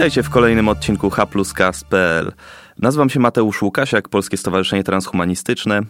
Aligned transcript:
Witajcie 0.00 0.22
w 0.22 0.30
kolejnym 0.30 0.68
odcinku 0.68 1.10
H 1.10 1.26
Cast.pl. 1.56 2.32
Nazywam 2.78 3.10
się 3.10 3.20
Mateusz 3.20 3.62
Łukasiak, 3.62 4.08
Polskie 4.08 4.36
Stowarzyszenie 4.36 4.84
Transhumanistyczne, 4.84 5.80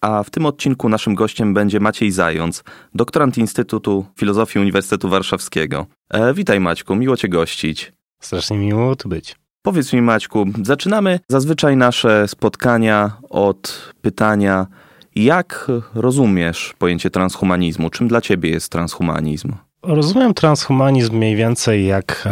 a 0.00 0.22
w 0.22 0.30
tym 0.30 0.46
odcinku 0.46 0.88
naszym 0.88 1.14
gościem 1.14 1.54
będzie 1.54 1.80
Maciej 1.80 2.10
Zając, 2.10 2.64
doktorant 2.94 3.38
Instytutu 3.38 4.06
Filozofii 4.18 4.58
Uniwersytetu 4.58 5.08
Warszawskiego. 5.08 5.86
E, 6.10 6.34
witaj 6.34 6.60
Maćku, 6.60 6.94
miło 6.94 7.16
Cię 7.16 7.28
gościć. 7.28 7.92
Strasznie 8.20 8.58
miło 8.58 8.96
tu 8.96 9.08
być. 9.08 9.36
Powiedz 9.62 9.92
mi 9.92 10.02
Maćku, 10.02 10.44
zaczynamy 10.62 11.20
zazwyczaj 11.28 11.76
nasze 11.76 12.28
spotkania 12.28 13.12
od 13.30 13.92
pytania, 14.02 14.66
jak 15.14 15.66
rozumiesz 15.94 16.74
pojęcie 16.78 17.10
transhumanizmu? 17.10 17.90
Czym 17.90 18.08
dla 18.08 18.20
Ciebie 18.20 18.50
jest 18.50 18.72
transhumanizm? 18.72 19.52
Rozumiem 19.82 20.34
transhumanizm 20.34 21.16
mniej 21.16 21.36
więcej 21.36 21.86
jak 21.86 22.28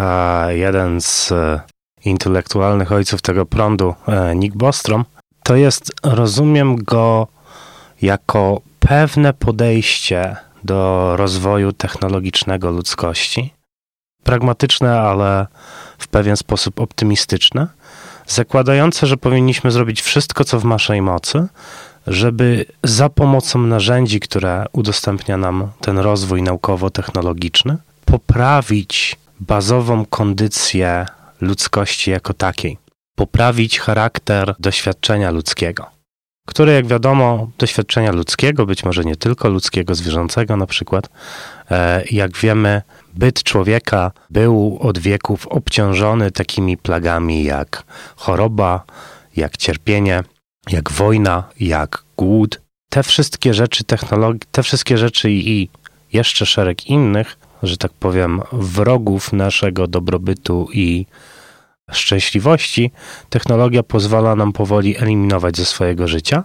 jeden 0.49 1.01
z 1.01 1.33
e, 1.33 1.61
intelektualnych 2.05 2.93
ojców 2.93 3.23
tego 3.23 3.47
prądu, 3.47 3.95
e, 4.09 4.37
Nick 4.37 4.57
Bostrom. 4.57 5.05
To 5.43 5.57
jest, 5.57 5.93
rozumiem 6.03 6.77
go 6.77 7.27
jako 8.03 8.61
pewne 8.79 9.33
podejście 9.33 10.37
do 10.65 11.13
rozwoju 11.17 11.73
technologicznego 11.73 12.71
ludzkości. 12.71 13.53
Pragmatyczne, 14.23 15.01
ale 15.01 15.47
w 15.99 16.09
pewien 16.09 16.37
sposób 16.37 16.81
optymistyczne, 16.81 17.67
zakładające, 18.27 19.07
że 19.07 19.17
powinniśmy 19.17 19.71
zrobić 19.71 20.03
wszystko, 20.03 20.45
co 20.45 20.61
w 20.61 20.65
naszej 20.65 21.03
mocy, 21.03 21.47
żeby 22.07 22.65
za 22.83 23.09
pomocą 23.09 23.59
narzędzi, 23.59 24.21
które 24.21 24.65
udostępnia 24.73 25.37
nam 25.37 25.69
ten 25.81 25.99
rozwój 25.99 26.43
naukowo-technologiczny, 26.43 27.77
poprawić 28.05 29.17
bazową 29.41 30.07
kondycję 30.07 31.07
ludzkości 31.41 32.11
jako 32.11 32.35
takiej, 32.35 32.79
poprawić 33.15 33.81
charakter 33.81 34.55
doświadczenia 34.59 35.31
ludzkiego, 35.31 35.87
które, 36.47 36.73
jak 36.73 36.87
wiadomo, 36.87 37.51
doświadczenia 37.59 38.13
ludzkiego, 38.13 38.67
być 38.67 38.85
może 38.85 39.05
nie 39.05 39.17
tylko 39.17 39.49
ludzkiego, 39.49 39.95
zwierzęcego 39.95 40.57
na 40.57 40.67
przykład, 40.67 41.09
e, 41.71 42.05
jak 42.11 42.37
wiemy, 42.37 42.83
byt 43.15 43.43
człowieka 43.43 44.11
był 44.31 44.79
od 44.81 44.99
wieków 44.99 45.47
obciążony 45.47 46.31
takimi 46.31 46.77
plagami 46.77 47.45
jak 47.45 47.83
choroba, 48.17 48.85
jak 49.37 49.57
cierpienie, 49.57 50.23
jak 50.71 50.93
wojna, 50.93 51.45
jak 51.61 52.05
głód. 52.17 52.61
Te 52.91 53.03
wszystkie 53.03 53.55
rzeczy 53.55 53.85
technologii, 53.85 54.41
te 54.51 54.63
wszystkie 54.63 54.99
rzeczy 54.99 55.31
i 55.31 55.69
jeszcze 56.13 56.47
szereg 56.47 56.87
innych, 56.87 57.39
że 57.63 57.77
tak 57.77 57.93
powiem, 57.93 58.43
wrogów 58.53 59.33
naszego 59.33 59.87
dobrobytu 59.87 60.69
i 60.73 61.07
szczęśliwości, 61.93 62.91
technologia 63.31 63.83
pozwala 63.83 64.37
nam 64.37 64.53
powoli 64.53 64.99
eliminować 64.99 65.57
ze 65.57 65.65
swojego 65.65 66.09
życia, 66.09 66.45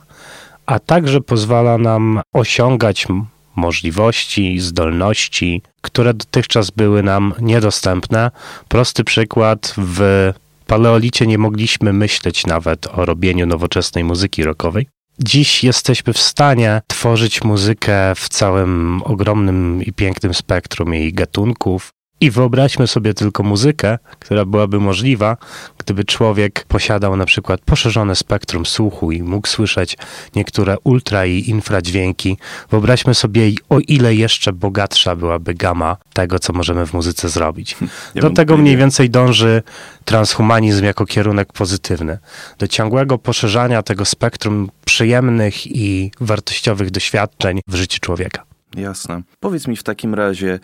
a 0.66 0.80
także 0.80 1.22
pozwala 1.22 1.78
nam 1.78 2.22
osiągać 2.34 3.08
możliwości, 3.56 4.60
zdolności, 4.60 5.62
które 5.82 6.14
dotychczas 6.14 6.70
były 6.70 7.04
nam 7.04 7.34
niedostępne. 7.40 8.32
Prosty 8.68 9.04
przykład 9.04 9.74
w 9.78 10.32
paleolicie 10.72 11.28
nie 11.28 11.38
mogliśmy 11.38 11.94
myśleć 11.94 12.48
nawet 12.48 12.88
o 12.88 13.06
robieniu 13.06 13.46
nowoczesnej 13.46 14.04
muzyki 14.04 14.44
rockowej. 14.44 14.88
Dziś 15.20 15.64
jesteśmy 15.64 16.14
w 16.14 16.18
stanie 16.18 16.82
tworzyć 16.88 17.44
muzykę 17.44 18.16
w 18.16 18.30
całym 18.30 19.02
ogromnym 19.04 19.84
i 19.84 19.94
pięknym 19.94 20.34
spektrum 20.34 20.94
jej 20.94 21.14
gatunków, 21.14 21.90
i 22.22 22.32
wyobraźmy 22.32 22.88
sobie 22.88 23.14
tylko 23.14 23.44
muzykę, 23.44 23.98
która 24.20 24.46
byłaby 24.46 24.80
możliwa, 24.80 25.38
gdyby 25.78 26.04
człowiek 26.04 26.66
posiadał 26.68 27.16
na 27.16 27.26
przykład 27.26 27.62
poszerzone 27.62 28.16
spektrum 28.16 28.66
słuchu 28.66 29.12
i 29.12 29.24
mógł 29.24 29.48
słyszeć 29.48 29.98
niektóre 30.36 30.76
ultra 30.84 31.26
i 31.26 31.50
infradźwięki. 31.50 32.38
Wyobraźmy 32.70 33.14
sobie, 33.14 33.52
o 33.70 33.80
ile 33.80 34.16
jeszcze 34.16 34.54
bogatsza 34.54 35.16
byłaby 35.16 35.54
gama 35.54 35.98
tego, 36.14 36.40
co 36.40 36.54
możemy 36.54 36.86
w 36.86 36.94
muzyce 36.94 37.30
zrobić. 37.30 37.78
Do 38.16 38.30
tego 38.30 38.58
mniej 38.58 38.78
więcej 38.78 39.10
dąży 39.10 39.64
transhumanizm 40.06 40.86
jako 40.86 41.06
kierunek 41.06 41.54
pozytywny. 41.54 42.18
Do 42.58 42.68
ciągłego 42.68 43.18
poszerzania 43.18 43.84
tego 43.84 44.06
spektrum 44.06 44.70
przyjemnych 44.86 45.68
i 45.68 46.12
wartościowych 46.20 46.92
doświadczeń 46.92 47.60
w 47.68 47.76
życiu 47.76 48.00
człowieka. 48.02 48.44
Jasne. 48.76 49.22
Powiedz 49.40 49.68
mi 49.68 49.76
w 49.76 49.84
takim 49.84 50.16
razie, 50.16 50.60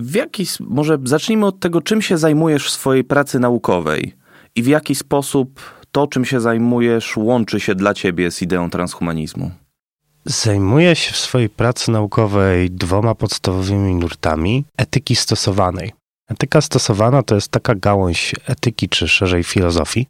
w 0.00 0.14
jaki, 0.14 0.46
może 0.60 0.98
zacznijmy 1.04 1.46
od 1.46 1.60
tego, 1.60 1.80
czym 1.80 2.02
się 2.02 2.18
zajmujesz 2.18 2.66
w 2.66 2.70
swojej 2.70 3.04
pracy 3.04 3.38
naukowej 3.38 4.14
i 4.54 4.62
w 4.62 4.66
jaki 4.66 4.94
sposób 4.94 5.60
to, 5.92 6.06
czym 6.06 6.24
się 6.24 6.40
zajmujesz, 6.40 7.16
łączy 7.16 7.60
się 7.60 7.74
dla 7.74 7.94
ciebie 7.94 8.30
z 8.30 8.42
ideą 8.42 8.70
transhumanizmu? 8.70 9.50
Zajmuję 10.24 10.96
się 10.96 11.12
w 11.12 11.16
swojej 11.16 11.48
pracy 11.48 11.90
naukowej 11.90 12.70
dwoma 12.70 13.14
podstawowymi 13.14 13.94
nurtami 13.94 14.64
etyki 14.76 15.16
stosowanej. 15.16 15.92
Etyka 16.28 16.60
stosowana 16.60 17.22
to 17.22 17.34
jest 17.34 17.48
taka 17.48 17.74
gałąź 17.74 18.34
etyki, 18.46 18.88
czy 18.88 19.08
szerzej 19.08 19.44
filozofii, 19.44 20.06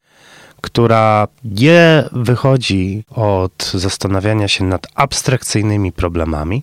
która 0.60 1.28
nie 1.44 2.04
wychodzi 2.12 3.04
od 3.10 3.72
zastanawiania 3.74 4.48
się 4.48 4.64
nad 4.64 4.86
abstrakcyjnymi 4.94 5.92
problemami, 5.92 6.62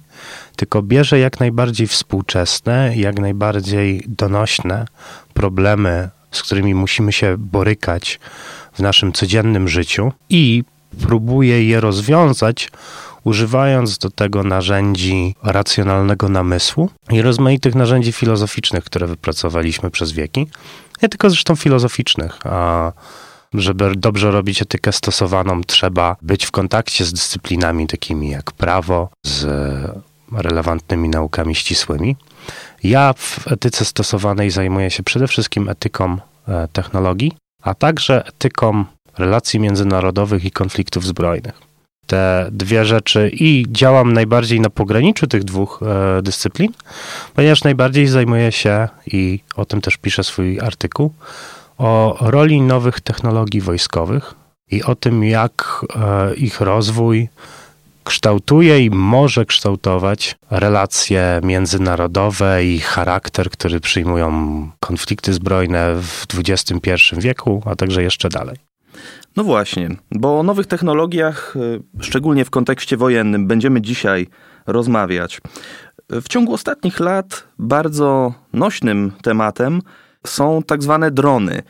tylko 0.55 0.81
bierze 0.81 1.19
jak 1.19 1.39
najbardziej 1.39 1.87
współczesne, 1.87 2.93
jak 2.95 3.19
najbardziej 3.19 4.03
donośne 4.07 4.85
problemy, 5.33 6.09
z 6.31 6.43
którymi 6.43 6.75
musimy 6.75 7.11
się 7.11 7.35
borykać 7.37 8.19
w 8.73 8.79
naszym 8.79 9.13
codziennym 9.13 9.67
życiu 9.67 10.11
i 10.29 10.63
próbuje 11.07 11.63
je 11.63 11.81
rozwiązać, 11.81 12.71
używając 13.23 13.97
do 13.97 14.09
tego 14.09 14.43
narzędzi 14.43 15.35
racjonalnego 15.43 16.29
namysłu 16.29 16.89
i 17.09 17.21
rozmaitych 17.21 17.75
narzędzi 17.75 18.11
filozoficznych, 18.11 18.83
które 18.83 19.07
wypracowaliśmy 19.07 19.91
przez 19.91 20.11
wieki. 20.11 20.47
Nie 21.01 21.09
tylko 21.09 21.29
zresztą 21.29 21.55
filozoficznych, 21.55 22.39
a 22.47 22.91
żeby 23.53 23.95
dobrze 23.95 24.31
robić 24.31 24.61
etykę 24.61 24.91
stosowaną, 24.91 25.63
trzeba 25.63 26.15
być 26.21 26.45
w 26.45 26.51
kontakcie 26.51 27.05
z 27.05 27.13
dyscyplinami 27.13 27.87
takimi 27.87 28.29
jak 28.29 28.51
prawo, 28.51 29.09
z 29.25 29.45
relevantnymi 30.31 31.09
naukami 31.09 31.55
ścisłymi. 31.55 32.15
Ja 32.83 33.13
w 33.13 33.51
etyce 33.51 33.85
stosowanej 33.85 34.51
zajmuję 34.51 34.91
się 34.91 35.03
przede 35.03 35.27
wszystkim 35.27 35.69
etyką 35.69 36.17
e, 36.47 36.67
technologii, 36.73 37.31
a 37.61 37.73
także 37.73 38.25
etyką 38.25 38.85
relacji 39.17 39.59
międzynarodowych 39.59 40.45
i 40.45 40.51
konfliktów 40.51 41.05
zbrojnych. 41.05 41.61
Te 42.07 42.49
dwie 42.51 42.85
rzeczy 42.85 43.31
i 43.33 43.65
działam 43.69 44.13
najbardziej 44.13 44.59
na 44.59 44.69
pograniczu 44.69 45.27
tych 45.27 45.43
dwóch 45.43 45.79
e, 45.81 46.21
dyscyplin, 46.21 46.71
ponieważ 47.35 47.63
najbardziej 47.63 48.07
zajmuję 48.07 48.51
się 48.51 48.87
i 49.07 49.39
o 49.55 49.65
tym 49.65 49.81
też 49.81 49.97
piszę 49.97 50.23
swój 50.23 50.59
artykuł 50.59 51.13
o 51.77 52.17
roli 52.21 52.61
nowych 52.61 52.99
technologii 52.99 53.61
wojskowych 53.61 54.33
i 54.71 54.83
o 54.83 54.95
tym, 54.95 55.23
jak 55.23 55.85
e, 55.95 56.35
ich 56.35 56.61
rozwój 56.61 57.29
kształtuje 58.03 58.85
i 58.85 58.89
może 58.89 59.45
kształtować 59.45 60.35
relacje 60.51 61.39
międzynarodowe 61.43 62.65
i 62.65 62.79
charakter, 62.79 63.49
który 63.49 63.79
przyjmują 63.79 64.31
konflikty 64.79 65.33
zbrojne 65.33 65.95
w 66.01 66.25
XXI 66.37 66.91
wieku, 67.17 67.63
a 67.65 67.75
także 67.75 68.03
jeszcze 68.03 68.29
dalej. 68.29 68.57
No 69.35 69.43
właśnie, 69.43 69.89
bo 70.11 70.39
o 70.39 70.43
nowych 70.43 70.67
technologiach, 70.67 71.55
e, 71.99 72.03
szczególnie 72.03 72.45
w 72.45 72.49
kontekście 72.49 72.97
wojennym, 72.97 73.47
będziemy 73.47 73.81
dzisiaj 73.81 74.27
rozmawiać. 74.67 75.41
W 76.09 76.27
ciągu 76.27 76.53
ostatnich 76.53 76.99
lat 76.99 77.43
bardzo 77.59 78.33
nośnym 78.53 79.11
tematem 79.21 79.81
są 80.29 80.63
tak 80.63 80.83
zwane 80.83 81.11
drony. 81.11 81.61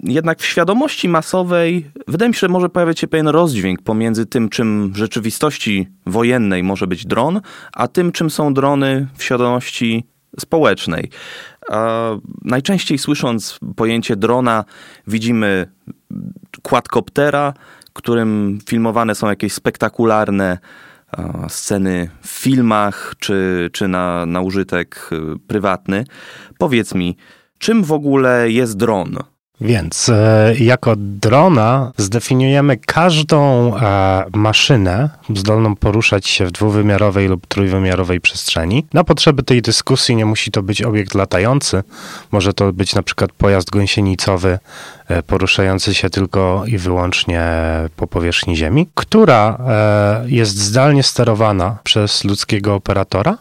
Jednak 0.00 0.38
w 0.40 0.46
świadomości 0.46 1.08
masowej 1.08 1.90
wydaje 2.08 2.28
mi 2.28 2.34
się, 2.34 2.40
że 2.40 2.48
może 2.48 2.68
pojawiać 2.68 3.00
się 3.00 3.08
pewien 3.08 3.28
rozdźwięk 3.28 3.82
pomiędzy 3.82 4.26
tym, 4.26 4.48
czym 4.48 4.92
w 4.92 4.96
rzeczywistości 4.96 5.88
wojennej 6.06 6.62
może 6.62 6.86
być 6.86 7.06
dron, 7.06 7.40
a 7.72 7.88
tym, 7.88 8.12
czym 8.12 8.30
są 8.30 8.54
drony 8.54 9.06
w 9.16 9.24
świadomości 9.24 10.06
społecznej. 10.40 11.10
A 11.70 12.10
najczęściej 12.44 12.98
słysząc 12.98 13.58
pojęcie 13.76 14.16
drona, 14.16 14.64
widzimy 15.06 15.66
quadcoptera, 16.62 17.54
którym 17.92 18.58
filmowane 18.68 19.14
są 19.14 19.28
jakieś 19.28 19.52
spektakularne 19.52 20.58
sceny 21.48 22.10
w 22.22 22.28
filmach 22.28 23.14
czy, 23.18 23.70
czy 23.72 23.88
na, 23.88 24.26
na 24.26 24.40
użytek 24.40 25.10
y, 25.12 25.38
prywatny. 25.46 26.04
Powiedz 26.58 26.94
mi, 26.94 27.16
Czym 27.58 27.84
w 27.84 27.92
ogóle 27.92 28.50
jest 28.50 28.76
dron? 28.76 29.18
Więc 29.60 30.08
e, 30.08 30.54
jako 30.58 30.94
drona 30.96 31.92
zdefiniujemy 31.96 32.76
każdą 32.76 33.72
e, 33.76 34.24
maszynę 34.34 35.10
zdolną 35.34 35.76
poruszać 35.76 36.26
się 36.26 36.46
w 36.46 36.50
dwuwymiarowej 36.50 37.28
lub 37.28 37.46
trójwymiarowej 37.46 38.20
przestrzeni. 38.20 38.86
Na 38.92 39.04
potrzeby 39.04 39.42
tej 39.42 39.62
dyskusji 39.62 40.16
nie 40.16 40.24
musi 40.24 40.50
to 40.50 40.62
być 40.62 40.82
obiekt 40.82 41.14
latający. 41.14 41.82
Może 42.32 42.54
to 42.54 42.72
być 42.72 42.94
na 42.94 43.02
przykład 43.02 43.32
pojazd 43.32 43.70
gąsienicowy 43.70 44.58
e, 45.08 45.22
poruszający 45.22 45.94
się 45.94 46.10
tylko 46.10 46.64
i 46.66 46.78
wyłącznie 46.78 47.42
po 47.96 48.06
powierzchni 48.06 48.56
Ziemi, 48.56 48.88
która 48.94 49.58
jest 50.26 50.58
zdalnie 50.58 51.02
sterowana 51.02 51.78
przez 51.84 52.24
ludzkiego 52.24 52.74
operatora 52.74 53.38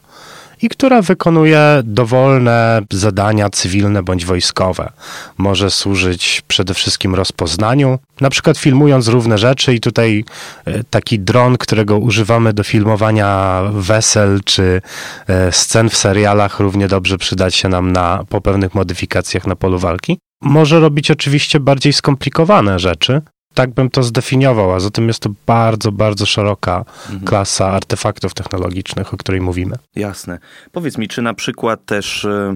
i 0.62 0.70
która 0.70 1.02
wykonuje 1.02 1.62
dowolne 1.84 2.82
zadania 2.92 3.50
cywilne 3.50 4.04
bądź 4.04 4.26
wojskowe. 4.26 4.92
Może 5.38 5.72
służyć 5.72 6.42
przede 6.48 6.74
wszystkim 6.74 7.16
rozpoznaniu, 7.16 8.00
na 8.22 8.30
przykład 8.30 8.58
filmując 8.58 9.08
równe 9.08 9.38
rzeczy 9.38 9.74
i 9.74 9.80
tutaj 9.80 10.26
e, 10.66 10.84
taki 10.84 11.20
dron, 11.20 11.58
którego 11.58 11.98
używamy 11.98 12.54
do 12.54 12.64
filmowania 12.64 13.62
wesel 13.72 14.40
czy 14.46 14.82
e, 15.28 15.52
scen 15.52 15.90
w 15.90 15.98
serialach 15.98 16.60
równie 16.60 16.88
dobrze 16.88 17.18
przydać 17.18 17.56
się 17.56 17.70
nam 17.70 17.92
na, 17.92 18.24
po 18.30 18.42
pewnych 18.42 18.76
modyfikacjach 18.76 19.48
na 19.48 19.56
polu 19.56 19.80
walki. 19.80 20.18
Może 20.42 20.80
robić 20.80 21.12
oczywiście 21.12 21.60
bardziej 21.60 21.94
skomplikowane 21.94 22.80
rzeczy, 22.80 23.22
tak 23.58 23.74
bym 23.74 23.90
to 23.90 24.04
zdefiniował, 24.04 24.74
a 24.74 24.80
zatem 24.80 25.08
jest 25.08 25.20
to 25.20 25.30
bardzo, 25.46 25.92
bardzo 25.92 26.26
szeroka 26.26 26.86
mhm. 27.06 27.26
klasa 27.26 27.68
artefaktów 27.68 28.34
technologicznych, 28.34 29.14
o 29.14 29.18
której 29.18 29.42
mówimy. 29.42 29.76
Jasne. 29.96 30.40
Powiedz 30.72 30.98
mi, 30.98 31.08
czy 31.08 31.22
na 31.22 31.34
przykład 31.34 31.86
też 31.86 32.24
y, 32.24 32.56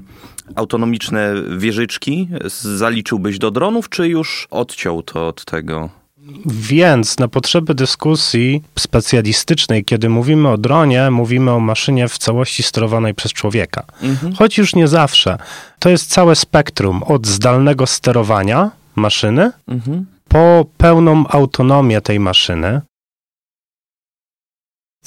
autonomiczne 0.56 1.34
wieżyczki 1.58 2.28
zaliczyłbyś 2.76 3.40
do 3.40 3.52
dronów, 3.52 3.90
czy 3.90 4.08
już 4.08 4.48
odciął 4.52 5.04
to 5.04 5.28
od 5.28 5.46
tego? 5.46 5.90
Więc 6.46 7.20
na 7.20 7.28
potrzeby 7.28 7.76
dyskusji 7.76 8.64
specjalistycznej, 8.80 9.86
kiedy 9.86 10.10
mówimy 10.10 10.50
o 10.50 10.58
dronie, 10.58 11.12
mówimy 11.12 11.52
o 11.52 11.60
maszynie 11.60 12.08
w 12.08 12.18
całości 12.18 12.64
sterowanej 12.64 13.14
przez 13.14 13.34
człowieka. 13.34 13.84
Mhm. 14.02 14.36
Choć 14.36 14.58
już 14.58 14.76
nie 14.76 14.88
zawsze. 14.88 15.38
To 15.80 15.90
jest 15.90 16.10
całe 16.10 16.36
spektrum 16.36 17.04
od 17.04 17.28
zdalnego 17.28 17.88
sterowania 17.88 18.72
maszyny 18.96 19.52
mhm 19.68 20.06
po 20.32 20.66
pełną 20.78 21.28
autonomię 21.28 22.02
tej 22.02 22.20
maszyny, 22.20 22.82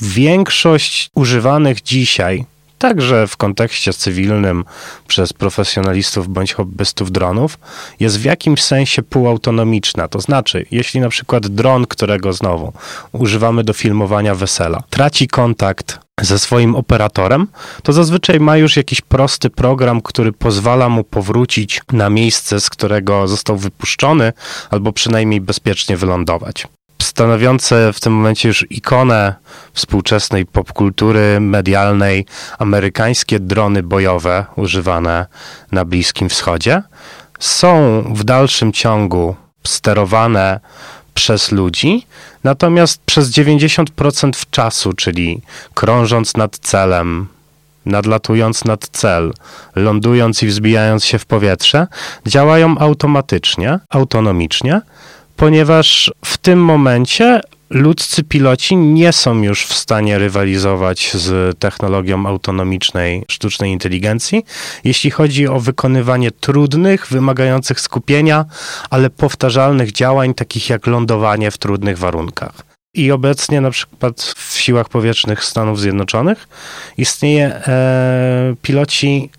większość 0.01 1.11
używanych 1.15 1.83
dzisiaj, 1.83 2.45
także 2.79 3.27
w 3.27 3.37
kontekście 3.37 3.93
cywilnym 3.93 4.65
przez 5.07 5.33
profesjonalistów 5.33 6.29
bądź 6.29 6.53
hobbystów 6.53 7.13
dronów, 7.13 7.59
jest 8.01 8.19
w 8.19 8.25
jakimś 8.25 8.63
sensie 8.63 9.03
półautonomiczna. 9.03 10.09
To 10.09 10.21
znaczy, 10.21 10.67
jeśli 10.71 11.01
na 11.01 11.09
przykład 11.09 11.47
dron, 11.47 11.87
którego 11.87 12.33
znowu 12.33 12.73
używamy 13.13 13.65
do 13.65 13.73
filmowania 13.73 14.35
wesela, 14.35 14.83
traci 14.91 15.29
kontakt 15.29 16.04
ze 16.21 16.39
swoim 16.39 16.77
operatorem, 16.77 17.47
to 17.83 17.93
zazwyczaj 17.93 18.41
ma 18.41 18.57
już 18.57 18.77
jakiś 18.77 19.01
prosty 19.01 19.51
program, 19.51 20.03
który 20.03 20.33
pozwala 20.33 20.89
mu 20.89 21.05
powrócić 21.05 21.81
na 21.93 22.11
miejsce, 22.11 22.61
z 22.61 22.71
którego 22.71 23.29
został 23.29 23.57
wypuszczony, 23.57 24.33
albo 24.71 24.93
przynajmniej 24.93 25.41
bezpiecznie 25.41 25.97
wylądować. 25.97 26.69
Stanowiące 27.03 27.93
w 27.93 28.01
tym 28.01 28.13
momencie 28.13 28.49
już 28.49 28.67
ikonę 28.71 29.35
współczesnej 29.73 30.47
popkultury 30.47 31.41
medialnej 31.41 32.27
amerykańskie 32.59 33.41
drony 33.41 33.83
bojowe 33.83 34.45
używane 34.57 35.27
na 35.73 35.85
Bliskim 35.85 36.29
Wschodzie 36.29 36.83
są 37.39 38.03
w 38.15 38.25
dalszym 38.25 38.73
ciągu 38.73 39.37
sterowane 39.67 40.61
przez 41.15 41.53
ludzi, 41.53 42.07
natomiast 42.45 43.03
przez 43.07 43.31
90% 43.31 44.47
czasu, 44.51 44.93
czyli 44.93 45.41
krążąc 45.75 46.37
nad 46.37 46.59
celem, 46.59 47.27
nadlatując 47.87 48.65
nad 48.65 48.89
cel, 48.89 49.33
lądując 49.77 50.43
i 50.43 50.47
wzbijając 50.47 51.05
się 51.05 51.19
w 51.19 51.27
powietrze, 51.27 51.87
działają 52.27 52.79
automatycznie, 52.79 53.79
autonomicznie, 53.91 54.81
ponieważ 55.37 56.13
w 56.25 56.39
tym 56.39 56.65
momencie 56.65 57.41
ludzcy 57.71 58.25
piloci 58.25 58.77
nie 58.77 59.13
są 59.13 59.43
już 59.43 59.67
w 59.67 59.75
stanie 59.75 60.19
rywalizować 60.19 61.13
z 61.15 61.59
technologią 61.59 62.27
autonomicznej 62.27 63.25
sztucznej 63.31 63.71
inteligencji, 63.71 64.45
jeśli 64.85 65.11
chodzi 65.11 65.49
o 65.49 65.61
wykonywanie 65.61 66.31
trudnych, 66.31 67.07
wymagających 67.11 67.81
skupienia, 67.81 68.45
ale 68.91 69.11
powtarzalnych 69.11 69.93
działań, 69.93 70.35
takich 70.35 70.71
jak 70.71 70.87
lądowanie 70.87 71.51
w 71.51 71.59
trudnych 71.59 71.99
warunkach. 71.99 72.53
I 72.95 73.11
obecnie 73.11 73.61
na 73.61 73.71
przykład 73.71 74.35
w 74.37 74.59
siłach 74.59 74.89
powietrznych 74.89 75.45
Stanów 75.45 75.81
Zjednoczonych 75.81 76.49
istnieje 76.99 77.47
e, 77.47 78.55
piloci 78.63 79.31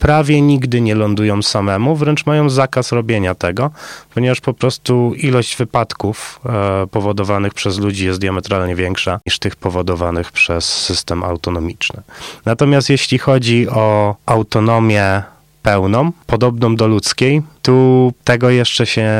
prawie 0.00 0.40
nigdy 0.40 0.80
nie 0.80 0.94
lądują 0.94 1.42
samemu, 1.42 1.96
wręcz 1.96 2.26
mają 2.26 2.50
zakaz 2.50 2.92
robienia 2.92 3.34
tego, 3.34 3.70
ponieważ 4.14 4.40
po 4.40 4.54
prostu 4.54 5.14
ilość 5.16 5.56
wypadków 5.56 6.40
e, 6.46 6.86
powodowanych 6.86 7.54
przez 7.54 7.78
ludzi 7.78 8.06
jest 8.06 8.20
diametralnie 8.20 8.76
większa 8.76 9.20
niż 9.26 9.38
tych 9.38 9.56
powodowanych 9.56 10.32
przez 10.32 10.64
system 10.64 11.24
autonomiczny. 11.24 12.02
Natomiast 12.44 12.90
jeśli 12.90 13.18
chodzi 13.18 13.68
o 13.68 14.16
autonomię 14.26 15.22
pełną, 15.62 16.12
podobną 16.26 16.76
do 16.76 16.86
ludzkiej, 16.86 17.42
tu 17.62 18.12
tego 18.24 18.50
jeszcze 18.50 18.86
się 18.86 19.10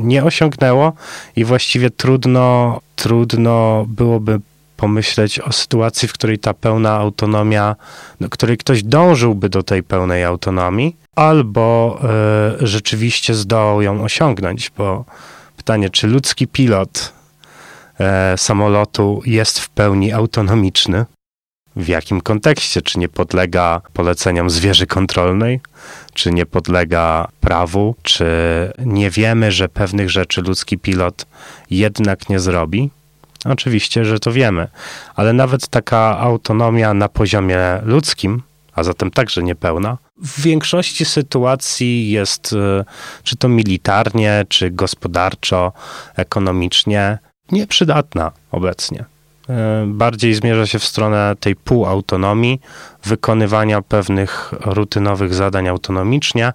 nie 0.00 0.24
osiągnęło 0.24 0.92
i 1.36 1.44
właściwie 1.44 1.90
trudno, 1.90 2.80
trudno 2.96 3.84
byłoby 3.88 4.40
pomyśleć 4.80 5.40
o 5.40 5.52
sytuacji, 5.52 6.08
w 6.08 6.12
której 6.12 6.38
ta 6.38 6.54
pełna 6.54 6.92
autonomia, 6.92 7.76
do 8.20 8.28
której 8.28 8.56
ktoś 8.58 8.82
dążyłby 8.82 9.48
do 9.48 9.62
tej 9.62 9.82
pełnej 9.82 10.24
autonomii, 10.24 10.96
albo 11.16 11.98
y, 12.62 12.66
rzeczywiście 12.66 13.34
zdołał 13.34 13.82
ją 13.82 14.04
osiągnąć, 14.04 14.70
bo 14.78 15.04
pytanie, 15.56 15.90
czy 15.90 16.06
ludzki 16.06 16.46
pilot 16.46 17.12
y, 18.34 18.38
samolotu 18.38 19.22
jest 19.26 19.60
w 19.60 19.68
pełni 19.68 20.12
autonomiczny? 20.12 21.04
W 21.76 21.88
jakim 21.88 22.20
kontekście? 22.20 22.82
Czy 22.82 22.98
nie 22.98 23.08
podlega 23.08 23.80
poleceniom 23.92 24.50
zwierzy 24.50 24.86
kontrolnej? 24.86 25.60
Czy 26.14 26.32
nie 26.32 26.46
podlega 26.46 27.28
prawu? 27.40 27.94
Czy 28.02 28.26
nie 28.78 29.10
wiemy, 29.10 29.52
że 29.52 29.68
pewnych 29.68 30.10
rzeczy 30.10 30.42
ludzki 30.42 30.78
pilot 30.78 31.26
jednak 31.70 32.28
nie 32.28 32.40
zrobi? 32.40 32.90
Oczywiście, 33.44 34.04
że 34.04 34.18
to 34.18 34.32
wiemy, 34.32 34.68
ale 35.16 35.32
nawet 35.32 35.68
taka 35.68 36.18
autonomia 36.18 36.94
na 36.94 37.08
poziomie 37.08 37.58
ludzkim, 37.82 38.42
a 38.74 38.82
zatem 38.82 39.10
także 39.10 39.42
niepełna, 39.42 39.98
w 40.22 40.42
większości 40.42 41.04
sytuacji 41.04 42.10
jest, 42.10 42.52
e, 42.52 42.84
czy 43.24 43.36
to 43.36 43.48
militarnie, 43.48 44.44
czy 44.48 44.70
gospodarczo, 44.70 45.72
ekonomicznie, 46.16 47.18
nieprzydatna 47.52 48.32
obecnie. 48.50 49.04
E, 49.48 49.84
bardziej 49.86 50.34
zmierza 50.34 50.66
się 50.66 50.78
w 50.78 50.84
stronę 50.84 51.34
tej 51.40 51.56
półautonomii, 51.56 52.60
wykonywania 53.04 53.82
pewnych 53.82 54.52
rutynowych 54.60 55.34
zadań 55.34 55.68
autonomicznie, 55.68 56.52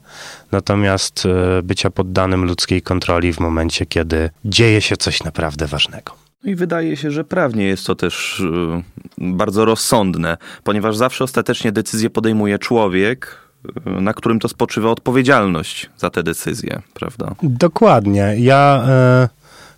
natomiast 0.51 1.24
e, 1.25 1.63
bycia 1.63 1.89
poddanym 1.89 2.46
ludzkiej 2.46 2.82
kontroli 2.82 3.34
w 3.34 3.39
momencie, 3.39 3.86
kiedy 3.86 4.30
dzieje 4.46 4.82
się 4.82 4.98
coś 4.98 5.24
naprawdę 5.24 5.68
ważnego. 5.68 6.25
No 6.44 6.51
i 6.51 6.56
wydaje 6.56 6.98
się, 6.98 7.12
że 7.12 7.24
prawnie 7.24 7.63
jest 7.63 7.88
to 7.88 7.96
też 7.96 8.39
y, 8.39 8.84
bardzo 9.18 9.65
rozsądne, 9.65 10.38
ponieważ 10.63 10.98
zawsze 10.98 11.24
ostatecznie 11.24 11.72
decyzję 11.72 12.10
podejmuje 12.10 12.60
człowiek, 12.60 13.38
y, 13.88 14.01
na 14.01 14.13
którym 14.13 14.39
to 14.39 14.48
spoczywa 14.48 14.89
odpowiedzialność 14.89 15.89
za 15.98 16.10
te 16.10 16.24
decyzje, 16.24 16.82
prawda? 16.94 17.36
Dokładnie. 17.44 18.36
Ja 18.38 18.84
e, 18.88 19.30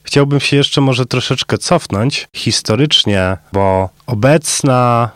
chciałbym 0.04 0.40
się 0.40 0.58
jeszcze 0.58 0.82
może 0.82 1.06
troszeczkę 1.06 1.58
cofnąć 1.58 2.28
historycznie, 2.34 3.38
bo 3.54 3.90
obecna 4.06 5.10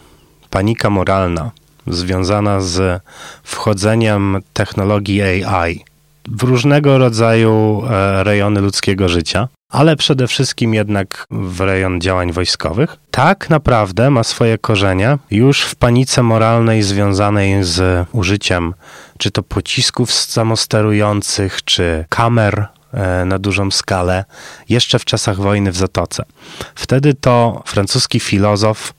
panika 0.49 0.89
moralna 0.89 1.51
związana 1.87 2.61
z 2.61 3.01
wchodzeniem 3.43 4.39
technologii 4.53 5.21
AI 5.45 5.90
w 6.27 6.43
różnego 6.43 6.97
rodzaju 6.97 7.83
e, 7.89 8.23
rejony 8.23 8.61
ludzkiego 8.61 9.09
życia 9.09 9.47
ale 9.71 9.95
przede 9.95 10.27
wszystkim 10.27 10.73
jednak 10.73 11.27
w 11.31 11.59
rejon 11.59 12.01
działań 12.01 12.31
wojskowych, 12.31 12.97
tak 13.11 13.49
naprawdę 13.49 14.09
ma 14.09 14.23
swoje 14.23 14.57
korzenie 14.57 15.17
już 15.31 15.61
w 15.61 15.75
panice 15.75 16.23
moralnej 16.23 16.83
związanej 16.83 17.63
z 17.63 18.07
użyciem 18.11 18.73
czy 19.17 19.31
to 19.31 19.43
pocisków 19.43 20.13
samosterujących, 20.13 21.63
czy 21.65 22.05
kamer 22.09 22.65
e, 22.93 23.25
na 23.25 23.39
dużą 23.39 23.71
skalę, 23.71 24.25
jeszcze 24.69 24.99
w 24.99 25.05
czasach 25.05 25.37
wojny 25.37 25.71
w 25.71 25.77
Zatoce. 25.77 26.23
Wtedy 26.75 27.13
to 27.13 27.63
francuski 27.65 28.19
filozof 28.19 28.93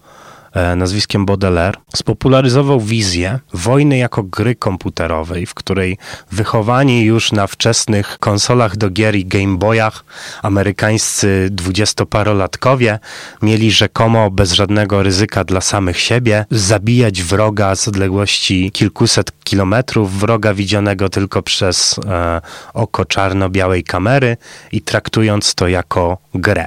nazwiskiem 0.76 1.26
Baudelaire, 1.26 1.76
spopularyzował 1.96 2.80
wizję 2.80 3.38
wojny 3.54 3.98
jako 3.98 4.22
gry 4.22 4.54
komputerowej, 4.54 5.46
w 5.46 5.54
której 5.54 5.98
wychowani 6.30 7.04
już 7.04 7.32
na 7.32 7.46
wczesnych 7.46 8.18
konsolach 8.18 8.76
do 8.76 8.90
gier 8.90 9.16
i 9.16 9.26
Game 9.26 9.56
Boyach 9.56 10.04
amerykańscy 10.42 11.48
dwudziestoparolatkowie 11.50 12.98
mieli 13.42 13.70
rzekomo 13.70 14.30
bez 14.30 14.52
żadnego 14.52 15.02
ryzyka 15.02 15.44
dla 15.44 15.60
samych 15.60 16.00
siebie 16.00 16.44
zabijać 16.50 17.22
wroga 17.22 17.76
z 17.76 17.88
odległości 17.88 18.70
kilkuset 18.70 19.32
kilometrów, 19.44 20.20
wroga 20.20 20.54
widzianego 20.54 21.08
tylko 21.08 21.42
przez 21.42 22.00
e, 22.06 22.40
oko 22.74 23.04
czarno-białej 23.04 23.84
kamery 23.84 24.36
i 24.72 24.80
traktując 24.80 25.54
to 25.54 25.68
jako 25.68 26.18
grę. 26.34 26.66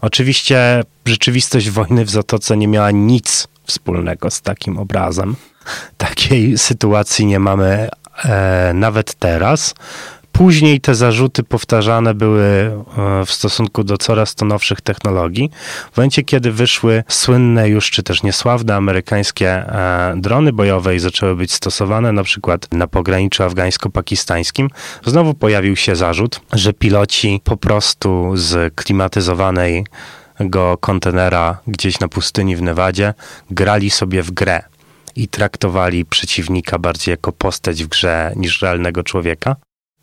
Oczywiście 0.00 0.82
rzeczywistość 1.04 1.70
wojny 1.70 2.04
w 2.04 2.10
Zatoce 2.10 2.56
nie 2.56 2.68
miała 2.68 2.90
nic 2.90 3.48
wspólnego 3.64 4.30
z 4.30 4.40
takim 4.40 4.78
obrazem. 4.78 5.36
Takiej 5.96 6.58
sytuacji 6.58 7.26
nie 7.26 7.38
mamy 7.38 7.88
e, 8.24 8.72
nawet 8.74 9.14
teraz. 9.14 9.74
Później 10.38 10.80
te 10.80 10.94
zarzuty 10.94 11.42
powtarzane 11.42 12.14
były 12.14 12.44
e, 12.44 12.80
w 13.26 13.32
stosunku 13.32 13.84
do 13.84 13.96
coraz 13.96 14.34
to 14.34 14.44
nowszych 14.44 14.80
technologii. 14.80 15.50
W 15.92 15.96
momencie, 15.96 16.22
kiedy 16.22 16.52
wyszły 16.52 17.04
słynne 17.08 17.68
już, 17.68 17.90
czy 17.90 18.02
też 18.02 18.22
niesławne 18.22 18.76
amerykańskie 18.76 19.48
e, 19.50 20.14
drony 20.16 20.52
bojowe 20.52 20.96
i 20.96 20.98
zaczęły 20.98 21.36
być 21.36 21.52
stosowane 21.52 22.12
na 22.12 22.22
przykład 22.22 22.72
na 22.72 22.86
pograniczu 22.86 23.42
afgańsko-pakistańskim, 23.42 24.68
znowu 25.06 25.34
pojawił 25.34 25.76
się 25.76 25.96
zarzut, 25.96 26.40
że 26.52 26.72
piloci 26.72 27.40
po 27.44 27.56
prostu 27.56 28.32
z 28.34 28.74
klimatyzowanej 28.74 29.86
go 30.40 30.76
kontenera 30.80 31.58
gdzieś 31.66 32.00
na 32.00 32.08
pustyni 32.08 32.56
w 32.56 32.62
Nevadzie 32.62 33.14
grali 33.50 33.90
sobie 33.90 34.22
w 34.22 34.30
grę 34.30 34.62
i 35.16 35.28
traktowali 35.28 36.04
przeciwnika 36.04 36.78
bardziej 36.78 37.12
jako 37.12 37.32
postać 37.32 37.84
w 37.84 37.88
grze 37.88 38.32
niż 38.36 38.62
realnego 38.62 39.02
człowieka. 39.02 39.56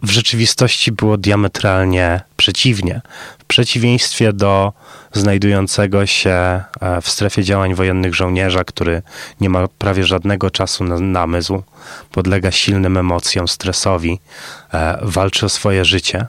W 0.03 0.09
rzeczywistości 0.09 0.91
było 0.91 1.17
diametralnie 1.17 2.21
przeciwnie. 2.37 3.01
W 3.39 3.45
przeciwieństwie 3.45 4.33
do 4.33 4.73
znajdującego 5.13 6.05
się 6.05 6.31
e, 6.31 6.63
w 7.01 7.09
strefie 7.09 7.43
działań 7.43 7.73
wojennych 7.75 8.15
żołnierza, 8.15 8.63
który 8.63 9.01
nie 9.41 9.49
ma 9.49 9.67
prawie 9.67 10.03
żadnego 10.03 10.51
czasu 10.51 10.83
na 10.83 10.99
namysł, 10.99 11.63
podlega 12.11 12.51
silnym 12.51 12.97
emocjom, 12.97 13.47
stresowi, 13.47 14.19
e, 14.73 14.99
walczy 15.01 15.45
o 15.45 15.49
swoje 15.49 15.85
życie. 15.85 16.27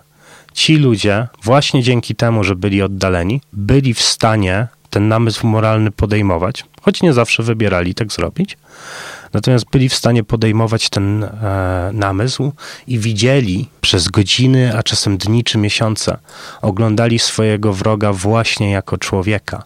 Ci 0.52 0.76
ludzie, 0.76 1.26
właśnie 1.42 1.82
dzięki 1.82 2.14
temu, 2.14 2.44
że 2.44 2.56
byli 2.56 2.82
oddaleni, 2.82 3.40
byli 3.52 3.94
w 3.94 4.02
stanie 4.02 4.66
ten 4.90 5.08
namysł 5.08 5.46
moralny 5.46 5.90
podejmować, 5.90 6.64
choć 6.82 7.02
nie 7.02 7.12
zawsze 7.12 7.42
wybierali 7.42 7.94
tak 7.94 8.12
zrobić, 8.12 8.56
Natomiast 9.32 9.64
byli 9.72 9.88
w 9.88 9.94
stanie 9.94 10.24
podejmować 10.24 10.90
ten 10.90 11.24
e, 11.24 11.90
namysł 11.92 12.52
i 12.86 12.98
widzieli 12.98 13.68
przez 13.80 14.08
godziny, 14.08 14.78
a 14.78 14.82
czasem 14.82 15.16
dni 15.18 15.44
czy 15.44 15.58
miesiące, 15.58 16.18
oglądali 16.62 17.18
swojego 17.18 17.72
wroga 17.72 18.12
właśnie 18.12 18.70
jako 18.70 18.98
człowieka. 18.98 19.64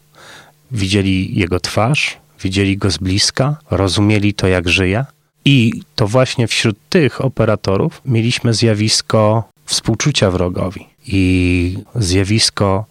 Widzieli 0.71 1.39
jego 1.39 1.61
twarz, 1.61 2.17
widzieli 2.43 2.77
go 2.77 2.91
z 2.91 2.99
bliska, 2.99 3.57
rozumieli 3.71 4.35
to, 4.35 4.47
jak 4.47 4.69
żyje. 4.69 5.05
I 5.45 5.83
to 5.95 6.07
właśnie 6.07 6.47
wśród 6.47 6.77
tych 6.89 7.25
operatorów 7.25 8.01
mieliśmy 8.05 8.55
zjawisko 8.55 9.45
współczucia 9.65 10.31
wrogowi 10.31 10.87
i 11.07 11.79
zjawisko 11.95 12.85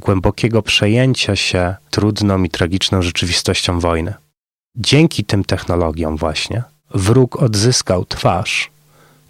głębokiego 0.00 0.62
przejęcia 0.62 1.36
się 1.36 1.74
trudną 1.90 2.42
i 2.42 2.50
tragiczną 2.50 3.02
rzeczywistością 3.02 3.80
wojny 3.80 4.14
dzięki 4.76 5.24
tym 5.24 5.44
technologiom 5.44 6.16
właśnie 6.16 6.62
wróg 6.94 7.42
odzyskał 7.42 8.04
twarz, 8.04 8.70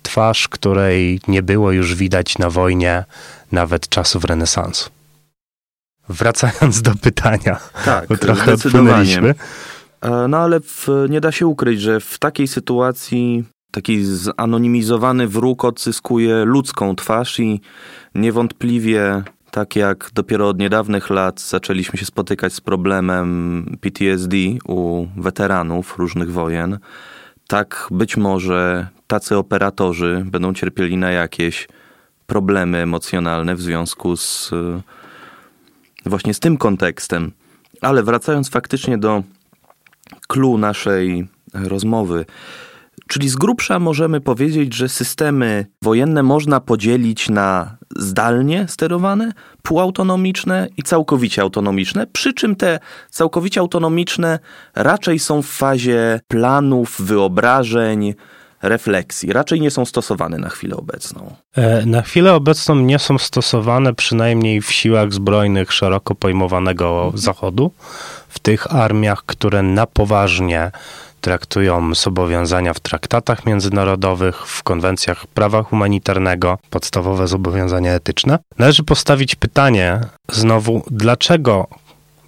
twarz, 0.03 0.49
której 0.49 1.21
nie 1.29 1.43
było 1.43 1.73
już 1.73 1.95
widać 1.95 2.39
na 2.39 2.51
wojnie 2.51 3.05
nawet 3.53 3.89
czasów 3.89 4.25
renesansu. 4.25 4.91
Wracając 6.09 6.83
do 6.83 6.95
pytania, 6.95 7.61
tak, 7.85 8.09
bo 8.09 8.17
trochę 8.17 8.53
odpłynęliśmy. 8.53 9.35
E, 10.01 10.29
no 10.29 10.39
ale 10.39 10.61
w, 10.61 10.89
nie 11.09 11.21
da 11.21 11.33
się 11.33 11.47
ukryć, 11.47 11.81
że 11.81 12.01
w 12.01 12.19
takiej 12.19 12.49
sytuacji 12.49 13.45
taki 13.71 14.05
zanonimizowany 14.05 15.29
wróg 15.29 15.65
odzyskuje 15.65 16.45
ludzką 16.45 16.97
twarz 16.97 17.41
i 17.41 17.61
niewątpliwie 18.15 19.23
tak 19.55 19.77
jak 19.77 20.11
dopiero 20.15 20.49
od 20.49 20.59
niedawnych 20.59 21.11
lat 21.11 21.41
zaczęliśmy 21.41 21.99
się 21.99 22.07
spotykać 22.07 22.53
z 22.53 22.61
problemem 22.61 23.77
PTSD 23.81 24.37
u 24.65 25.07
weteranów 25.17 25.99
różnych 25.99 26.33
wojen, 26.33 26.79
tak 27.47 27.89
być 27.91 28.17
może 28.17 28.89
tacy 29.07 29.37
operatorzy 29.37 30.23
będą 30.27 30.55
cierpieli 30.55 30.97
na 30.97 31.11
jakieś 31.11 31.69
problemy 32.27 32.79
emocjonalne 32.79 33.55
w 33.55 33.61
związku 33.61 34.17
z 34.17 34.51
właśnie 36.07 36.35
z 36.35 36.41
tym 36.41 36.57
kontekstem. 36.57 37.33
Ale 37.81 38.03
wracając 38.03 38.51
faktycznie 38.51 38.99
do 38.99 39.23
clue 40.29 40.59
naszej 40.59 41.29
rozmowy, 41.55 42.25
Czyli 43.09 43.29
z 43.29 43.37
grubsza 43.37 43.79
możemy 43.79 44.21
powiedzieć, 44.21 44.75
że 44.75 44.89
systemy 44.89 45.67
wojenne 45.83 46.23
można 46.23 46.61
podzielić 46.61 47.29
na 47.29 47.77
zdalnie 47.97 48.67
sterowane, 48.69 49.33
półautonomiczne 49.63 50.69
i 50.77 50.83
całkowicie 50.83 51.43
autonomiczne, 51.43 52.07
przy 52.07 52.35
czym 52.35 52.57
te 52.57 52.79
całkowicie 53.11 53.61
autonomiczne 53.61 54.39
raczej 54.75 55.19
są 55.19 55.43
w 55.43 55.47
fazie 55.47 56.21
planów, 56.29 57.01
wyobrażeń, 57.01 58.15
refleksji. 58.63 59.33
Raczej 59.33 59.61
nie 59.61 59.71
są 59.71 59.85
stosowane 59.85 60.39
na 60.39 60.49
chwilę 60.49 60.77
obecną. 60.77 61.35
E, 61.57 61.87
na 61.87 62.03
chwilę 62.03 62.35
obecną 62.35 62.75
nie 62.75 62.99
są 62.99 63.19
stosowane 63.19 63.95
przynajmniej 63.95 64.63
w 64.63 64.73
siłach 64.73 65.13
zbrojnych 65.13 65.73
szeroko 65.73 66.15
pojmowanego 66.15 67.13
Zachodu, 67.15 67.71
w 68.29 68.39
tych 68.39 68.75
armiach, 68.75 69.23
które 69.27 69.63
na 69.63 69.87
poważnie 69.87 70.71
traktują 71.25 71.95
zobowiązania 71.95 72.75
w 72.75 72.81
traktatach 72.81 73.47
międzynarodowych, 73.47 74.47
w 74.47 74.63
konwencjach 74.63 75.27
prawa 75.27 75.63
humanitarnego, 75.63 76.59
podstawowe 76.71 77.29
zobowiązania 77.29 77.93
etyczne. 77.93 78.39
Należy 78.59 78.83
postawić 78.83 79.35
pytanie 79.35 80.01
znowu, 80.33 80.83
dlaczego 80.91 81.67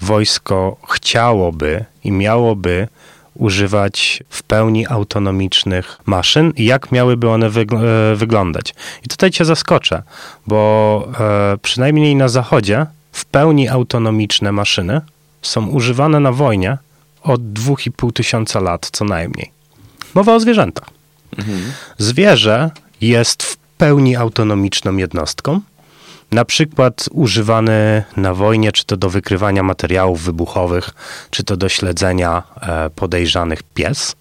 wojsko 0.00 0.76
chciałoby 0.88 1.85
i 2.05 2.12
miałoby 2.12 2.88
używać 3.35 4.23
w 4.29 4.43
pełni 4.43 4.87
autonomicznych 4.87 5.99
maszyn 6.07 6.53
i 6.57 6.65
jak 6.65 6.93
miałyby 6.93 7.31
one 7.31 7.47
e, 7.47 7.50
wyglądać. 8.15 8.75
I 9.05 9.09
tutaj 9.09 9.31
cię 9.31 9.45
zaskoczę, 9.45 10.03
bo 10.47 11.09
e, 11.21 11.59
przynajmniej 11.62 12.17
na 12.17 12.29
Zachodzie 12.29 12.87
w 13.12 13.25
pełni 13.25 13.69
autonomiczne 13.69 14.53
maszyny 14.53 15.00
są 15.43 15.67
używane 15.67 16.21
na 16.21 16.33
wojnie 16.33 16.79
od 17.26 17.40
2,5 17.40 18.12
tysiąca 18.12 18.61
lat 18.61 18.88
co 18.92 19.04
najmniej. 19.04 19.50
Mowa 20.14 20.35
o 20.35 20.40
zwierzętach. 20.40 20.88
Mhm. 21.38 21.73
Zwierzę 21.99 22.71
jest 23.00 23.42
w 23.42 23.56
pełni 23.56 24.16
autonomiczną 24.16 24.97
jednostką, 24.97 25.61
na 26.30 26.45
przykład 26.45 27.09
używany 27.12 28.04
na 28.16 28.35
wojnie, 28.35 28.73
czy 28.73 28.85
to 28.85 28.97
do 28.97 29.11
wykrywania 29.11 29.62
materiałów 29.62 30.23
wybuchowych, 30.23 30.90
czy 31.30 31.45
to 31.45 31.56
do 31.56 31.68
śledzenia 31.68 32.42
e, 32.61 32.90
podejrzanych 32.90 33.62
pies. 33.62 34.16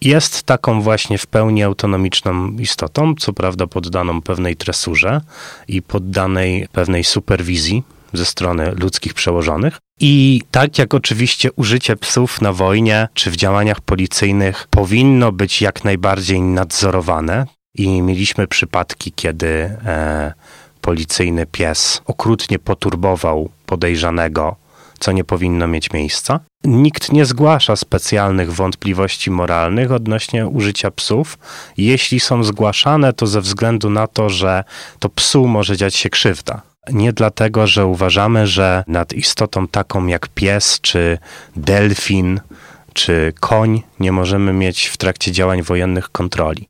Jest 0.00 0.42
taką 0.42 0.82
właśnie 0.82 1.18
w 1.18 1.26
pełni 1.26 1.62
autonomiczną 1.62 2.48
istotą, 2.48 3.14
co 3.14 3.32
prawda 3.32 3.66
poddaną 3.66 4.22
pewnej 4.22 4.56
tresurze 4.56 5.20
i 5.68 5.82
poddanej 5.82 6.68
pewnej 6.72 7.04
superwizji 7.04 7.82
ze 8.12 8.24
strony 8.24 8.72
ludzkich 8.78 9.14
przełożonych. 9.14 9.78
I 10.00 10.42
tak 10.50 10.78
jak 10.78 10.94
oczywiście 10.94 11.52
użycie 11.52 11.96
psów 11.96 12.40
na 12.40 12.52
wojnie 12.52 13.08
czy 13.14 13.30
w 13.30 13.36
działaniach 13.36 13.80
policyjnych 13.80 14.66
powinno 14.70 15.32
być 15.32 15.62
jak 15.62 15.84
najbardziej 15.84 16.40
nadzorowane, 16.40 17.46
i 17.74 18.02
mieliśmy 18.02 18.46
przypadki, 18.46 19.12
kiedy 19.12 19.48
e, 19.86 20.32
policyjny 20.80 21.46
pies 21.46 22.02
okrutnie 22.06 22.58
poturbował 22.58 23.50
podejrzanego, 23.66 24.56
co 24.98 25.12
nie 25.12 25.24
powinno 25.24 25.66
mieć 25.66 25.92
miejsca. 25.92 26.40
Nikt 26.64 27.12
nie 27.12 27.26
zgłasza 27.26 27.76
specjalnych 27.76 28.52
wątpliwości 28.52 29.30
moralnych 29.30 29.92
odnośnie 29.92 30.46
użycia 30.46 30.90
psów. 30.90 31.38
Jeśli 31.76 32.20
są 32.20 32.44
zgłaszane, 32.44 33.12
to 33.12 33.26
ze 33.26 33.40
względu 33.40 33.90
na 33.90 34.06
to, 34.06 34.28
że 34.28 34.64
to 34.98 35.08
psu 35.08 35.46
może 35.46 35.76
dziać 35.76 35.94
się 35.94 36.10
krzywda. 36.10 36.62
Nie 36.92 37.12
dlatego, 37.12 37.66
że 37.66 37.86
uważamy, 37.86 38.46
że 38.46 38.84
nad 38.86 39.12
istotą 39.12 39.68
taką 39.68 40.06
jak 40.06 40.28
pies, 40.28 40.78
czy 40.80 41.18
delfin, 41.56 42.40
czy 42.92 43.32
koń 43.40 43.82
nie 44.00 44.12
możemy 44.12 44.52
mieć 44.52 44.86
w 44.86 44.96
trakcie 44.96 45.32
działań 45.32 45.62
wojennych 45.62 46.08
kontroli. 46.08 46.68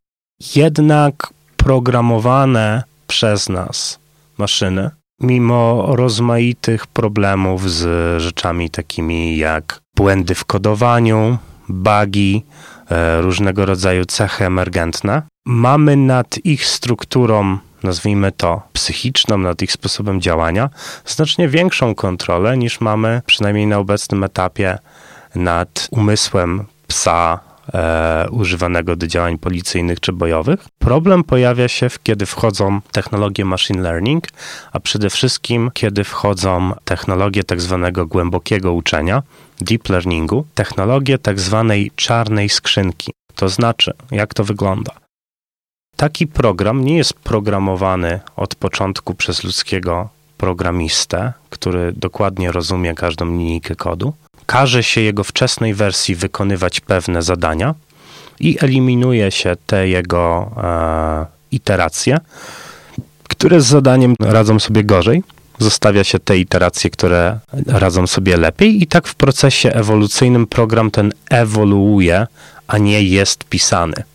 Jednak 0.57 1.33
programowane 1.57 2.83
przez 3.07 3.49
nas 3.49 3.99
maszyny, 4.39 4.91
mimo 5.21 5.87
rozmaitych 5.97 6.87
problemów 6.87 7.71
z 7.71 7.83
rzeczami 8.23 8.71
takimi 8.71 9.37
jak 9.37 9.81
błędy 9.97 10.35
w 10.35 10.45
kodowaniu, 10.45 11.39
bugi, 11.69 12.45
e, 12.91 13.21
różnego 13.21 13.67
rodzaju 13.67 14.05
cechy 14.05 14.47
emergentne. 14.47 15.23
Mamy 15.47 15.97
nad 15.97 16.39
ich 16.45 16.67
strukturą, 16.67 17.59
nazwijmy 17.83 18.33
to 18.33 18.63
psychiczną, 18.73 19.39
nad 19.39 19.63
ich 19.63 19.73
sposobem 19.73 20.21
działania, 20.21 20.71
znacznie 21.07 21.49
większą 21.49 21.95
kontrolę 21.95 22.57
niż 22.57 22.81
mamy, 22.81 23.23
przynajmniej 23.27 23.67
na 23.67 23.79
obecnym 23.79 24.25
etapie, 24.25 24.79
nad 25.35 25.89
umysłem 25.91 26.65
psa 26.87 27.41
e, 27.75 28.27
używanego 28.31 28.97
do 28.97 29.07
działań 29.07 29.39
policyjnych 29.39 30.01
czy 30.01 30.13
bojowych. 30.13 30.61
Problem 30.79 31.25
pojawia 31.25 31.69
się, 31.69 31.89
kiedy 32.03 32.27
wchodzą 32.27 32.81
technologie 32.93 33.45
machine 33.45 33.83
learning, 33.83 34.25
a 34.73 34.81
przede 34.81 35.11
wszystkim, 35.11 35.71
kiedy 35.75 36.05
wchodzą 36.05 36.73
technologie 36.85 37.45
tak 37.45 37.61
zwanego 37.61 38.07
głębokiego 38.07 38.73
uczenia, 38.73 39.23
deep 39.61 39.89
learningu, 39.89 40.47
technologie 40.55 41.19
tak 41.19 41.41
zwanej 41.41 41.91
czarnej 41.97 42.49
skrzynki. 42.49 43.13
To 43.35 43.49
znaczy, 43.49 43.93
jak 44.11 44.35
to 44.35 44.45
wygląda? 44.45 44.93
Taki 46.01 46.27
program 46.27 46.85
nie 46.85 46.97
jest 46.97 47.13
programowany 47.13 48.21
od 48.37 48.55
początku 48.55 49.15
przez 49.15 49.45
ludzkiego 49.45 50.09
programistę, 50.39 51.33
który 51.51 51.93
dokładnie 51.97 52.53
rozumie 52.53 52.95
każdą 52.95 53.27
linijkę 53.27 53.75
kodu, 53.75 54.13
każe 54.47 54.83
się 54.83 55.01
jego 55.01 55.25
wczesnej 55.25 55.75
wersji 55.75 56.15
wykonywać 56.15 56.81
pewne 56.81 57.23
zadania 57.23 57.75
i 58.41 58.59
eliminuje 58.61 59.31
się 59.31 59.57
te 59.67 59.89
jego 59.89 60.51
e, 60.57 61.27
iteracje, 61.53 62.19
które 63.29 63.61
z 63.61 63.67
zadaniem 63.67 64.15
radzą 64.21 64.59
sobie 64.59 64.85
gorzej. 64.85 65.23
Zostawia 65.59 66.05
się 66.05 66.19
te 66.19 66.39
iteracje, 66.39 66.91
które 66.91 67.39
radzą 67.67 68.07
sobie 68.07 68.37
lepiej, 68.37 68.83
i 68.83 68.87
tak 68.87 69.09
w 69.09 69.15
procesie 69.15 69.73
ewolucyjnym 69.73 70.47
program 70.47 70.91
ten 70.91 71.13
ewoluuje, 71.31 72.27
a 72.67 72.79
nie 72.79 73.03
jest 73.03 73.45
pisany. 73.45 74.10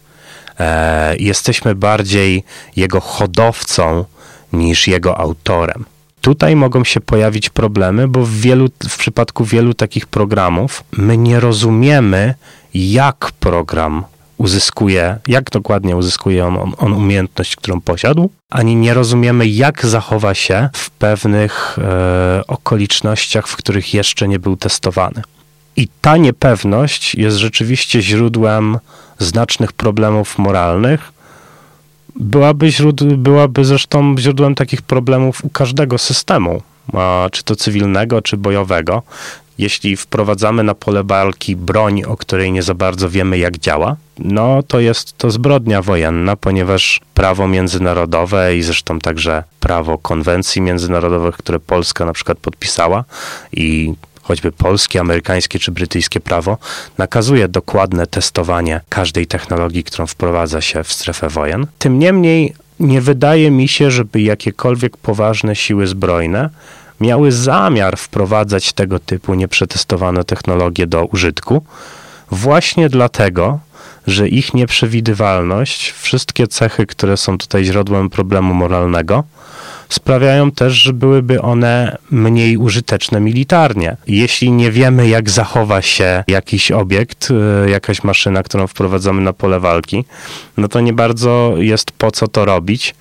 E, 0.59 1.15
jesteśmy 1.17 1.75
bardziej 1.75 2.43
jego 2.75 3.01
hodowcą 3.01 4.05
niż 4.53 4.87
jego 4.87 5.17
autorem. 5.17 5.85
Tutaj 6.21 6.55
mogą 6.55 6.83
się 6.83 7.01
pojawić 7.01 7.49
problemy, 7.49 8.07
bo 8.07 8.25
w, 8.25 8.31
wielu, 8.31 8.67
w 8.89 8.97
przypadku 8.97 9.45
wielu 9.45 9.73
takich 9.73 10.07
programów 10.07 10.83
my 10.91 11.17
nie 11.17 11.39
rozumiemy, 11.39 12.35
jak 12.73 13.31
program 13.39 14.03
uzyskuje, 14.37 15.17
jak 15.27 15.49
dokładnie 15.49 15.95
uzyskuje 15.95 16.45
on, 16.45 16.73
on, 16.77 16.93
umiejętność, 16.93 17.55
którą 17.55 17.81
posiadł, 17.81 18.29
ani 18.49 18.75
nie 18.75 18.93
rozumiemy, 18.93 19.47
jak 19.47 19.85
zachowa 19.85 20.33
się 20.33 20.69
w 20.73 20.89
pewnych 20.89 21.77
e, 21.79 22.41
okolicznościach, 22.47 23.47
w 23.47 23.55
których 23.55 23.93
jeszcze 23.93 24.27
nie 24.27 24.39
był 24.39 24.57
testowany. 24.57 25.21
I 25.75 25.87
ta 26.01 26.17
niepewność 26.17 27.15
jest 27.15 27.37
rzeczywiście 27.37 28.01
źródłem 28.01 28.77
znacznych 29.19 29.73
problemów 29.73 30.37
moralnych, 30.37 31.11
byłaby, 32.15 32.67
źród- 32.71 33.15
byłaby 33.15 33.65
zresztą 33.65 34.15
źródłem 34.19 34.55
takich 34.55 34.81
problemów 34.81 35.45
u 35.45 35.49
każdego 35.49 35.97
systemu, 35.97 36.61
czy 37.31 37.43
to 37.43 37.55
cywilnego, 37.55 38.21
czy 38.21 38.37
bojowego. 38.37 39.03
Jeśli 39.57 39.97
wprowadzamy 39.97 40.63
na 40.63 40.75
pole 40.75 41.03
walki 41.03 41.55
broń, 41.55 42.03
o 42.03 42.17
której 42.17 42.51
nie 42.51 42.63
za 42.63 42.73
bardzo 42.73 43.09
wiemy, 43.09 43.37
jak 43.37 43.57
działa, 43.57 43.95
no 44.19 44.63
to 44.63 44.79
jest 44.79 45.17
to 45.17 45.31
zbrodnia 45.31 45.81
wojenna, 45.81 46.35
ponieważ 46.35 47.01
prawo 47.13 47.47
międzynarodowe 47.47 48.57
i 48.57 48.63
zresztą 48.63 48.99
także 48.99 49.43
prawo 49.59 49.97
konwencji 49.97 50.61
międzynarodowych, 50.61 51.37
które 51.37 51.59
Polska 51.59 52.05
na 52.05 52.13
przykład 52.13 52.37
podpisała 52.37 53.03
i 53.51 53.93
choćby 54.27 54.51
polskie, 54.51 54.99
amerykańskie 54.99 55.59
czy 55.59 55.71
brytyjskie 55.71 56.19
prawo, 56.19 56.57
nakazuje 56.97 57.47
dokładne 57.47 58.07
testowanie 58.07 58.81
każdej 58.89 59.27
technologii, 59.27 59.83
którą 59.83 60.07
wprowadza 60.07 60.61
się 60.61 60.83
w 60.83 60.93
strefę 60.93 61.29
wojen. 61.29 61.67
Tym 61.79 61.99
niemniej 61.99 62.53
nie 62.79 63.01
wydaje 63.01 63.51
mi 63.51 63.67
się, 63.67 63.91
żeby 63.91 64.21
jakiekolwiek 64.21 64.97
poważne 64.97 65.55
siły 65.55 65.87
zbrojne 65.87 66.49
miały 66.99 67.31
zamiar 67.31 67.97
wprowadzać 67.97 68.73
tego 68.73 68.99
typu 68.99 69.33
nieprzetestowane 69.33 70.23
technologie 70.23 70.87
do 70.87 71.05
użytku, 71.05 71.65
właśnie 72.31 72.89
dlatego, 72.89 73.59
że 74.07 74.27
ich 74.27 74.53
nieprzewidywalność, 74.53 75.91
wszystkie 75.91 76.47
cechy, 76.47 76.85
które 76.85 77.17
są 77.17 77.37
tutaj 77.37 77.65
źródłem 77.65 78.09
problemu 78.09 78.53
moralnego, 78.53 79.23
sprawiają 79.89 80.51
też, 80.51 80.73
że 80.73 80.93
byłyby 80.93 81.41
one 81.41 81.97
mniej 82.11 82.57
użyteczne 82.57 83.19
militarnie. 83.19 83.97
Jeśli 84.07 84.51
nie 84.51 84.71
wiemy, 84.71 85.07
jak 85.07 85.29
zachowa 85.29 85.81
się 85.81 86.23
jakiś 86.27 86.71
obiekt, 86.71 87.29
e, 87.65 87.69
jakaś 87.69 88.03
maszyna, 88.03 88.43
którą 88.43 88.67
wprowadzamy 88.67 89.21
na 89.21 89.33
pole 89.33 89.59
walki, 89.59 90.05
no 90.57 90.67
to 90.67 90.81
nie 90.81 90.93
bardzo 90.93 91.53
jest 91.57 91.91
po 91.91 92.11
co 92.11 92.27
to 92.27 92.45
robić 92.45 92.95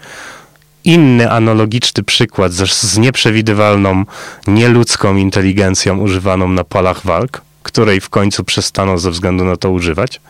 inny 0.84 1.30
analogiczny 1.30 2.02
przykład 2.02 2.52
z, 2.52 2.82
z 2.82 2.98
nieprzewidywalną, 2.98 4.04
nieludzką 4.46 5.16
inteligencją 5.16 5.98
używaną 5.98 6.48
na 6.48 6.64
polach 6.64 7.02
walk, 7.04 7.42
której 7.62 8.00
w 8.00 8.08
końcu 8.08 8.44
przestano 8.44 8.98
ze 8.98 9.10
względu 9.10 9.44
na 9.44 9.56
to 9.56 9.70
używać, 9.70 10.20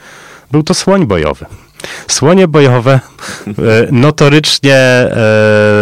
był 0.55 0.63
to 0.63 0.75
słoń 0.75 1.07
bojowy. 1.07 1.47
Słonie 2.09 2.49
bojowe 2.49 3.01
e, 3.47 3.53
notorycznie 3.93 4.77
e, 4.77 5.11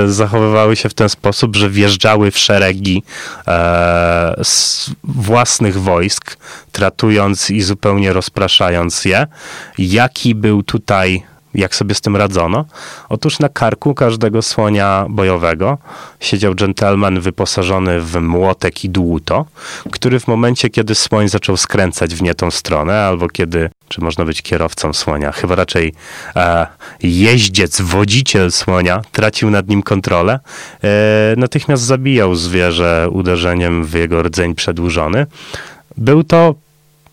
zachowywały 0.06 0.76
się 0.76 0.88
w 0.88 0.94
ten 0.94 1.08
sposób, 1.08 1.56
że 1.56 1.70
wjeżdżały 1.70 2.30
w 2.30 2.38
szeregi 2.38 3.02
e, 3.48 4.42
własnych 5.04 5.80
wojsk, 5.80 6.36
tratując 6.72 7.50
i 7.50 7.62
zupełnie 7.62 8.12
rozpraszając 8.12 9.04
je. 9.04 9.26
Jaki 9.78 10.34
był 10.34 10.62
tutaj 10.62 11.22
jak 11.54 11.74
sobie 11.74 11.94
z 11.94 12.00
tym 12.00 12.16
radzono? 12.16 12.64
Otóż 13.08 13.38
na 13.38 13.48
karku 13.48 13.94
każdego 13.94 14.42
słonia 14.42 15.06
bojowego 15.08 15.78
siedział 16.20 16.54
dżentelmen 16.54 17.20
wyposażony 17.20 18.00
w 18.00 18.20
młotek 18.20 18.84
i 18.84 18.90
dłuto, 18.90 19.44
który 19.90 20.20
w 20.20 20.28
momencie, 20.28 20.70
kiedy 20.70 20.94
słoń 20.94 21.28
zaczął 21.28 21.56
skręcać 21.56 22.14
w 22.14 22.22
nie 22.22 22.34
tą 22.34 22.50
stronę, 22.50 23.04
albo 23.04 23.28
kiedy, 23.28 23.70
czy 23.92 24.00
można 24.00 24.24
być 24.24 24.42
kierowcą 24.42 24.92
słonia, 24.92 25.32
chyba 25.32 25.54
raczej 25.54 25.94
e, 26.36 26.66
jeździec, 27.02 27.80
wodziciel 27.80 28.52
słonia 28.52 29.02
tracił 29.12 29.50
nad 29.50 29.68
nim 29.68 29.82
kontrolę, 29.82 30.40
e, 30.84 30.88
natychmiast 31.36 31.82
zabijał 31.82 32.34
zwierzę 32.34 33.08
uderzeniem 33.10 33.84
w 33.84 33.94
jego 33.94 34.22
rdzeń 34.22 34.54
przedłużony. 34.54 35.26
Był 35.96 36.24
to 36.24 36.54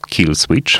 kill 0.10 0.36
switch. 0.36 0.72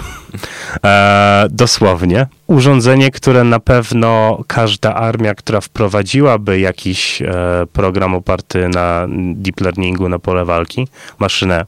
E, 0.86 1.48
dosłownie. 1.50 2.28
Urządzenie, 2.48 3.12
które 3.12 3.44
na 3.44 3.60
pewno 3.60 4.42
każda 4.48 4.96
armia, 4.96 5.36
która 5.36 5.62
wprowadziłaby 5.62 6.60
jakiś 6.60 7.22
e, 7.22 7.28
program 7.74 8.16
oparty 8.16 8.70
na 8.70 9.08
deep 9.34 9.62
learningu 9.62 10.10
na 10.10 10.20
pole 10.20 10.46
walki, 10.46 10.88
maszynę 11.20 11.66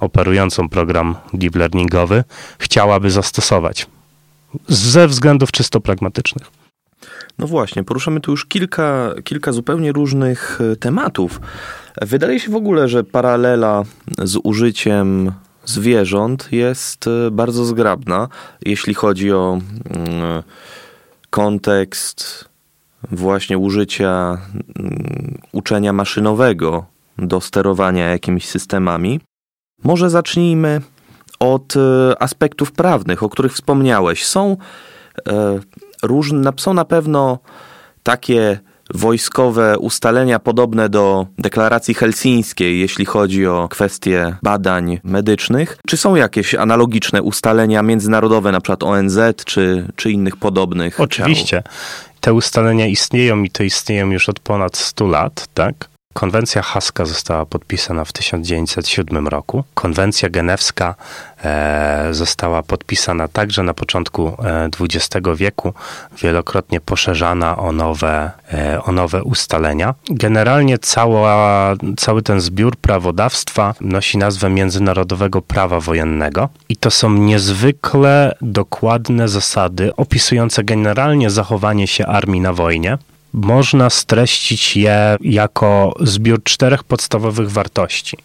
operującą 0.00 0.68
program 0.68 1.16
deep 1.34 1.56
learningowy, 1.56 2.24
chciałaby 2.58 3.10
zastosować. 3.10 3.86
Ze 4.68 5.08
względów 5.08 5.52
czysto 5.52 5.80
pragmatycznych. 5.80 6.50
No 7.38 7.46
właśnie, 7.46 7.84
poruszamy 7.84 8.20
tu 8.20 8.30
już 8.30 8.46
kilka, 8.46 9.14
kilka 9.24 9.52
zupełnie 9.52 9.92
różnych 9.92 10.58
e, 10.72 10.76
tematów. 10.76 11.40
Wydaje 12.02 12.40
się 12.40 12.50
w 12.50 12.56
ogóle, 12.56 12.88
że 12.88 13.04
paralela 13.04 13.84
z 14.18 14.38
użyciem 14.44 15.32
zwierząt 15.64 16.48
jest 16.52 17.06
e, 17.06 17.30
bardzo 17.30 17.64
zgrabna, 17.64 18.28
jeśli 18.62 18.94
chodzi 18.94 19.32
o 19.32 19.58
mm, 19.90 20.42
kontekst 21.30 22.48
właśnie 23.10 23.58
użycia 23.58 24.38
mm, 24.78 25.38
uczenia 25.52 25.92
maszynowego 25.92 26.86
do 27.18 27.40
sterowania 27.40 28.08
jakimiś 28.08 28.48
systemami. 28.48 29.20
Może 29.82 30.10
zacznijmy 30.10 30.80
od 31.40 31.74
e, 31.76 32.22
aspektów 32.22 32.72
prawnych, 32.72 33.22
o 33.22 33.28
których 33.28 33.52
wspomniałeś. 33.52 34.26
Są 34.26 34.56
e, 35.28 35.58
różne, 36.02 36.52
są 36.56 36.74
na 36.74 36.84
pewno 36.84 37.38
takie 38.02 38.58
wojskowe 38.94 39.78
ustalenia 39.78 40.38
podobne 40.38 40.88
do 40.88 41.26
deklaracji 41.38 41.94
helsińskiej, 41.94 42.80
jeśli 42.80 43.04
chodzi 43.04 43.46
o 43.46 43.68
kwestie 43.68 44.36
badań 44.42 45.00
medycznych? 45.04 45.78
Czy 45.86 45.96
są 45.96 46.14
jakieś 46.14 46.54
analogiczne 46.54 47.22
ustalenia 47.22 47.82
międzynarodowe, 47.82 48.52
na 48.52 48.60
przykład 48.60 48.82
ONZ 48.82 49.18
czy, 49.46 49.88
czy 49.96 50.10
innych 50.10 50.36
podobnych? 50.36 51.00
Oczywiście. 51.00 51.62
Ciał? 51.64 51.72
Te 52.20 52.34
ustalenia 52.34 52.86
istnieją 52.86 53.42
i 53.42 53.50
to 53.50 53.62
istnieją 53.62 54.10
już 54.10 54.28
od 54.28 54.40
ponad 54.40 54.76
100 54.76 55.06
lat, 55.06 55.48
tak? 55.54 55.89
Konwencja 56.14 56.62
haska 56.62 57.04
została 57.04 57.46
podpisana 57.46 58.04
w 58.04 58.12
1907 58.12 59.28
roku. 59.28 59.64
Konwencja 59.74 60.28
genewska 60.30 60.94
e, 61.44 62.08
została 62.10 62.62
podpisana 62.62 63.28
także 63.28 63.62
na 63.62 63.74
początku 63.74 64.36
XX 64.80 65.26
e, 65.26 65.34
wieku, 65.36 65.72
wielokrotnie 66.22 66.80
poszerzana 66.80 67.56
o 67.56 67.72
nowe, 67.72 68.30
e, 68.52 68.82
o 68.82 68.92
nowe 68.92 69.22
ustalenia. 69.22 69.94
Generalnie 70.10 70.78
cała, 70.78 71.74
cały 71.96 72.22
ten 72.22 72.40
zbiór 72.40 72.76
prawodawstwa 72.76 73.74
nosi 73.80 74.18
nazwę 74.18 74.50
Międzynarodowego 74.50 75.42
Prawa 75.42 75.80
Wojennego 75.80 76.48
i 76.68 76.76
to 76.76 76.90
są 76.90 77.10
niezwykle 77.10 78.36
dokładne 78.40 79.28
zasady 79.28 79.96
opisujące 79.96 80.64
generalnie 80.64 81.30
zachowanie 81.30 81.86
się 81.86 82.06
armii 82.06 82.40
na 82.40 82.52
wojnie 82.52 82.98
można 83.32 83.90
streścić 83.90 84.76
je 84.76 85.16
jako 85.20 85.94
zbiór 86.00 86.42
czterech 86.42 86.84
podstawowych 86.84 87.50
wartości. 87.50 88.16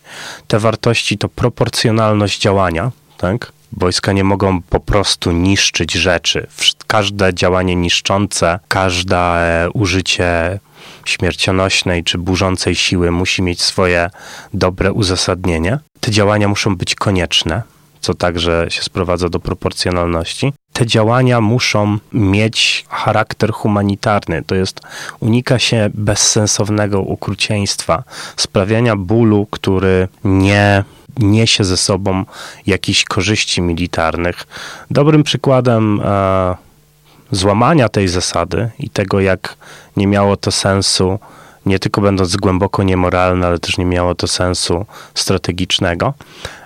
Te 0.48 0.60
wartości 0.60 1.18
to 1.18 1.30
proporcjonalność 1.30 2.42
działania, 2.42 2.92
tak? 3.18 3.52
Wojska 3.72 4.12
nie 4.12 4.24
mogą 4.24 4.62
po 4.62 4.80
prostu 4.80 5.32
niszczyć 5.32 5.94
rzeczy. 5.94 6.48
Każde 6.88 7.34
działanie 7.34 7.76
niszczące, 7.76 8.60
każde 8.68 9.46
użycie 9.74 10.60
śmiercionośnej 11.06 12.04
czy 12.04 12.18
burzącej 12.18 12.76
siły 12.76 13.12
musi 13.12 13.42
mieć 13.42 13.62
swoje 13.62 14.10
dobre 14.54 14.94
uzasadnienie. 14.94 15.80
Te 16.00 16.12
działania 16.12 16.48
muszą 16.48 16.76
być 16.76 16.96
konieczne, 16.96 17.62
co 18.06 18.14
także 18.14 18.66
się 18.70 18.82
sprowadza 18.82 19.30
do 19.30 19.40
proporcjonalności. 19.40 20.54
Te 20.74 20.86
działania 20.86 21.42
muszą 21.42 21.98
mieć 22.14 22.86
charakter 22.90 23.52
humanitarny, 23.52 24.44
to 24.44 24.56
jest 24.56 24.82
unika 25.20 25.60
się 25.60 25.90
bezsensownego 25.94 27.00
okrucieństwa, 27.00 28.04
sprawiania 28.36 28.96
bólu, 28.96 29.48
który 29.52 30.08
nie 30.24 30.84
niesie 31.18 31.64
ze 31.64 31.78
sobą 31.78 32.26
jakichś 32.68 33.04
korzyści 33.04 33.62
militarnych. 33.62 34.48
Dobrym 34.92 35.24
przykładem 35.24 36.02
e, 36.04 36.56
złamania 37.32 37.90
tej 37.90 38.08
zasady 38.08 38.70
i 38.80 38.90
tego, 38.90 39.20
jak 39.20 39.58
nie 39.98 40.08
miało 40.08 40.38
to 40.38 40.52
sensu 40.52 41.20
nie 41.66 41.80
tylko 41.80 42.02
będąc 42.02 42.38
głęboko 42.38 42.84
niemoralne, 42.84 43.48
ale 43.48 43.60
też 43.60 43.78
nie 43.78 43.86
miało 43.86 44.16
to 44.16 44.28
sensu 44.28 44.86
strategicznego. 45.14 46.14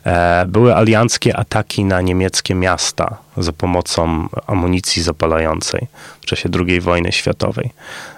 E, 0.06 0.46
były 0.48 0.76
alianckie 0.76 1.38
ataki 1.38 1.84
na 1.84 2.02
niemieckie 2.02 2.56
miasta 2.56 3.18
za 3.38 3.54
pomocą 3.54 4.28
amunicji 4.48 5.02
zapalającej 5.04 5.88
w 6.22 6.26
czasie 6.26 6.50
II 6.68 6.82
wojny 6.82 7.12
światowej. 7.12 7.70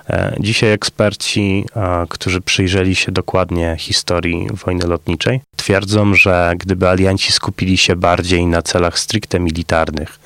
E, 0.09 0.35
dzisiaj 0.39 0.71
eksperci, 0.71 1.65
którzy 2.09 2.41
przyjrzeli 2.41 2.95
się 2.95 3.11
dokładnie 3.11 3.75
historii 3.79 4.47
wojny 4.65 4.87
lotniczej, 4.87 5.41
twierdzą, 5.55 6.13
że 6.15 6.53
gdyby 6.57 6.89
alianci 6.89 7.31
skupili 7.31 7.77
się 7.77 7.95
bardziej 7.95 8.45
na 8.45 8.61
celach 8.61 8.99
stricte 8.99 9.39
militarnych, 9.39 10.19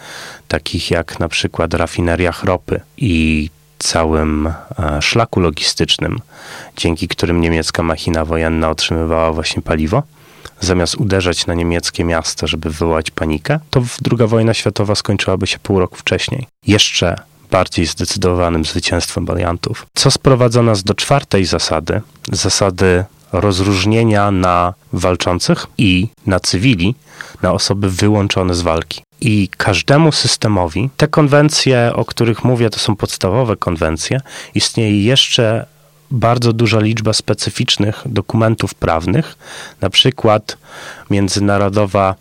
takich 0.48 0.92
jak 0.92 1.20
na 1.20 1.28
przykład 1.28 1.74
rafineria 1.74 2.34
ropy 2.44 2.82
i 2.98 3.50
całym 3.86 4.48
e, 4.48 5.02
szlaku 5.02 5.40
logistycznym, 5.40 6.20
dzięki 6.78 7.08
którym 7.08 7.42
niemiecka 7.42 7.84
machina 7.84 8.26
wojenna 8.26 8.70
otrzymywała 8.70 9.32
właśnie 9.32 9.62
paliwo, 9.62 10.04
zamiast 10.60 10.96
uderzać 10.96 11.48
na 11.48 11.54
niemieckie 11.54 12.04
miasta, 12.04 12.48
żeby 12.48 12.70
wywołać 12.70 13.12
panikę, 13.12 13.60
to 13.70 13.84
II 14.12 14.28
wojna 14.28 14.54
światowa 14.54 14.96
skończyłaby 14.96 15.48
się 15.48 15.60
pół 15.60 15.80
roku 15.80 15.96
wcześniej. 15.96 16.48
Jeszcze 16.68 17.16
bardziej 17.52 17.86
zdecydowanym 17.86 18.66
zwycięstwem 18.66 19.30
aliantów. 19.30 19.86
Co 19.96 20.12
sprowadza 20.12 20.62
nas 20.62 20.84
do 20.84 20.94
czwartej 20.94 21.46
zasady, 21.46 22.02
zasady 22.32 23.06
rozróżnienia 23.32 24.32
na 24.32 24.74
walczących 24.94 25.68
i 25.78 26.08
na 26.26 26.40
cywili, 26.40 26.96
na 27.42 27.52
osoby 27.52 27.90
wyłączone 27.90 28.56
z 28.56 28.62
walki. 28.62 29.02
I 29.22 29.50
każdemu 29.58 30.12
systemowi, 30.12 30.90
te 30.98 31.08
konwencje, 31.08 31.92
o 31.96 32.06
których 32.06 32.44
mówię, 32.44 32.70
to 32.70 32.80
są 32.80 32.96
podstawowe 32.96 33.56
konwencje, 33.56 34.22
istnieje 34.56 35.04
jeszcze 35.04 35.66
bardzo 36.12 36.54
duża 36.54 36.80
liczba 36.80 37.14
specyficznych 37.14 38.02
dokumentów 38.06 38.74
prawnych, 38.74 39.38
na 39.82 39.90
przykład 39.90 40.58
międzynarodowa 41.10 42.16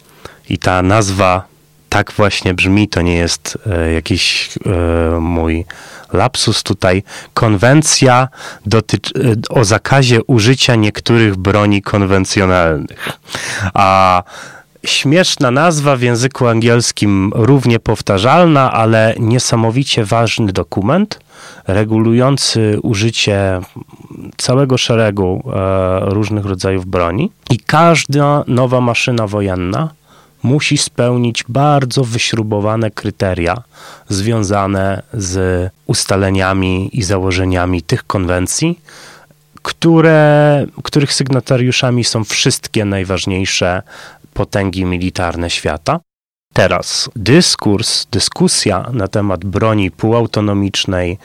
i 0.49 0.59
ta 0.59 0.83
nazwa 0.83 1.54
tak 1.95 2.13
właśnie 2.13 2.55
brzmi, 2.55 2.89
to 2.89 3.03
nie 3.03 3.17
jest 3.17 3.59
e, 3.67 3.93
jakiś 3.93 4.51
e, 4.67 5.21
mój 5.21 5.65
lapsus 6.13 6.63
tutaj. 6.63 7.03
Konwencja 7.35 8.29
dotyczy, 8.67 9.13
e, 9.15 9.55
o 9.61 9.65
zakazie 9.65 10.25
użycia 10.27 10.75
niektórych 10.75 11.37
broni 11.37 11.83
konwencjonalnych. 11.83 13.09
A 13.75 14.23
śmieszna 14.85 15.51
nazwa 15.51 15.97
w 15.97 16.03
języku 16.03 16.47
angielskim, 16.47 17.33
równie 17.35 17.79
powtarzalna, 17.79 18.73
ale 18.73 19.15
niesamowicie 19.19 20.05
ważny 20.05 20.53
dokument 20.53 21.21
regulujący 21.67 22.79
użycie 22.83 23.61
całego 24.37 24.79
szeregu 24.79 25.43
różnych 26.01 26.45
rodzajów 26.45 26.87
broni. 26.87 27.31
I 27.51 27.59
każda 27.59 28.45
nowa 28.47 28.81
maszyna 28.81 29.27
wojenna 29.27 29.91
musi 30.45 30.79
spełnić 30.79 31.45
bardzo 31.49 32.05
wyśrubowane 32.05 32.91
kryteria 32.91 33.63
związane 34.09 35.03
z 35.13 35.71
ustaleniami 35.87 36.91
i 36.93 37.03
założeniami 37.03 37.83
tych 37.83 38.07
konwencji, 38.07 38.81
które, 39.63 40.67
których 40.83 41.13
sygnatariuszami 41.13 42.05
są 42.05 42.25
wszystkie 42.25 42.85
najważniejsze 42.85 43.83
potęgi 44.35 44.85
militarne 44.85 45.51
świata. 45.51 46.01
Teraz 46.53 47.11
dyskurs, 47.17 48.07
dyskusja 48.11 48.87
na 48.93 49.09
temat 49.09 49.45
broni 49.45 49.91
półautonomicznej, 49.91 51.19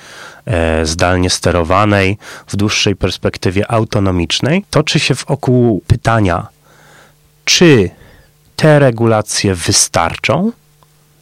e, 0.45 0.85
zdalnie 0.85 1.29
sterowanej, 1.29 2.17
w 2.47 2.55
dłuższej 2.55 2.95
perspektywie 2.95 3.71
autonomicznej, 3.71 4.65
toczy 4.69 4.99
się 4.99 5.13
wokół 5.13 5.81
pytania, 5.87 6.47
czy 7.45 7.89
te 8.59 8.79
regulacje 8.79 9.55
wystarczą, 9.55 10.51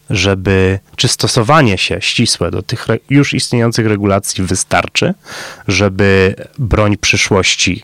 żeby, 0.10 0.80
czy 0.96 1.08
stosowanie 1.08 1.78
się 1.78 1.98
ścisłe 2.02 2.52
do 2.52 2.62
tych 2.62 2.88
już 3.10 3.34
istniejących 3.34 3.88
regulacji 3.88 4.44
wystarczy, 4.44 5.14
żeby 5.68 6.36
broń 6.60 6.98
przyszłości 6.98 7.84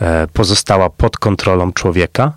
e, 0.00 0.26
pozostała 0.32 0.90
pod 0.90 1.16
kontrolą 1.16 1.72
człowieka 1.72 2.32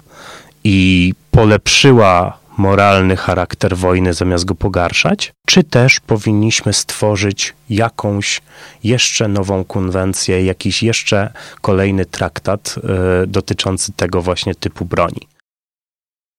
i 0.63 1.13
polepszyła 1.31 2.37
moralny 2.57 3.15
charakter 3.15 3.77
wojny 3.77 4.13
zamiast 4.13 4.45
go 4.45 4.55
pogarszać, 4.55 5.33
czy 5.45 5.63
też 5.63 5.99
powinniśmy 5.99 6.73
stworzyć 6.73 7.53
jakąś 7.69 8.41
jeszcze 8.83 9.27
nową 9.27 9.63
konwencję, 9.63 10.45
jakiś 10.45 10.83
jeszcze 10.83 11.33
kolejny 11.61 12.05
traktat 12.05 12.75
y, 13.23 13.27
dotyczący 13.27 13.91
tego 13.93 14.21
właśnie 14.21 14.55
typu 14.55 14.85
broni. 14.85 15.31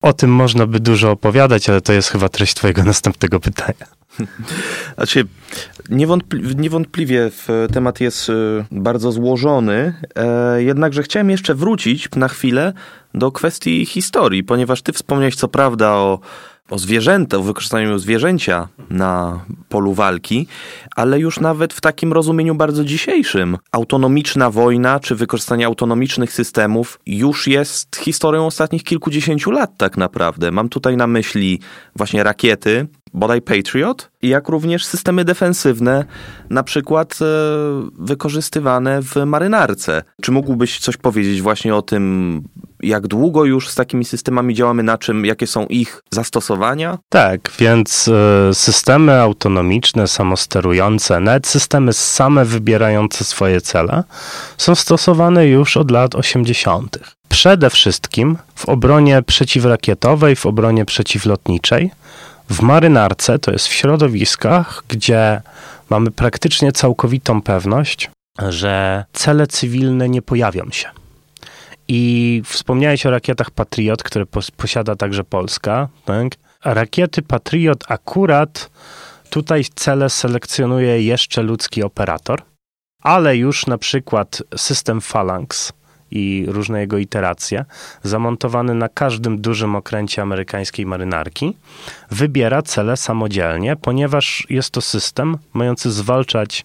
O 0.02 0.12
tym 0.12 0.30
można 0.30 0.66
by 0.66 0.80
dużo 0.80 1.10
opowiadać, 1.10 1.68
ale 1.68 1.80
to 1.80 1.92
jest 1.92 2.08
chyba 2.08 2.28
treść 2.28 2.54
Twojego 2.54 2.84
następnego 2.84 3.40
pytania. 3.40 3.86
Znaczy, 4.96 5.24
niewątpli 5.90 6.56
niewątpliwie 6.56 7.30
temat 7.72 8.00
jest 8.00 8.28
y, 8.28 8.32
bardzo 8.70 9.12
złożony, 9.12 9.94
e, 10.14 10.62
jednakże 10.62 11.02
chciałem 11.02 11.30
jeszcze 11.30 11.54
wrócić 11.54 12.08
na 12.16 12.28
chwilę 12.28 12.72
do 13.14 13.32
kwestii 13.32 13.86
historii, 13.86 14.44
ponieważ 14.44 14.82
ty 14.82 14.92
wspomniałeś 14.92 15.36
co 15.36 15.48
prawda 15.48 15.90
o 15.90 16.18
o 16.72 16.78
zwierzęta, 16.78 17.36
o 17.36 17.42
wykorzystaniu 17.42 17.98
zwierzęcia 17.98 18.68
na 18.90 19.44
polu 19.68 19.94
walki, 19.94 20.46
ale 20.96 21.20
już 21.20 21.40
nawet 21.40 21.72
w 21.72 21.80
takim 21.80 22.12
rozumieniu 22.12 22.54
bardzo 22.54 22.84
dzisiejszym. 22.84 23.58
Autonomiczna 23.72 24.50
wojna 24.50 25.00
czy 25.00 25.14
wykorzystanie 25.14 25.66
autonomicznych 25.66 26.32
systemów 26.32 27.00
już 27.06 27.46
jest 27.46 27.96
historią 27.96 28.46
ostatnich 28.46 28.84
kilkudziesięciu 28.84 29.50
lat 29.50 29.70
tak 29.76 29.96
naprawdę. 29.96 30.50
Mam 30.50 30.68
tutaj 30.68 30.96
na 30.96 31.06
myśli 31.06 31.60
właśnie 31.96 32.24
rakiety, 32.24 32.86
bodaj 33.14 33.42
Patriot, 33.42 34.10
jak 34.22 34.48
również 34.48 34.84
systemy 34.84 35.24
defensywne, 35.24 36.04
na 36.50 36.62
przykład 36.62 37.18
e, 37.22 37.24
wykorzystywane 37.98 39.02
w 39.02 39.16
marynarce. 39.26 40.02
Czy 40.22 40.32
mógłbyś 40.32 40.78
coś 40.78 40.96
powiedzieć 40.96 41.42
właśnie 41.42 41.74
o 41.74 41.82
tym, 41.82 42.42
jak 42.82 43.06
długo 43.06 43.44
już 43.44 43.68
z 43.68 43.74
takimi 43.74 44.04
systemami 44.04 44.54
działamy, 44.54 44.82
na 44.82 44.98
czym, 44.98 45.24
jakie 45.24 45.46
są 45.46 45.66
ich 45.66 46.02
zastosowania? 46.10 46.98
Tak, 47.08 47.50
więc 47.58 48.08
e, 48.08 48.54
systemy 48.54 49.20
autonomiczne, 49.20 50.08
samosterujące, 50.08 51.20
nawet 51.20 51.46
systemy 51.46 51.92
same 51.92 52.44
wybierające 52.44 53.24
swoje 53.24 53.60
cele 53.60 54.04
są 54.58 54.74
stosowane 54.74 55.46
już 55.46 55.76
od 55.76 55.90
lat 55.90 56.14
80. 56.14 56.98
Przede 57.28 57.70
wszystkim 57.70 58.36
w 58.54 58.68
obronie 58.68 59.22
przeciwrakietowej, 59.22 60.36
w 60.36 60.46
obronie 60.46 60.84
przeciwlotniczej, 60.84 61.90
w 62.52 62.62
marynarce, 62.62 63.38
to 63.38 63.52
jest 63.52 63.68
w 63.68 63.72
środowiskach, 63.72 64.82
gdzie 64.88 65.42
mamy 65.90 66.10
praktycznie 66.10 66.72
całkowitą 66.72 67.42
pewność, 67.42 68.10
że 68.48 69.04
cele 69.12 69.46
cywilne 69.46 70.08
nie 70.08 70.22
pojawią 70.22 70.70
się. 70.70 70.88
I 71.88 72.42
wspomniałeś 72.44 73.06
o 73.06 73.10
rakietach 73.10 73.50
Patriot, 73.50 74.02
które 74.02 74.26
posiada 74.56 74.96
także 74.96 75.24
Polska. 75.24 75.88
Tak? 76.04 76.26
Rakiety 76.64 77.22
Patriot 77.22 77.84
akurat 77.88 78.70
tutaj 79.30 79.64
cele 79.74 80.10
selekcjonuje 80.10 81.02
jeszcze 81.02 81.42
ludzki 81.42 81.82
operator, 81.82 82.42
ale 83.02 83.36
już 83.36 83.66
na 83.66 83.78
przykład 83.78 84.42
system 84.56 85.00
Phalanx 85.00 85.72
i 86.12 86.46
różne 86.48 86.80
jego 86.80 86.98
iteracje, 86.98 87.64
zamontowany 88.02 88.74
na 88.74 88.88
każdym 88.88 89.40
dużym 89.40 89.76
okręcie 89.76 90.22
amerykańskiej 90.22 90.86
marynarki, 90.86 91.56
wybiera 92.10 92.62
cele 92.62 92.96
samodzielnie, 92.96 93.76
ponieważ 93.76 94.46
jest 94.50 94.70
to 94.70 94.80
system 94.80 95.38
mający 95.52 95.90
zwalczać 95.90 96.64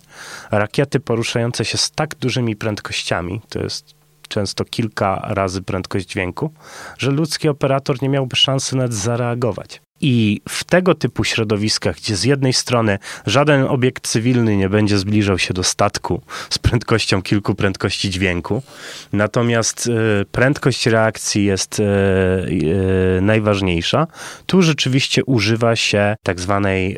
rakiety 0.51 0.99
poruszające 0.99 1.65
się 1.65 1.77
z 1.77 1.91
tak 1.91 2.15
dużymi 2.15 2.55
prędkościami, 2.55 3.41
to 3.49 3.59
jest 3.59 3.95
często 4.27 4.65
kilka 4.65 5.21
razy 5.23 5.61
prędkość 5.61 6.05
dźwięku, 6.05 6.53
że 6.97 7.11
ludzki 7.11 7.49
operator 7.49 8.01
nie 8.01 8.09
miałby 8.09 8.35
szansy 8.35 8.75
nawet 8.75 8.93
zareagować. 8.93 9.81
I 10.01 10.41
w 10.49 10.63
tego 10.63 10.95
typu 10.95 11.23
środowiskach, 11.23 11.95
gdzie 11.95 12.15
z 12.15 12.23
jednej 12.23 12.53
strony 12.53 12.99
żaden 13.25 13.63
obiekt 13.63 14.07
cywilny 14.07 14.57
nie 14.57 14.69
będzie 14.69 14.97
zbliżał 14.97 15.37
się 15.37 15.53
do 15.53 15.63
statku 15.63 16.21
z 16.49 16.57
prędkością 16.57 17.21
kilku 17.21 17.55
prędkości 17.55 18.09
dźwięku, 18.09 18.61
natomiast 19.13 19.89
e, 20.21 20.25
prędkość 20.25 20.87
reakcji 20.87 21.45
jest 21.45 21.79
e, 21.79 21.83
e, 21.83 23.21
najważniejsza, 23.21 24.07
tu 24.45 24.61
rzeczywiście 24.61 25.25
używa 25.25 25.75
się 25.75 26.15
tak, 26.23 26.39
zwanej, 26.39 26.97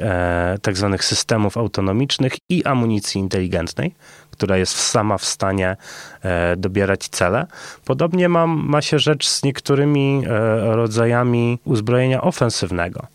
tak 0.62 0.78
zwanych 0.78 1.06
systemów 1.06 1.58
autonomicznych 1.58 2.34
i 2.50 2.64
amunicji 2.64 3.22
inteligentnej, 3.22 3.94
która 4.40 4.58
jest 4.58 4.76
sama 4.76 5.18
w 5.18 5.26
stanie 5.26 5.78
e, 6.22 6.56
dobierać 6.56 7.08
cele. 7.08 7.48
Podobnie 7.86 8.30
ma, 8.30 8.48
ma 8.48 8.82
się 8.82 9.00
rzecz 9.00 9.28
z 9.28 9.44
niektórymi 9.44 10.24
e, 10.26 10.76
rodzajami 10.76 11.60
uzbrojenia 11.66 12.22
ofensywnego. 12.22 13.08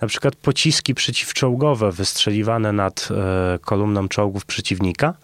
Na 0.00 0.08
przykład 0.08 0.36
pociski 0.36 0.94
przeciwczołgowe 0.94 1.92
wystrzeliwane 1.92 2.72
nad 2.72 3.08
e, 3.10 3.58
kolumną 3.58 4.08
czołgów 4.08 4.44
przeciwnika, 4.44 5.14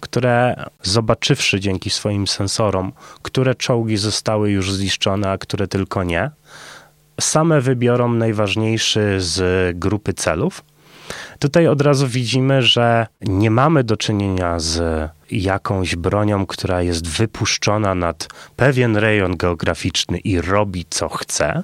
które 0.00 0.64
zobaczywszy 0.82 1.60
dzięki 1.60 1.90
swoim 1.90 2.26
sensorom, 2.26 2.92
które 3.22 3.54
czołgi 3.54 3.96
zostały 3.96 4.50
już 4.50 4.72
zniszczone, 4.72 5.30
a 5.30 5.38
które 5.38 5.68
tylko 5.68 6.04
nie, 6.04 6.30
same 7.20 7.60
wybiorą 7.60 8.12
najważniejszy 8.12 9.16
z 9.18 9.38
grupy 9.78 10.12
celów 10.12 10.62
Tutaj 11.38 11.66
od 11.66 11.82
razu 11.82 12.08
widzimy, 12.08 12.62
że 12.62 13.06
nie 13.20 13.50
mamy 13.50 13.84
do 13.84 13.96
czynienia 13.96 14.58
z 14.58 15.08
jakąś 15.30 15.96
bronią, 15.96 16.46
która 16.46 16.82
jest 16.82 17.08
wypuszczona 17.08 17.94
nad 17.94 18.28
pewien 18.56 18.96
rejon 18.96 19.36
geograficzny 19.36 20.18
i 20.18 20.40
robi 20.40 20.86
co 20.90 21.08
chce. 21.08 21.62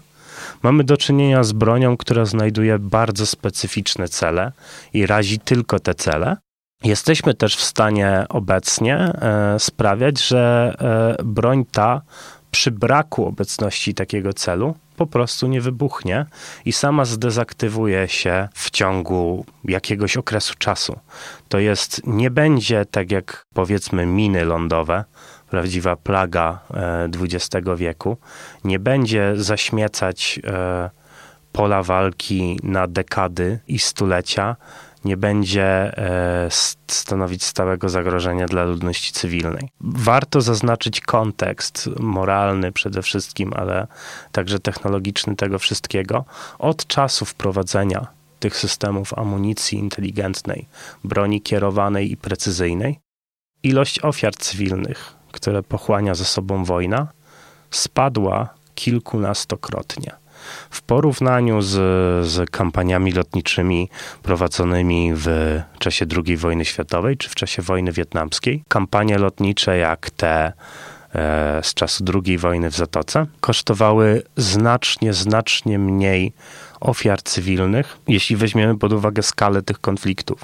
Mamy 0.63 0.85
do 0.85 0.97
czynienia 0.97 1.45
z 1.45 1.53
bronią, 1.53 1.97
która 1.97 2.25
znajduje 2.25 2.79
bardzo 2.79 3.27
specyficzne 3.27 4.09
cele 4.09 4.53
i 4.93 5.07
razi 5.07 5.39
tylko 5.39 5.79
te 5.79 5.95
cele. 5.95 6.37
Jesteśmy 6.85 7.35
też 7.35 7.57
w 7.57 7.63
stanie 7.63 8.27
obecnie 8.29 8.97
e, 8.97 9.57
sprawiać, 9.59 10.27
że 10.27 10.75
e, 11.19 11.25
broń 11.25 11.65
ta 11.73 12.03
przy 12.55 12.71
braku 12.71 13.27
obecności 13.27 13.95
takiego 13.95 14.33
celu 14.33 14.75
po 14.97 15.07
prostu 15.07 15.47
nie 15.47 15.61
wybuchnie 15.61 16.27
i 16.65 16.73
sama 16.73 17.05
zdezaktywuje 17.05 18.09
się 18.09 18.49
w 18.55 18.71
ciągu 18.71 19.45
jakiegoś 19.65 20.17
okresu 20.17 20.55
czasu. 20.59 20.99
To 21.49 21.59
jest, 21.59 22.07
nie 22.07 22.31
będzie 22.31 22.85
tak 22.85 23.11
jak 23.11 23.47
powiedzmy 23.55 24.07
miny 24.07 24.45
lądowe, 24.45 25.05
prawdziwa 25.51 25.97
plaga 25.97 26.59
XX 27.21 27.69
e, 27.69 27.77
wieku, 27.77 28.17
nie 28.65 28.79
będzie 28.79 29.33
zaśmiecać 29.37 30.41
e, 30.45 30.91
pola 31.53 31.83
walki 31.83 32.59
na 32.63 32.87
dekady 32.87 33.59
i 33.69 33.79
stulecia, 33.79 34.57
nie 35.05 35.17
będzie 35.17 35.65
e, 35.65 36.49
stanowić 36.87 37.45
stałego 37.45 37.89
zagrożenia 37.89 38.47
dla 38.47 38.65
ludności 38.65 39.13
cywilnej. 39.13 39.69
Warto 39.81 40.41
zaznaczyć 40.41 41.01
kontekst 41.01 41.91
moralny 42.01 42.73
przede 42.73 43.03
wszystkim, 43.03 43.53
ale 43.57 43.87
także 44.33 44.59
technologiczny 44.59 45.37
tego 45.37 45.59
wszystkiego. 45.59 46.25
Od 46.59 46.87
czasu 46.87 47.25
wprowadzenia 47.25 48.07
tych 48.41 48.57
systemów 48.57 49.19
amunicji 49.19 49.79
inteligentnej, 49.79 50.67
broni 51.05 51.43
kierowanej 51.43 52.13
i 52.13 52.17
precyzyjnej, 52.17 52.99
ilość 53.63 54.05
ofiar 54.05 54.37
cywilnych, 54.37 55.15
które 55.33 55.63
pochłania 55.63 56.15
ze 56.15 56.25
sobą 56.25 56.65
wojna, 56.65 57.09
spadła 57.71 58.49
kilkunastokrotnie. 58.75 60.24
W 60.71 60.83
porównaniu 60.83 61.63
z, 61.63 61.71
z 62.27 62.51
kampaniami 62.51 63.13
lotniczymi 63.13 63.89
prowadzonymi 64.23 65.13
w 65.15 65.61
czasie 65.79 66.07
II 66.27 66.37
wojny 66.37 66.65
światowej 66.65 67.17
czy 67.17 67.29
w 67.29 67.35
czasie 67.35 67.63
wojny 67.63 67.93
wietnamskiej, 67.93 68.65
kampanie 68.69 69.19
lotnicze 69.19 69.79
jak 69.79 70.11
te 70.11 70.53
e, 71.15 71.61
z 71.63 71.75
czasu 71.75 72.05
II 72.15 72.39
wojny 72.39 72.71
w 72.71 72.77
Zatoce 72.77 73.27
kosztowały 73.41 74.23
znacznie, 74.37 75.13
znacznie 75.13 75.79
mniej 75.79 76.33
ofiar 76.85 77.23
cywilnych, 77.23 77.99
jeśli 78.09 78.37
weźmiemy 78.37 78.79
pod 78.79 78.93
uwagę 78.93 79.23
skalę 79.23 79.63
tych 79.63 79.81
konfliktów. 79.81 80.41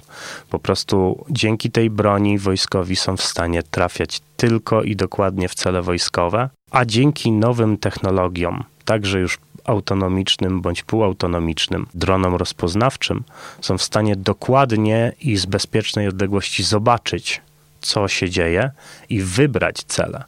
Po 0.50 0.58
prostu 0.58 1.24
dzięki 1.30 1.70
tej 1.70 1.90
broni 1.90 2.38
wojskowi 2.38 2.96
są 2.96 3.16
w 3.16 3.22
stanie 3.22 3.62
trafiać 3.62 4.20
tylko 4.36 4.82
i 4.82 4.96
dokładnie 4.96 5.48
w 5.48 5.54
cele 5.54 5.82
wojskowe, 5.82 6.48
a 6.70 6.84
dzięki 6.84 7.32
nowym 7.32 7.78
technologiom, 7.78 8.64
także 8.84 9.20
już 9.20 9.38
autonomicznym 9.64 10.60
bądź 10.60 10.82
półautonomicznym 10.82 11.86
dronom 11.94 12.34
rozpoznawczym 12.34 13.24
są 13.60 13.78
w 13.78 13.82
stanie 13.82 14.16
dokładnie 14.16 15.12
i 15.20 15.36
z 15.36 15.46
bezpiecznej 15.46 16.08
odległości 16.08 16.62
zobaczyć, 16.62 17.40
co 17.80 18.08
się 18.08 18.30
dzieje 18.30 18.70
i 19.08 19.22
wybrać 19.22 19.82
cele. 19.82 20.24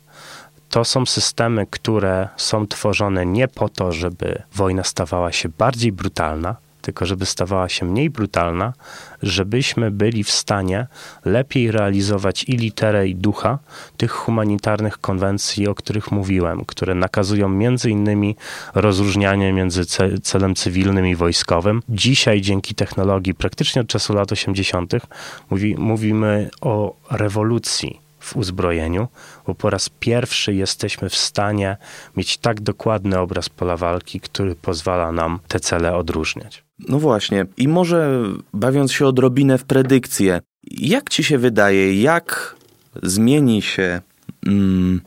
To 0.70 0.84
są 0.84 1.06
systemy, 1.06 1.66
które 1.70 2.28
są 2.36 2.66
tworzone 2.66 3.26
nie 3.26 3.48
po 3.48 3.68
to, 3.68 3.92
żeby 3.92 4.42
wojna 4.54 4.84
stawała 4.84 5.32
się 5.32 5.48
bardziej 5.48 5.92
brutalna, 5.92 6.56
tylko 6.82 7.06
żeby 7.06 7.26
stawała 7.26 7.68
się 7.68 7.86
mniej 7.86 8.10
brutalna, 8.10 8.72
żebyśmy 9.22 9.90
byli 9.90 10.24
w 10.24 10.30
stanie 10.30 10.86
lepiej 11.24 11.70
realizować 11.70 12.44
i 12.44 12.52
literę, 12.56 13.08
i 13.08 13.14
ducha 13.14 13.58
tych 13.96 14.10
humanitarnych 14.10 14.98
konwencji, 14.98 15.68
o 15.68 15.74
których 15.74 16.12
mówiłem, 16.12 16.64
które 16.64 16.94
nakazują 16.94 17.48
między 17.48 17.90
innymi 17.90 18.36
rozróżnianie 18.74 19.52
między 19.52 19.82
celem 20.22 20.54
cywilnym 20.54 21.06
i 21.06 21.14
wojskowym. 21.16 21.82
Dzisiaj 21.88 22.40
dzięki 22.40 22.74
technologii, 22.74 23.34
praktycznie 23.34 23.82
od 23.82 23.88
czasu 23.88 24.14
lat 24.14 24.32
80., 24.32 24.92
mówi, 25.50 25.74
mówimy 25.78 26.50
o 26.60 26.96
rewolucji 27.10 28.00
w 28.20 28.36
uzbrojeniu, 28.36 29.08
bo 29.46 29.54
po 29.54 29.70
raz 29.70 29.88
pierwszy 29.88 30.54
jesteśmy 30.54 31.08
w 31.08 31.16
stanie 31.16 31.76
mieć 32.16 32.38
tak 32.38 32.60
dokładny 32.60 33.18
obraz 33.18 33.48
pola 33.48 33.76
walki, 33.76 34.20
który 34.20 34.54
pozwala 34.56 35.12
nam 35.12 35.38
te 35.48 35.60
cele 35.60 35.96
odróżniać. 35.96 36.64
No 36.88 36.98
właśnie. 36.98 37.46
I 37.56 37.68
może 37.68 38.22
bawiąc 38.54 38.92
się 38.92 39.06
odrobinę 39.06 39.58
w 39.58 39.64
predykcję, 39.64 40.40
jak 40.70 41.10
ci 41.10 41.24
się 41.24 41.38
wydaje, 41.38 42.02
jak 42.02 42.56
zmieni 43.02 43.62
się 43.62 44.00
mm, 44.46 45.00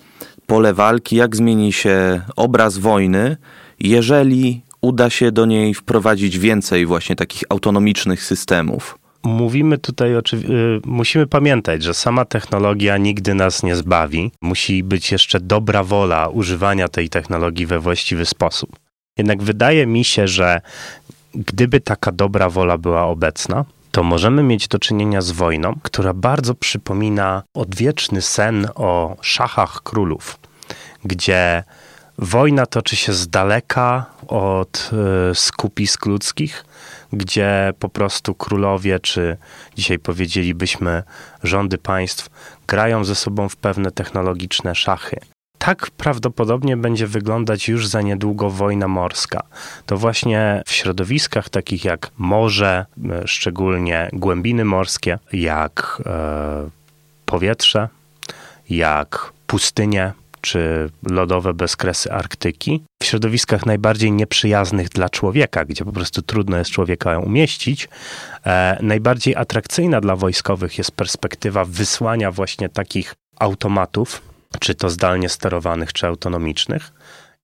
pole 0.46 0.74
walki, 0.74 1.16
jak 1.16 1.36
zmieni 1.36 1.74
się 1.74 2.22
obraz 2.36 2.78
wojny, 2.78 3.38
jeżeli 3.80 4.62
uda 4.82 5.10
się 5.10 5.32
do 5.32 5.46
niej 5.46 5.74
wprowadzić 5.74 6.40
więcej 6.40 6.86
właśnie 6.86 7.16
takich 7.16 7.44
autonomicznych 7.50 8.24
systemów? 8.24 8.98
Mówimy 9.24 9.78
tutaj, 9.78 10.16
oczywiście, 10.16 10.54
musimy 10.86 11.28
pamiętać, 11.28 11.84
że 11.84 11.94
sama 11.94 12.26
technologia 12.26 12.98
nigdy 12.98 13.34
nas 13.34 13.64
nie 13.64 13.76
zbawi. 13.76 14.32
Musi 14.42 14.84
być 14.84 15.12
jeszcze 15.12 15.40
dobra 15.40 15.84
wola 15.84 16.28
używania 16.28 16.88
tej 16.88 17.10
technologii 17.10 17.66
we 17.66 17.80
właściwy 17.80 18.26
sposób. 18.26 18.80
Jednak 19.18 19.44
wydaje 19.44 19.88
mi 19.88 20.04
się, 20.04 20.28
że 20.28 20.62
gdyby 21.36 21.80
taka 21.80 22.12
dobra 22.12 22.50
wola 22.50 22.78
była 22.78 23.04
obecna, 23.04 23.66
to 23.92 24.04
możemy 24.04 24.44
mieć 24.44 24.68
do 24.68 24.80
czynienia 24.80 25.22
z 25.22 25.32
wojną, 25.32 25.76
która 25.84 26.14
bardzo 26.14 26.56
przypomina 26.56 27.44
odwieczny 27.54 28.22
sen 28.22 28.68
o 28.76 29.18
szachach 29.22 29.84
królów, 29.84 30.40
gdzie 31.04 31.64
wojna 32.18 32.66
toczy 32.66 32.96
się 32.96 33.14
z 33.14 33.28
daleka 33.28 34.06
od 34.28 34.92
y, 35.32 35.36
skupisk 35.36 36.06
ludzkich, 36.06 36.66
gdzie 37.14 37.74
po 37.80 37.90
prostu 37.90 38.36
królowie, 38.36 39.00
czy 39.00 39.38
dzisiaj 39.76 40.00
powiedzielibyśmy 40.00 41.04
rządy 41.44 41.78
państw, 41.78 42.30
grają 42.68 43.04
ze 43.04 43.16
sobą 43.16 43.50
w 43.50 43.56
pewne 43.56 43.92
technologiczne 43.92 44.76
szachy 44.76 45.20
tak 45.66 45.92
prawdopodobnie 45.92 46.78
będzie 46.78 47.08
wyglądać 47.08 47.68
już 47.68 47.88
za 47.88 48.02
niedługo 48.02 48.50
wojna 48.50 48.88
morska. 48.88 49.44
To 49.86 49.98
właśnie 49.98 50.64
w 50.66 50.72
środowiskach 50.72 51.50
takich 51.50 51.86
jak 51.86 52.12
morze, 52.18 52.86
e, 53.10 53.28
szczególnie 53.28 54.10
głębiny 54.14 54.66
morskie, 54.66 55.20
jak 55.34 56.02
e, 56.06 56.70
powietrze, 57.26 57.90
jak 58.70 59.32
pustynie 59.48 60.14
czy 60.42 60.90
lodowe 61.10 61.54
bezkresy 61.54 62.12
Arktyki, 62.12 62.84
w 63.04 63.06
środowiskach 63.06 63.66
najbardziej 63.66 64.12
nieprzyjaznych 64.12 64.90
dla 64.90 65.10
człowieka, 65.10 65.66
gdzie 65.66 65.86
po 65.86 65.92
prostu 65.92 66.22
trudno 66.22 66.58
jest 66.58 66.72
człowieka 66.72 67.20
umieścić, 67.20 67.90
e, 68.46 68.78
najbardziej 68.82 69.36
atrakcyjna 69.36 70.02
dla 70.02 70.16
wojskowych 70.16 70.78
jest 70.78 70.92
perspektywa 70.92 71.66
wysłania 71.66 72.32
właśnie 72.32 72.70
takich 72.70 73.16
automatów, 73.40 74.35
czy 74.58 74.76
to 74.76 74.90
zdalnie 74.90 75.30
sterowanych, 75.30 75.94
czy 75.94 76.08
autonomicznych. 76.08 76.92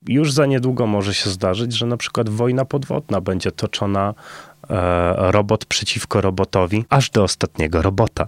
Już 0.07 0.33
za 0.33 0.45
niedługo 0.45 0.87
może 0.87 1.13
się 1.13 1.29
zdarzyć, 1.29 1.73
że 1.73 1.85
na 1.85 1.97
przykład 1.97 2.29
wojna 2.29 2.65
podwodna 2.65 3.21
będzie 3.21 3.51
toczona 3.51 4.13
e, 4.69 5.31
robot 5.31 5.65
przeciwko 5.65 6.21
robotowi, 6.21 6.85
aż 6.89 7.09
do 7.09 7.23
ostatniego 7.23 7.81
robota. 7.81 8.27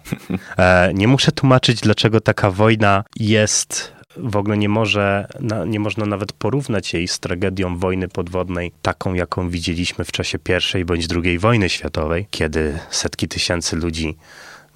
E, 0.57 0.93
nie 0.93 1.07
muszę 1.07 1.31
tłumaczyć, 1.31 1.81
dlaczego 1.81 2.21
taka 2.21 2.51
wojna 2.51 3.03
jest 3.15 3.93
w 4.17 4.35
ogóle 4.35 4.57
nie, 4.57 4.69
może, 4.69 5.27
nie 5.67 5.79
można 5.79 6.05
nawet 6.05 6.33
porównać 6.33 6.93
jej 6.93 7.07
z 7.07 7.19
tragedią 7.19 7.77
wojny 7.77 8.07
podwodnej, 8.07 8.71
taką 8.81 9.13
jaką 9.13 9.49
widzieliśmy 9.49 10.05
w 10.05 10.11
czasie 10.11 10.37
I 10.79 10.85
bądź 10.85 11.07
II 11.23 11.39
wojny 11.39 11.69
światowej, 11.69 12.27
kiedy 12.31 12.79
setki 12.89 13.27
tysięcy 13.27 13.75
ludzi 13.75 14.17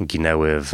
ginęły 0.04 0.58
w 0.62 0.74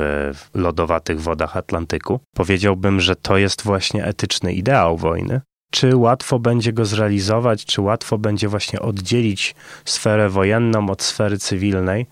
lodowatych 0.54 1.22
wodach 1.22 1.58
Atlantyku. 1.58 2.20
Powiedziałbym, 2.36 3.02
że 3.02 3.16
to 3.16 3.38
jest 3.38 3.62
właśnie 3.64 4.06
etyczny 4.06 4.54
ideał 4.54 4.98
wojny. 4.98 5.42
Czy 5.72 5.96
łatwo 5.96 6.40
będzie 6.40 6.74
go 6.74 6.86
zrealizować, 6.86 7.66
czy 7.66 7.82
łatwo 7.82 8.18
będzie 8.18 8.48
właśnie 8.48 8.80
oddzielić 8.80 9.56
sferę 9.86 10.30
wojenną 10.30 10.90
od 10.90 11.04
sfery 11.04 11.38
cywilnej? 11.38 12.06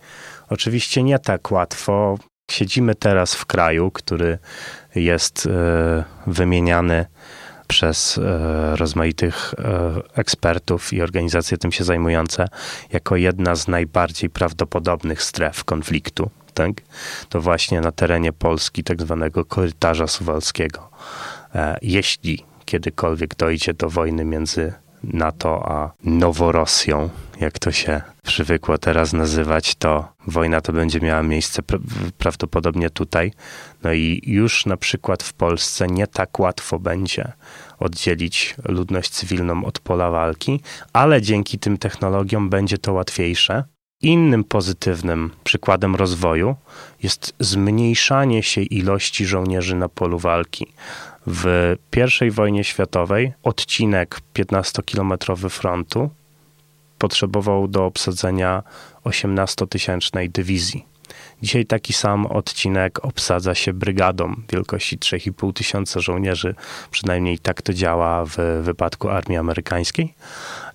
Oczywiście 0.49 1.03
nie 1.03 1.19
tak 1.19 1.51
łatwo. 1.51 2.17
Siedzimy 2.51 2.95
teraz 2.95 3.35
w 3.35 3.45
kraju, 3.45 3.91
który 3.91 4.37
jest 4.95 5.45
e, 5.45 6.03
wymieniany 6.27 7.05
przez 7.67 8.17
e, 8.17 8.75
rozmaitych 8.75 9.53
e, 9.57 9.91
ekspertów 10.15 10.93
i 10.93 11.01
organizacje 11.01 11.57
tym 11.57 11.71
się 11.71 11.83
zajmujące 11.83 12.47
jako 12.91 13.15
jedna 13.15 13.55
z 13.55 13.67
najbardziej 13.67 14.29
prawdopodobnych 14.29 15.23
stref 15.23 15.63
konfliktu. 15.63 16.29
Tak? 16.53 16.71
To 17.29 17.41
właśnie 17.41 17.81
na 17.81 17.91
terenie 17.91 18.33
Polski, 18.33 18.83
tak 18.83 19.01
zwanego 19.01 19.45
korytarza 19.45 20.07
suwalskiego. 20.07 20.89
Jeśli 21.81 22.45
kiedykolwiek 22.65 23.35
dojdzie 23.35 23.73
do 23.73 23.89
wojny 23.89 24.25
między 24.25 24.73
NATO 25.03 25.71
a 25.71 25.91
Noworosją, 26.03 27.09
jak 27.39 27.59
to 27.59 27.71
się 27.71 28.01
przywykło 28.23 28.77
teraz 28.77 29.13
nazywać, 29.13 29.75
to 29.75 30.13
wojna 30.27 30.61
to 30.61 30.73
będzie 30.73 30.99
miała 30.99 31.23
miejsce 31.23 31.61
prawdopodobnie 32.17 32.89
tutaj. 32.89 33.33
No 33.83 33.93
i 33.93 34.21
już 34.25 34.65
na 34.65 34.77
przykład 34.77 35.23
w 35.23 35.33
Polsce 35.33 35.87
nie 35.87 36.07
tak 36.07 36.39
łatwo 36.39 36.79
będzie 36.79 37.31
oddzielić 37.79 38.55
ludność 38.65 39.09
cywilną 39.09 39.65
od 39.65 39.79
pola 39.79 40.09
walki, 40.09 40.61
ale 40.93 41.21
dzięki 41.21 41.59
tym 41.59 41.77
technologiom 41.77 42.49
będzie 42.49 42.77
to 42.77 42.93
łatwiejsze. 42.93 43.63
Innym 44.01 44.43
pozytywnym 44.43 45.31
przykładem 45.43 45.95
rozwoju 45.95 46.55
jest 47.03 47.33
zmniejszanie 47.39 48.43
się 48.43 48.61
ilości 48.61 49.25
żołnierzy 49.25 49.75
na 49.75 49.89
polu 49.89 50.19
walki. 50.19 50.67
W 51.27 51.75
I 52.27 52.31
wojnie 52.31 52.63
światowej 52.63 53.33
odcinek 53.43 54.21
15-kilometrowy 54.33 55.49
frontu 55.49 56.09
potrzebował 56.97 57.67
do 57.67 57.85
obsadzenia 57.85 58.63
18-tysięcznej 59.05 60.29
dywizji. 60.29 60.90
Dzisiaj 61.41 61.65
taki 61.65 61.93
sam 61.93 62.25
odcinek 62.25 63.05
obsadza 63.05 63.55
się 63.55 63.73
brygadą 63.73 64.35
wielkości 64.49 64.97
3,5 64.97 65.53
tysiąca 65.53 65.99
żołnierzy. 65.99 66.55
Przynajmniej 66.91 67.39
tak 67.39 67.61
to 67.61 67.73
działa 67.73 68.25
w 68.25 68.37
wypadku 68.61 69.09
armii 69.09 69.37
amerykańskiej. 69.37 70.13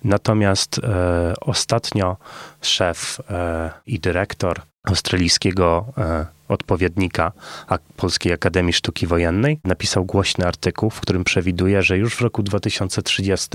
Natomiast 0.03 0.79
e, 0.79 1.33
ostatnio 1.41 2.17
szef 2.61 3.19
e, 3.29 3.71
i 3.85 3.99
dyrektor 3.99 4.61
australijskiego 4.83 5.85
e, 5.97 6.25
odpowiednika 6.47 7.31
Polskiej 7.97 8.33
Akademii 8.33 8.73
Sztuki 8.73 9.07
Wojennej 9.07 9.59
napisał 9.63 10.05
głośny 10.05 10.47
artykuł, 10.47 10.89
w 10.89 11.01
którym 11.01 11.23
przewiduje, 11.23 11.83
że 11.83 11.97
już 11.97 12.15
w 12.15 12.21
roku 12.21 12.43
2030 12.43 13.49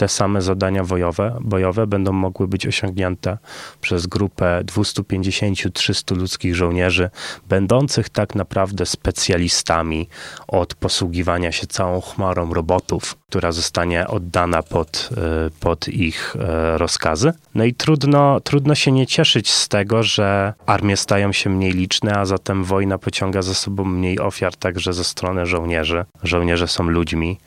te 0.00 0.08
same 0.08 0.42
zadania 0.42 0.84
bojowe, 0.84 1.38
bojowe 1.40 1.86
będą 1.86 2.12
mogły 2.12 2.48
być 2.48 2.66
osiągnięte 2.66 3.38
przez 3.80 4.06
grupę 4.06 4.62
250-300 4.64 6.16
ludzkich 6.16 6.54
żołnierzy, 6.54 7.10
będących 7.48 8.08
tak 8.08 8.34
naprawdę 8.34 8.86
specjalistami 8.86 10.08
od 10.48 10.74
posługiwania 10.74 11.52
się 11.52 11.66
całą 11.66 12.00
chmarą 12.00 12.54
robotów, 12.54 13.16
która 13.28 13.52
zostanie 13.52 14.06
oddana 14.06 14.62
pod, 14.62 15.08
e, 15.16 15.50
pod 15.60 15.88
ich 15.88 16.36
e, 16.36 16.78
rozkazy. 16.78 17.32
No 17.54 17.64
i 17.64 17.74
trudno, 17.74 18.40
trudno 18.40 18.74
się 18.74 18.92
nie 18.92 19.06
cieszyć 19.06 19.50
z 19.50 19.68
tego, 19.68 20.02
że 20.02 20.54
armie 20.66 20.96
stają 20.96 21.32
się 21.32 21.50
mniej 21.50 21.72
liczne, 21.72 22.14
a 22.16 22.24
zatem 22.24 22.64
wojna 22.64 22.98
pociąga 22.98 23.42
za 23.42 23.54
sobą 23.54 23.84
mniej 23.84 24.20
ofiar 24.20 24.56
także 24.56 24.92
ze 24.92 25.04
strony 25.04 25.46
żołnierzy. 25.46 26.04
Żołnierze 26.22 26.68
są 26.68 26.84
ludźmi 26.84 27.38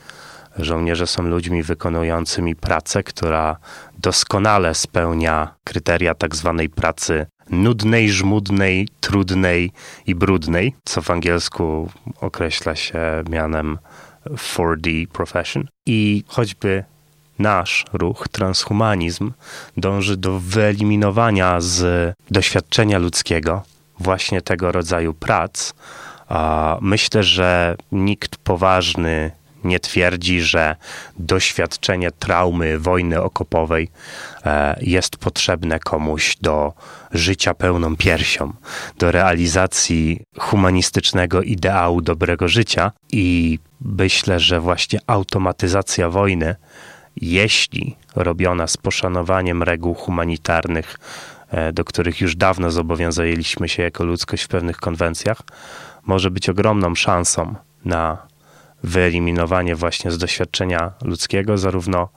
Żołnierze 0.60 1.08
są 1.08 1.24
ludźmi 1.24 1.63
wykonującymi 1.63 2.56
pracę, 2.56 3.04
która 3.04 3.58
doskonale 3.98 4.76
spełnia 4.76 5.56
kryteria 5.63 6.16
tak 6.16 6.36
zwanej 6.36 6.70
pracy 6.70 7.26
nudnej, 7.50 8.10
żmudnej, 8.10 8.88
trudnej 9.00 9.72
i 10.08 10.16
brudnej, 10.16 10.76
co 10.86 11.02
w 11.02 11.12
angielsku 11.12 11.89
określa 12.22 12.76
się 12.76 13.00
mianem 13.30 13.78
4D 14.26 15.08
profession. 15.08 15.68
I 15.86 16.24
choćby 16.28 16.84
nasz 17.39 17.86
ruch, 17.94 18.28
transhumanizm, 18.28 19.32
dąży 19.78 20.18
do 20.18 20.39
wyeliminowania 20.39 21.62
z 21.62 22.13
doświadczenia 22.32 22.98
ludzkiego 22.98 23.63
właśnie 24.00 24.42
tego 24.42 24.72
rodzaju 24.72 25.13
prac. 25.13 25.74
Myślę, 26.82 27.24
że 27.24 27.76
nikt 27.92 28.38
poważny 28.38 29.32
nie 29.63 29.80
twierdzi, 29.80 30.41
że 30.41 30.76
doświadczenie 31.17 32.12
traumy 32.12 32.80
wojny 32.80 33.21
okopowej 33.21 33.89
e, 34.45 34.80
jest 34.82 35.17
potrzebne 35.17 35.80
komuś 35.80 36.38
do 36.41 36.73
życia 37.12 37.54
pełną 37.54 37.95
piersią, 37.95 38.54
do 38.99 39.12
realizacji 39.12 40.21
humanistycznego 40.39 41.41
ideału 41.41 42.02
dobrego 42.02 42.47
życia. 42.47 42.91
I 43.12 43.60
myślę, 43.82 44.39
że 44.39 44.60
właśnie 44.60 44.99
automatyzacja 45.08 46.10
wojny, 46.10 46.56
jeśli 47.15 47.95
robiona 48.15 48.67
z 48.67 48.78
poszanowaniem 48.78 49.63
reguł 49.63 49.93
humanitarnych, 49.93 50.99
e, 51.52 51.73
do 51.73 51.86
których 51.86 52.21
już 52.21 52.36
dawno 52.36 52.71
zobowiązaliśmy 52.71 53.69
się 53.69 53.84
jako 53.84 54.04
ludzkość 54.04 54.43
w 54.43 54.47
pewnych 54.47 54.78
konwencjach, 54.78 55.41
może 56.06 56.32
być 56.32 56.49
ogromną 56.49 56.95
szansą 56.95 57.56
na 57.86 58.17
wyeliminowanie 58.84 59.76
właśnie 59.76 60.12
z 60.12 60.17
doświadczenia 60.17 60.91
ludzkiego, 61.02 61.58
zarówno 61.58 62.10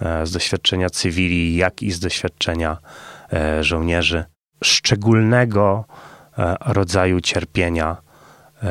e, 0.00 0.26
z 0.26 0.32
doświadczenia 0.32 0.90
cywili, 0.90 1.56
jak 1.56 1.82
i 1.82 1.92
z 1.92 2.00
doświadczenia 2.00 2.78
e, 3.32 3.64
żołnierzy, 3.64 4.24
szczególnego 4.64 5.84
e, 6.38 6.56
rodzaju 6.66 7.20
cierpienia 7.20 7.96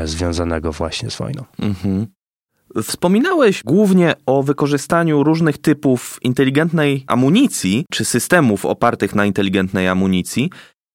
związanego 0.06 0.72
właśnie 0.72 1.10
z 1.10 1.18
wojną. 1.18 1.44
Mhm. 1.60 2.08
Wspominałeś 2.84 3.64
głównie 3.64 4.14
o 4.26 4.44
wykorzystaniu 4.44 5.24
różnych 5.24 5.58
typów 5.58 6.20
inteligentnej 6.22 7.04
amunicji, 7.08 7.86
czy 7.92 8.06
systemów 8.06 8.66
opartych 8.66 9.16
na 9.16 9.26
inteligentnej 9.26 9.88
amunicji, 9.88 10.50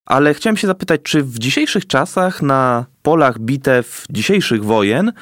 ale 0.06 0.34
chciałem 0.34 0.56
się 0.56 0.66
zapytać, 0.66 1.00
czy 1.02 1.22
w 1.22 1.38
dzisiejszych 1.38 1.86
czasach 1.86 2.42
na 2.42 2.86
polach 3.02 3.38
bitew 3.38 4.04
dzisiejszych 4.10 4.64
wojen 4.64 5.12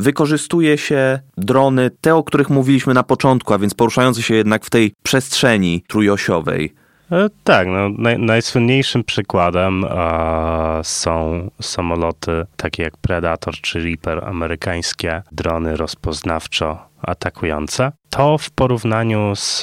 wykorzystuje 0.00 0.78
się 0.78 1.18
drony, 1.36 1.90
te 2.00 2.14
o 2.14 2.24
których 2.24 2.50
mówiliśmy 2.50 2.94
na 2.94 3.02
początku, 3.02 3.54
a 3.54 3.58
więc 3.58 3.74
poruszające 3.74 4.22
się 4.22 4.34
jednak 4.34 4.64
w 4.64 4.70
tej 4.70 4.92
przestrzeni 5.02 5.84
trójosiowej. 5.88 6.74
E, 7.12 7.28
tak, 7.44 7.68
no, 7.68 7.88
naj, 7.88 8.18
najsłynniejszym 8.18 9.04
przykładem 9.04 9.84
e, 9.84 10.80
są 10.82 11.50
samoloty 11.62 12.46
takie 12.56 12.82
jak 12.82 12.96
Predator 12.96 13.54
czy 13.54 13.80
Reaper, 13.80 14.24
amerykańskie 14.24 15.22
drony 15.32 15.76
rozpoznawczo 15.76 16.78
atakujące. 17.02 17.92
To 18.10 18.38
w 18.38 18.50
porównaniu 18.50 19.36
z, 19.36 19.62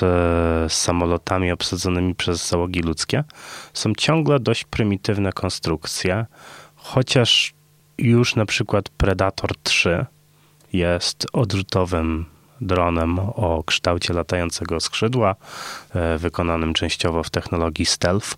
z 0.67 0.73
samolotami 0.73 1.51
obsadzonymi 1.51 2.15
przez 2.15 2.49
załogi 2.49 2.81
ludzkie 2.81 3.23
są 3.73 3.93
ciągle 3.97 4.39
dość 4.39 4.63
prymitywne 4.63 5.33
konstrukcje, 5.33 6.25
chociaż 6.75 7.53
już 7.97 8.35
na 8.35 8.45
przykład 8.45 8.89
Predator 8.89 9.51
3 9.63 10.05
jest 10.77 11.27
odrzutowym 11.33 12.25
dronem 12.61 13.19
o 13.19 13.63
kształcie 13.65 14.13
latającego 14.13 14.79
skrzydła, 14.79 15.35
e, 15.95 16.17
wykonanym 16.17 16.73
częściowo 16.73 17.23
w 17.23 17.29
technologii 17.29 17.85
stealth. 17.85 18.37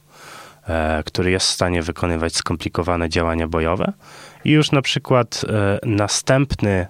e, 0.68 1.04
który 1.06 1.32
jest 1.32 1.48
w 1.48 1.54
stanie 1.54 1.82
wykonywać 1.82 2.36
skomplikowane 2.36 3.10
działania 3.10 3.48
bojowe. 3.48 3.94
I 4.46 4.52
już 4.52 4.72
na 4.72 4.82
przykład 4.82 5.42
e, 5.50 5.80
następny 5.86 6.88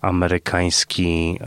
amerykański 0.00 1.38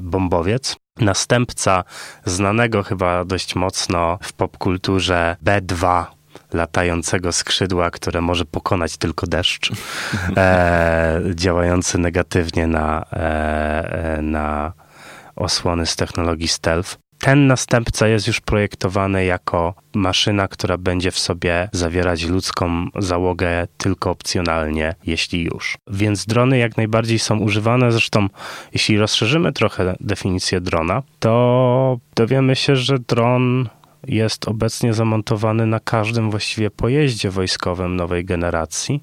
bombowiec, 0.00 0.76
następca 1.00 1.84
znanego 2.24 2.82
chyba 2.82 3.24
dość 3.24 3.54
mocno 3.54 4.18
w 4.22 4.32
popkulturze 4.32 5.36
B-2 5.42 6.04
latającego 6.52 7.32
skrzydła, 7.32 7.90
które 7.90 8.20
może 8.20 8.44
pokonać 8.44 8.96
tylko 8.96 9.26
deszcz, 9.26 9.72
e, 10.36 11.20
działający 11.34 11.98
negatywnie 11.98 12.66
na, 12.66 13.04
e, 13.12 13.16
e, 14.16 14.22
na 14.22 14.72
osłony 15.36 15.86
z 15.86 15.96
technologii 15.96 16.48
stealth. 16.48 16.96
Ten 17.20 17.46
następca 17.46 18.08
jest 18.08 18.26
już 18.26 18.40
projektowany 18.40 19.24
jako 19.24 19.74
maszyna, 19.94 20.48
która 20.48 20.78
będzie 20.78 21.10
w 21.10 21.18
sobie 21.18 21.68
zawierać 21.72 22.24
ludzką 22.24 22.86
załogę 22.98 23.68
tylko 23.76 24.10
opcjonalnie, 24.10 24.94
jeśli 25.06 25.44
już. 25.44 25.78
Więc 25.86 26.26
drony 26.26 26.58
jak 26.58 26.76
najbardziej 26.76 27.18
są 27.18 27.38
używane. 27.38 27.92
Zresztą, 27.92 28.28
jeśli 28.72 28.98
rozszerzymy 28.98 29.52
trochę 29.52 29.96
definicję 30.00 30.60
drona, 30.60 31.02
to 31.18 31.98
dowiemy 32.14 32.56
się, 32.56 32.76
że 32.76 32.98
dron 32.98 33.68
jest 34.06 34.48
obecnie 34.48 34.94
zamontowany 34.94 35.66
na 35.66 35.80
każdym 35.80 36.30
właściwie 36.30 36.70
pojeździe 36.70 37.30
wojskowym 37.30 37.96
nowej 37.96 38.24
generacji, 38.24 39.02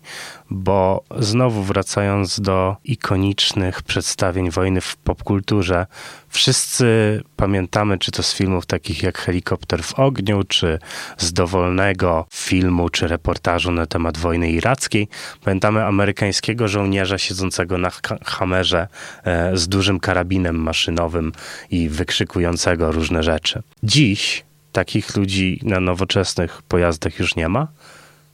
bo 0.49 1.03
znowu 1.19 1.63
wracając 1.63 2.39
do 2.39 2.75
ikonicznych 2.83 3.81
przedstawień 3.81 4.51
wojny 4.51 4.81
w 4.81 4.97
popkulturze, 4.97 5.85
wszyscy 6.29 7.21
pamiętamy, 7.35 7.97
czy 7.97 8.11
to 8.11 8.23
z 8.23 8.33
filmów 8.33 8.65
takich 8.65 9.03
jak 9.03 9.17
Helikopter 9.17 9.83
w 9.83 9.99
ogniu, 9.99 10.43
czy 10.43 10.79
z 11.17 11.33
dowolnego 11.33 12.25
filmu, 12.33 12.89
czy 12.89 13.07
reportażu 13.07 13.71
na 13.71 13.85
temat 13.85 14.17
wojny 14.17 14.49
irackiej, 14.49 15.07
pamiętamy 15.43 15.85
amerykańskiego 15.85 16.67
żołnierza 16.67 17.17
siedzącego 17.17 17.77
na 17.77 17.91
hamerze 18.25 18.87
e, 19.23 19.57
z 19.57 19.67
dużym 19.67 19.99
karabinem 19.99 20.55
maszynowym 20.55 21.31
i 21.71 21.89
wykrzykującego 21.89 22.91
różne 22.91 23.23
rzeczy. 23.23 23.61
Dziś 23.83 24.46
takich 24.71 25.15
ludzi 25.15 25.59
na 25.63 25.79
nowoczesnych 25.79 26.61
pojazdach 26.61 27.19
już 27.19 27.35
nie 27.35 27.49
ma. 27.49 27.67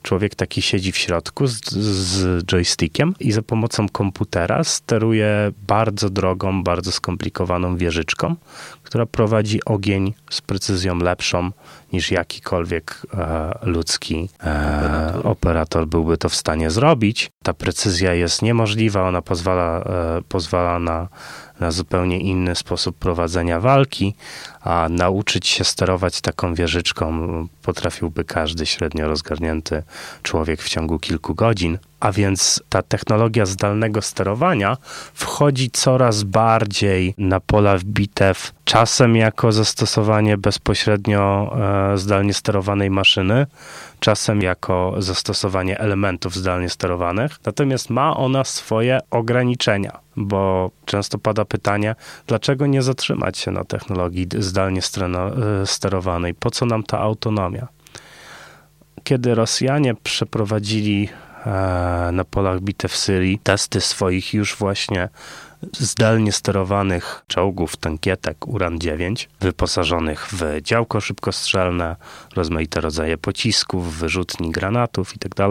Człowiek 0.04 0.34
taki 0.34 0.62
siedzi 0.62 0.92
w 0.92 0.96
środku 0.96 1.46
z, 1.46 1.70
z 1.70 2.44
joystickiem 2.44 3.14
i 3.20 3.32
za 3.32 3.42
pomocą 3.42 3.88
komputera 3.88 4.64
steruje 4.64 5.52
bardzo 5.66 6.10
drogą, 6.10 6.62
bardzo 6.62 6.92
skomplikowaną 6.92 7.76
wieżyczką, 7.76 8.36
która 8.82 9.06
prowadzi 9.06 9.64
ogień 9.64 10.14
z 10.30 10.40
precyzją 10.40 10.98
lepszą 10.98 11.50
niż 11.92 12.10
jakikolwiek 12.10 13.02
e, 13.14 13.52
ludzki 13.62 14.28
e, 14.44 15.20
operator. 15.22 15.86
byłby 15.86 16.18
to 16.18 16.28
w 16.28 16.34
stanie 16.34 16.70
zrobić. 16.70 17.30
Ta 17.42 17.54
precyzja 17.54 18.14
jest 18.14 18.42
niemożliwa, 18.42 19.08
ona 19.08 19.22
pozwala, 19.22 19.80
e, 19.80 20.22
pozwala 20.28 20.78
na 20.78 21.08
na 21.60 21.70
zupełnie 21.70 22.20
inny 22.20 22.54
sposób 22.54 22.96
prowadzenia 22.96 23.60
walki, 23.60 24.14
a 24.64 24.88
nauczyć 24.90 25.46
się 25.46 25.64
sterować 25.64 26.20
taką 26.20 26.54
wieżyczką 26.54 27.18
potrafiłby 27.62 28.24
każdy 28.24 28.66
średnio 28.66 29.08
rozgarnięty 29.08 29.82
człowiek 30.22 30.62
w 30.62 30.68
ciągu 30.68 30.98
kilku 30.98 31.34
godzin. 31.34 31.78
A 32.00 32.12
więc 32.12 32.62
ta 32.68 32.82
technologia 32.82 33.46
zdalnego 33.46 34.02
sterowania 34.02 34.76
wchodzi 35.14 35.70
coraz 35.70 36.22
bardziej 36.22 37.14
na 37.18 37.40
pola 37.40 37.78
bitew, 37.84 38.52
czasem 38.64 39.16
jako 39.16 39.52
zastosowanie 39.52 40.38
bezpośrednio 40.38 41.56
e, 41.92 41.98
zdalnie 41.98 42.34
sterowanej 42.34 42.90
maszyny, 42.90 43.46
czasem 44.00 44.42
jako 44.42 44.94
zastosowanie 44.98 45.78
elementów 45.78 46.34
zdalnie 46.34 46.70
sterowanych. 46.70 47.38
Natomiast 47.46 47.90
ma 47.90 48.16
ona 48.16 48.44
swoje 48.44 48.98
ograniczenia, 49.10 49.98
bo 50.16 50.70
często 50.84 51.18
pada 51.18 51.44
pytanie, 51.44 51.94
dlaczego 52.26 52.66
nie 52.66 52.82
zatrzymać 52.82 53.38
się 53.38 53.50
na 53.50 53.64
technologii 53.64 54.28
zdalnie 54.54 54.80
e, 54.80 55.66
sterowanej? 55.66 56.34
Po 56.34 56.50
co 56.50 56.66
nam 56.66 56.82
ta 56.82 57.00
autonomia? 57.00 57.68
Kiedy 59.04 59.34
Rosjanie 59.34 59.94
przeprowadzili 59.94 61.08
e, 61.46 61.50
na 62.12 62.24
polach 62.24 62.60
bitew 62.60 62.92
w 62.92 62.96
Syrii 62.96 63.38
testy 63.38 63.80
swoich 63.80 64.34
już 64.34 64.56
właśnie 64.56 65.08
zdalnie 65.72 66.32
sterowanych 66.32 67.24
czołgów, 67.26 67.76
tankietek 67.76 68.36
Uran-9, 68.46 69.26
wyposażonych 69.40 70.28
w 70.32 70.62
działko 70.62 71.00
szybkostrzelne, 71.00 71.96
rozmaite 72.36 72.80
rodzaje 72.80 73.18
pocisków, 73.18 73.98
wyrzutni 73.98 74.50
granatów 74.50 75.12
itd. 75.12 75.48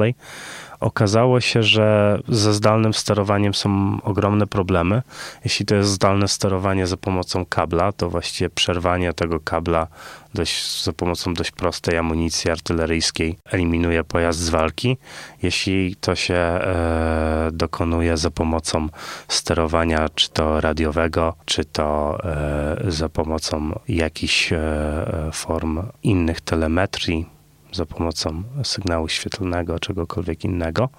Okazało 0.79 1.41
się, 1.41 1.63
że 1.63 2.19
ze 2.27 2.53
zdalnym 2.53 2.93
sterowaniem 2.93 3.53
są 3.53 3.97
ogromne 4.03 4.47
problemy. 4.47 5.01
Jeśli 5.43 5.65
to 5.65 5.75
jest 5.75 5.89
zdalne 5.89 6.27
sterowanie 6.27 6.87
za 6.87 6.97
pomocą 6.97 7.45
kabla, 7.45 7.91
to 7.91 8.09
właściwie 8.09 8.49
przerwanie 8.49 9.13
tego 9.13 9.39
kabla 9.39 9.87
dość, 10.33 10.83
za 10.83 10.93
pomocą 10.93 11.33
dość 11.33 11.51
prostej 11.51 11.97
amunicji 11.97 12.51
artyleryjskiej 12.51 13.37
eliminuje 13.45 14.03
pojazd 14.03 14.39
z 14.39 14.49
walki. 14.49 14.97
Jeśli 15.41 15.95
to 15.95 16.15
się 16.15 16.33
e, 16.33 17.49
dokonuje 17.51 18.17
za 18.17 18.31
pomocą 18.31 18.87
sterowania, 19.27 20.09
czy 20.15 20.29
to 20.29 20.61
radiowego, 20.61 21.33
czy 21.45 21.65
to 21.65 22.17
e, 22.23 22.77
za 22.87 23.09
pomocą 23.09 23.79
jakichś 23.87 24.53
e, 24.53 24.59
form 25.33 25.81
innych 26.03 26.41
telemetrii, 26.41 27.32
za 27.75 27.85
pomocą 27.85 28.43
sygnału 28.63 29.09
świetlnego, 29.09 29.79
czegokolwiek 29.79 30.43
innego, 30.43 30.89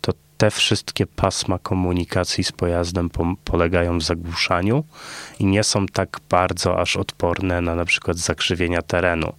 to 0.00 0.12
te 0.38 0.50
wszystkie 0.50 1.06
pasma 1.06 1.58
komunikacji 1.58 2.44
z 2.44 2.52
pojazdem 2.52 3.10
po, 3.10 3.34
polegają 3.44 3.98
w 3.98 4.02
zagłuszaniu 4.02 4.84
i 5.38 5.46
nie 5.46 5.64
są 5.64 5.86
tak 5.86 6.20
bardzo 6.30 6.80
aż 6.80 6.96
odporne 6.96 7.60
na 7.60 7.74
na 7.74 7.84
przykład 7.84 8.16
zakrzywienia 8.16 8.82
terenu. 8.82 9.32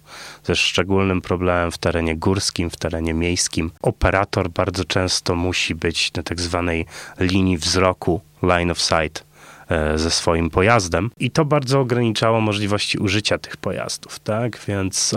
Ze 0.44 0.56
szczególnym 0.56 1.20
problemem 1.20 1.72
w 1.72 1.78
terenie 1.78 2.16
górskim, 2.16 2.70
w 2.70 2.76
terenie 2.76 3.14
miejskim. 3.14 3.70
Operator 3.82 4.50
bardzo 4.50 4.84
często 4.84 5.34
musi 5.34 5.74
być 5.74 6.12
na 6.12 6.22
tak 6.22 6.40
zwanej 6.40 6.86
linii 7.20 7.58
wzroku, 7.58 8.20
line 8.42 8.70
of 8.70 8.80
sight, 8.80 9.27
ze 9.96 10.10
swoim 10.10 10.50
pojazdem 10.50 11.10
i 11.18 11.30
to 11.30 11.44
bardzo 11.44 11.80
ograniczało 11.80 12.40
możliwości 12.40 12.98
użycia 12.98 13.38
tych 13.38 13.56
pojazdów, 13.56 14.18
tak? 14.18 14.58
Więc 14.68 15.14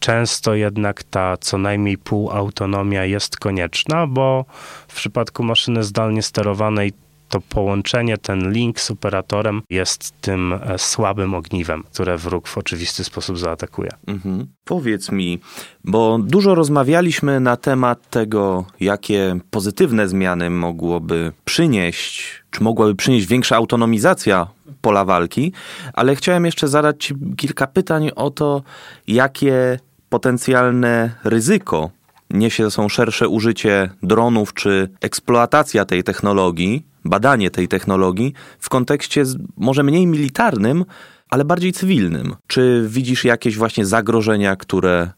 często 0.00 0.54
jednak 0.54 1.02
ta 1.02 1.36
co 1.36 1.58
najmniej 1.58 1.98
półautonomia 1.98 3.04
jest 3.04 3.36
konieczna, 3.36 4.06
bo 4.06 4.44
w 4.88 4.94
przypadku 4.94 5.42
maszyny 5.42 5.84
zdalnie 5.84 6.22
sterowanej 6.22 6.92
to 7.28 7.40
połączenie, 7.40 8.18
ten 8.18 8.52
link 8.52 8.80
z 8.80 8.90
operatorem 8.90 9.62
jest 9.70 10.20
tym 10.20 10.52
e, 10.52 10.78
słabym 10.78 11.34
ogniwem, 11.34 11.82
które 11.82 12.18
wróg 12.18 12.48
w 12.48 12.58
oczywisty 12.58 13.04
sposób 13.04 13.38
zaatakuje. 13.38 13.90
Mhm. 14.06 14.46
Powiedz 14.64 15.12
mi, 15.12 15.38
bo 15.84 16.18
dużo 16.18 16.54
rozmawialiśmy 16.54 17.40
na 17.40 17.56
temat 17.56 18.10
tego, 18.10 18.64
jakie 18.80 19.38
pozytywne 19.50 20.08
zmiany 20.08 20.50
mogłoby 20.50 21.32
przynieść, 21.44 22.42
czy 22.50 22.62
mogłaby 22.62 22.94
przynieść 22.94 23.26
większa 23.26 23.56
autonomizacja 23.56 24.46
pola 24.80 25.04
walki, 25.04 25.52
ale 25.92 26.14
chciałem 26.14 26.44
jeszcze 26.44 26.68
zadać 26.68 26.96
Ci 27.04 27.14
kilka 27.36 27.66
pytań 27.66 28.10
o 28.16 28.30
to, 28.30 28.62
jakie 29.06 29.78
potencjalne 30.08 31.14
ryzyko 31.24 31.90
niesie 32.30 32.64
ze 32.64 32.70
sobą 32.70 32.88
szersze 32.88 33.28
użycie 33.28 33.90
dronów 34.02 34.54
czy 34.54 34.88
eksploatacja 35.00 35.84
tej 35.84 36.04
technologii 36.04 36.86
badanie 37.08 37.50
tej 37.50 37.68
technologii 37.68 38.32
w 38.58 38.68
kontekście 38.68 39.24
może 39.56 39.82
mniej 39.82 40.06
militarnym, 40.06 40.84
ale 41.30 41.44
bardziej 41.44 41.72
cywilnym. 41.72 42.36
Czy 42.46 42.86
widzisz 42.88 43.24
jakieś 43.24 43.56
właśnie 43.56 43.86
zagrożenia, 43.86 44.56
które 44.56 45.10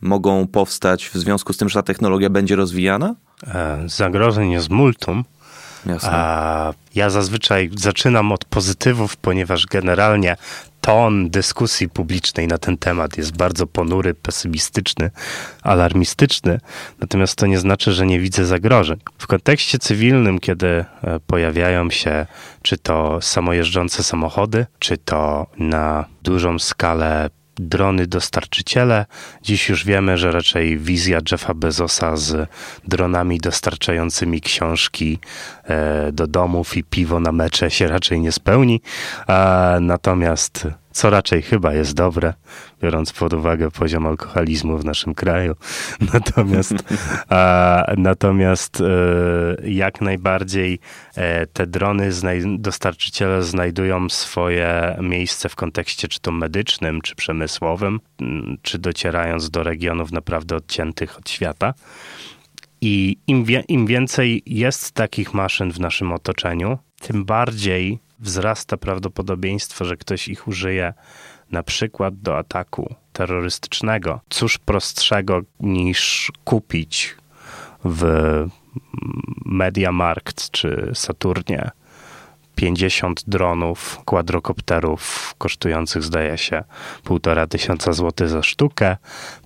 mogą 0.00 0.46
powstać 0.46 1.08
w 1.08 1.14
związku 1.14 1.52
z 1.52 1.56
tym, 1.56 1.68
że 1.68 1.74
ta 1.74 1.82
technologia 1.82 2.30
będzie 2.30 2.56
rozwijana? 2.56 3.14
E, 3.46 3.84
zagrożeń 3.86 4.50
jest 4.50 4.70
multum. 4.70 5.24
Jasne. 5.86 6.10
ja 6.94 7.10
zazwyczaj 7.10 7.70
zaczynam 7.76 8.32
od 8.32 8.44
pozytywów, 8.44 9.16
ponieważ 9.16 9.66
generalnie 9.66 10.36
ton 10.80 11.30
dyskusji 11.30 11.88
publicznej 11.88 12.48
na 12.48 12.58
ten 12.58 12.78
temat 12.78 13.18
jest 13.18 13.36
bardzo 13.36 13.66
ponury, 13.66 14.14
pesymistyczny, 14.14 15.10
alarmistyczny, 15.62 16.60
natomiast 17.00 17.36
to 17.36 17.46
nie 17.46 17.58
znaczy, 17.58 17.92
że 17.92 18.06
nie 18.06 18.20
widzę 18.20 18.46
zagrożeń. 18.46 18.98
W 19.18 19.26
kontekście 19.26 19.78
cywilnym, 19.78 20.38
kiedy 20.38 20.66
e, 20.66 20.84
pojawiają 21.26 21.90
się 21.90 22.26
czy 22.62 22.78
to 22.78 23.22
samojeżdżące 23.22 24.02
samochody, 24.02 24.66
czy 24.78 24.98
to 24.98 25.46
na 25.58 26.04
dużą 26.22 26.58
skalę 26.58 27.30
drony 27.58 28.06
dostarczyciele. 28.06 29.06
Dziś 29.42 29.68
już 29.68 29.84
wiemy, 29.84 30.18
że 30.18 30.32
raczej 30.32 30.78
wizja 30.78 31.18
Jeffa 31.32 31.54
Bezosa 31.54 32.16
z 32.16 32.48
dronami 32.84 33.38
dostarczającymi 33.38 34.40
książki 34.40 35.18
e, 35.64 36.12
do 36.12 36.26
domów 36.26 36.76
i 36.76 36.84
piwo 36.84 37.20
na 37.20 37.32
mecze 37.32 37.70
się 37.70 37.88
raczej 37.88 38.20
nie 38.20 38.32
spełni. 38.32 38.80
Natomiast 39.80 40.68
co 40.96 41.10
raczej 41.10 41.42
chyba 41.42 41.74
jest 41.74 41.94
dobre, 41.94 42.34
biorąc 42.82 43.12
pod 43.12 43.32
uwagę 43.32 43.70
poziom 43.70 44.06
alkoholizmu 44.06 44.78
w 44.78 44.84
naszym 44.84 45.14
kraju. 45.14 45.54
Natomiast, 46.14 46.74
a, 47.28 47.84
natomiast 47.96 48.80
e, 48.80 49.68
jak 49.68 50.00
najbardziej 50.00 50.78
e, 51.16 51.46
te 51.46 51.66
drony 51.66 52.12
znaj- 52.12 52.58
dostarczyciele 52.58 53.42
znajdują 53.42 54.08
swoje 54.08 54.96
miejsce 55.00 55.48
w 55.48 55.56
kontekście 55.56 56.08
czy 56.08 56.20
to 56.20 56.32
medycznym, 56.32 57.00
czy 57.00 57.14
przemysłowym, 57.14 58.00
czy 58.62 58.78
docierając 58.78 59.50
do 59.50 59.62
regionów 59.62 60.12
naprawdę 60.12 60.56
odciętych 60.56 61.18
od 61.18 61.30
świata. 61.30 61.74
I 62.80 63.18
im, 63.26 63.44
wie, 63.44 63.64
im 63.68 63.86
więcej 63.86 64.42
jest 64.46 64.92
takich 64.92 65.34
maszyn 65.34 65.72
w 65.72 65.80
naszym 65.80 66.12
otoczeniu, 66.12 66.78
tym 67.00 67.24
bardziej 67.24 68.05
wzrasta 68.18 68.76
prawdopodobieństwo, 68.76 69.84
że 69.84 69.96
ktoś 69.96 70.28
ich 70.28 70.48
użyje 70.48 70.94
na 71.50 71.62
przykład 71.62 72.16
do 72.20 72.38
ataku 72.38 72.94
terrorystycznego. 73.12 74.20
Cóż 74.28 74.58
prostszego 74.58 75.40
niż 75.60 76.32
kupić 76.44 77.16
w 77.84 78.04
Mediamarkt 79.44 80.50
czy 80.50 80.90
Saturnie 80.94 81.70
50 82.56 83.22
dronów, 83.26 84.00
kwadrokopterów 84.06 85.34
kosztujących 85.38 86.02
zdaje 86.02 86.38
się 86.38 86.64
półtora 87.04 87.46
tysiąca 87.46 87.92
złotych 87.92 88.28
za 88.28 88.42
sztukę, 88.42 88.96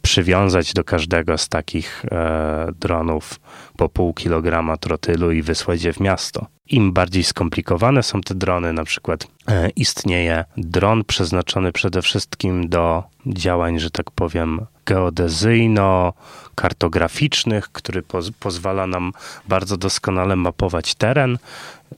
przywiązać 0.03 0.73
do 0.73 0.85
każdego 0.85 1.39
z 1.39 1.49
takich 1.49 2.05
e, 2.05 2.67
dronów 2.81 3.41
po 3.77 3.89
pół 3.89 4.15
kilograma 4.15 4.77
trotylu 4.77 5.33
i 5.33 5.43
wysłać 5.43 5.83
je 5.83 5.93
w 5.93 6.01
miasto. 6.01 6.47
Im 6.67 6.93
bardziej 6.93 7.25
skomplikowane 7.25 8.03
są 8.03 8.21
te 8.21 8.35
drony, 8.35 8.73
na 8.73 8.85
przykład 8.85 9.27
e, 9.49 9.71
istnieje 9.77 10.45
dron 10.57 11.05
przeznaczony 11.05 11.73
przede 11.73 12.03
wszystkim 12.03 12.69
do 12.69 13.03
działań, 13.27 13.79
że 13.79 13.91
tak 13.91 14.11
powiem, 14.11 14.67
geodezyjno-kartograficznych, 14.87 17.69
który 17.73 18.03
poz 18.03 18.31
pozwala 18.41 18.87
nam 18.87 19.13
bardzo 19.49 19.77
doskonale 19.77 20.37
mapować 20.37 20.95
teren 20.95 21.39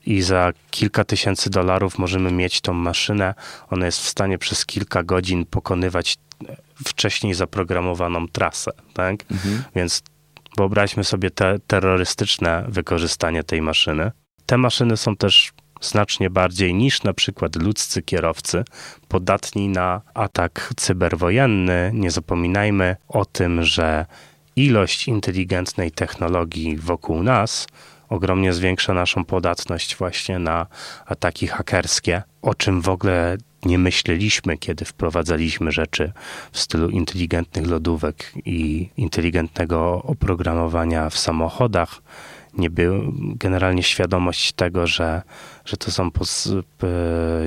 i 0.05 0.21
za 0.21 0.51
kilka 0.71 1.03
tysięcy 1.03 1.49
dolarów 1.49 1.97
możemy 1.97 2.31
mieć 2.31 2.61
tą 2.61 2.73
maszynę. 2.73 3.33
Ona 3.69 3.85
jest 3.85 3.99
w 3.99 4.09
stanie 4.09 4.37
przez 4.37 4.65
kilka 4.65 5.03
godzin 5.03 5.45
pokonywać 5.45 6.17
wcześniej 6.85 7.33
zaprogramowaną 7.33 8.27
trasę, 8.27 8.71
tak? 8.93 9.15
Mhm. 9.31 9.63
Więc 9.75 10.03
wyobraźmy 10.57 11.03
sobie 11.03 11.29
te 11.29 11.59
terrorystyczne 11.67 12.65
wykorzystanie 12.67 13.43
tej 13.43 13.61
maszyny. 13.61 14.11
Te 14.45 14.57
maszyny 14.57 14.97
są 14.97 15.15
też 15.15 15.53
znacznie 15.81 16.29
bardziej 16.29 16.73
niż 16.73 17.03
na 17.03 17.13
przykład 17.13 17.55
ludzcy 17.55 18.01
kierowcy 18.01 18.63
podatni 19.07 19.69
na 19.69 20.01
atak 20.13 20.73
cyberwojenny. 20.77 21.91
Nie 21.93 22.11
zapominajmy 22.11 22.95
o 23.07 23.25
tym, 23.25 23.63
że 23.63 24.05
ilość 24.55 25.07
inteligentnej 25.07 25.91
technologii 25.91 26.77
wokół 26.77 27.23
nas 27.23 27.67
ogromnie 28.13 28.53
zwiększa 28.53 28.93
naszą 28.93 29.25
podatność 29.25 29.95
właśnie 29.95 30.39
na 30.39 30.67
ataki 31.05 31.47
hakerskie, 31.47 32.21
o 32.41 32.55
czym 32.55 32.81
w 32.81 32.89
ogóle 32.89 33.37
nie 33.65 33.77
myśleliśmy, 33.77 34.57
kiedy 34.57 34.85
wprowadzaliśmy 34.85 35.71
rzeczy 35.71 36.11
w 36.51 36.59
stylu 36.59 36.89
inteligentnych 36.89 37.67
lodówek 37.67 38.31
i 38.45 38.89
inteligentnego 38.97 40.03
oprogramowania 40.03 41.09
w 41.09 41.17
samochodach 41.17 42.01
nie 42.57 42.69
był, 42.69 43.13
generalnie 43.15 43.83
świadomość 43.83 44.53
tego, 44.53 44.87
że, 44.87 45.21
że 45.65 45.77
to 45.77 45.91
są 45.91 46.11
pos, 46.11 46.49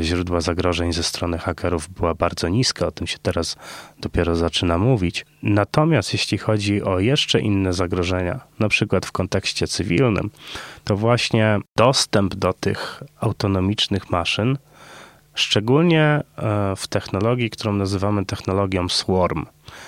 źródła 0.01 0.41
zagrożeń 0.41 0.93
ze 0.93 1.03
strony 1.03 1.39
hakerów 1.39 1.89
była 1.89 2.15
bardzo 2.15 2.49
niska. 2.49 2.87
O 2.87 2.91
tym 2.91 3.07
się 3.07 3.19
teraz 3.23 3.57
dopiero 4.01 4.37
zaczyna 4.37 4.79
mówić. 4.79 5.27
Natomiast 5.43 6.13
jeśli 6.13 6.39
chodzi 6.39 6.83
o 6.83 7.01
jeszcze 7.01 7.41
inne 7.41 7.73
zagrożenia, 7.73 8.41
na 8.59 8.69
przykład 8.69 9.07
w 9.07 9.13
kontekście 9.13 9.67
cywilnym, 9.67 10.31
to 10.85 10.97
właśnie 10.97 11.59
dostęp 11.77 12.35
do 12.35 12.53
tych 12.53 13.03
autonomicznych 13.21 14.11
maszyn, 14.11 14.59
szczególnie 15.37 16.03
e, 16.03 16.23
w 16.77 16.89
technologii, 16.89 17.51
którą 17.51 17.73
nazywamy 17.73 18.25
technologią 18.25 18.89
swarm, 18.89 19.47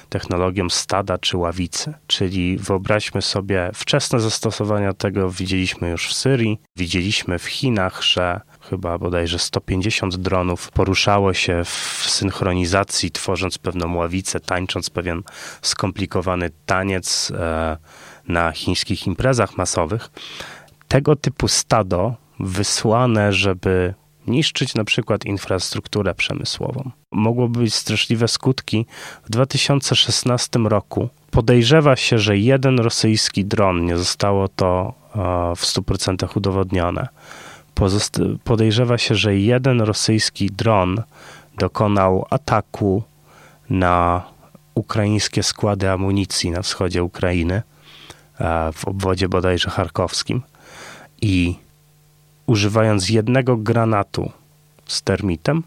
technologią 0.08 0.70
stada 0.70 1.18
czy 1.18 1.36
ławicy. 1.36 1.94
Czyli 2.06 2.56
wyobraźmy 2.56 3.22
sobie 3.22 3.70
wczesne 3.74 4.20
zastosowania 4.20 4.92
tego 4.92 5.30
widzieliśmy 5.30 5.90
już 5.90 6.08
w 6.08 6.12
Syrii, 6.12 6.60
widzieliśmy 6.76 7.38
w 7.38 7.44
Chinach, 7.44 8.02
że 8.02 8.40
chyba 8.70 8.98
bodajże 8.98 9.38
150 9.38 10.16
dronów 10.16 10.70
poruszało 10.70 11.34
się 11.34 11.64
w 11.64 12.04
synchronizacji, 12.08 13.10
tworząc 13.10 13.58
pewną 13.58 13.96
ławicę, 13.96 14.40
tańcząc 14.40 14.90
pewien 14.90 15.22
skomplikowany 15.62 16.50
taniec 16.66 17.30
e, 17.30 17.76
na 18.28 18.52
chińskich 18.52 19.06
imprezach 19.06 19.56
masowych. 19.56 20.10
Tego 20.88 21.16
typu 21.16 21.48
stado 21.48 22.14
wysłane, 22.40 23.32
żeby 23.32 23.94
niszczyć 24.28 24.74
na 24.74 24.84
przykład 24.84 25.24
infrastrukturę 25.24 26.14
przemysłową. 26.14 26.90
Mogłoby 27.12 27.60
być 27.60 27.74
straszliwe 27.74 28.28
skutki. 28.28 28.86
W 29.24 29.30
2016 29.30 30.58
roku 30.58 31.08
podejrzewa 31.30 31.96
się, 31.96 32.18
że 32.18 32.38
jeden 32.38 32.80
rosyjski 32.80 33.44
dron, 33.44 33.84
nie 33.84 33.96
zostało 33.96 34.48
to 34.48 34.92
e, 35.10 35.18
w 35.56 35.62
100% 35.62 36.36
udowodnione, 36.36 37.08
podejrzewa 38.44 38.98
się, 38.98 39.14
że 39.14 39.36
jeden 39.36 39.80
rosyjski 39.80 40.50
dron 40.50 41.02
dokonał 41.58 42.26
ataku 42.30 43.02
na 43.70 44.22
ukraińskie 44.74 45.42
składy 45.42 45.90
amunicji 45.90 46.50
na 46.50 46.62
wschodzie 46.62 47.02
Ukrainy, 47.02 47.62
e, 48.40 48.72
w 48.72 48.88
obwodzie 48.88 49.28
bodajże 49.28 49.70
charkowskim. 49.70 50.42
I 51.22 51.56
używając 52.48 53.08
jednego 53.08 53.56
granatu 53.56 54.32
z 54.86 55.02
termitem, 55.02 55.62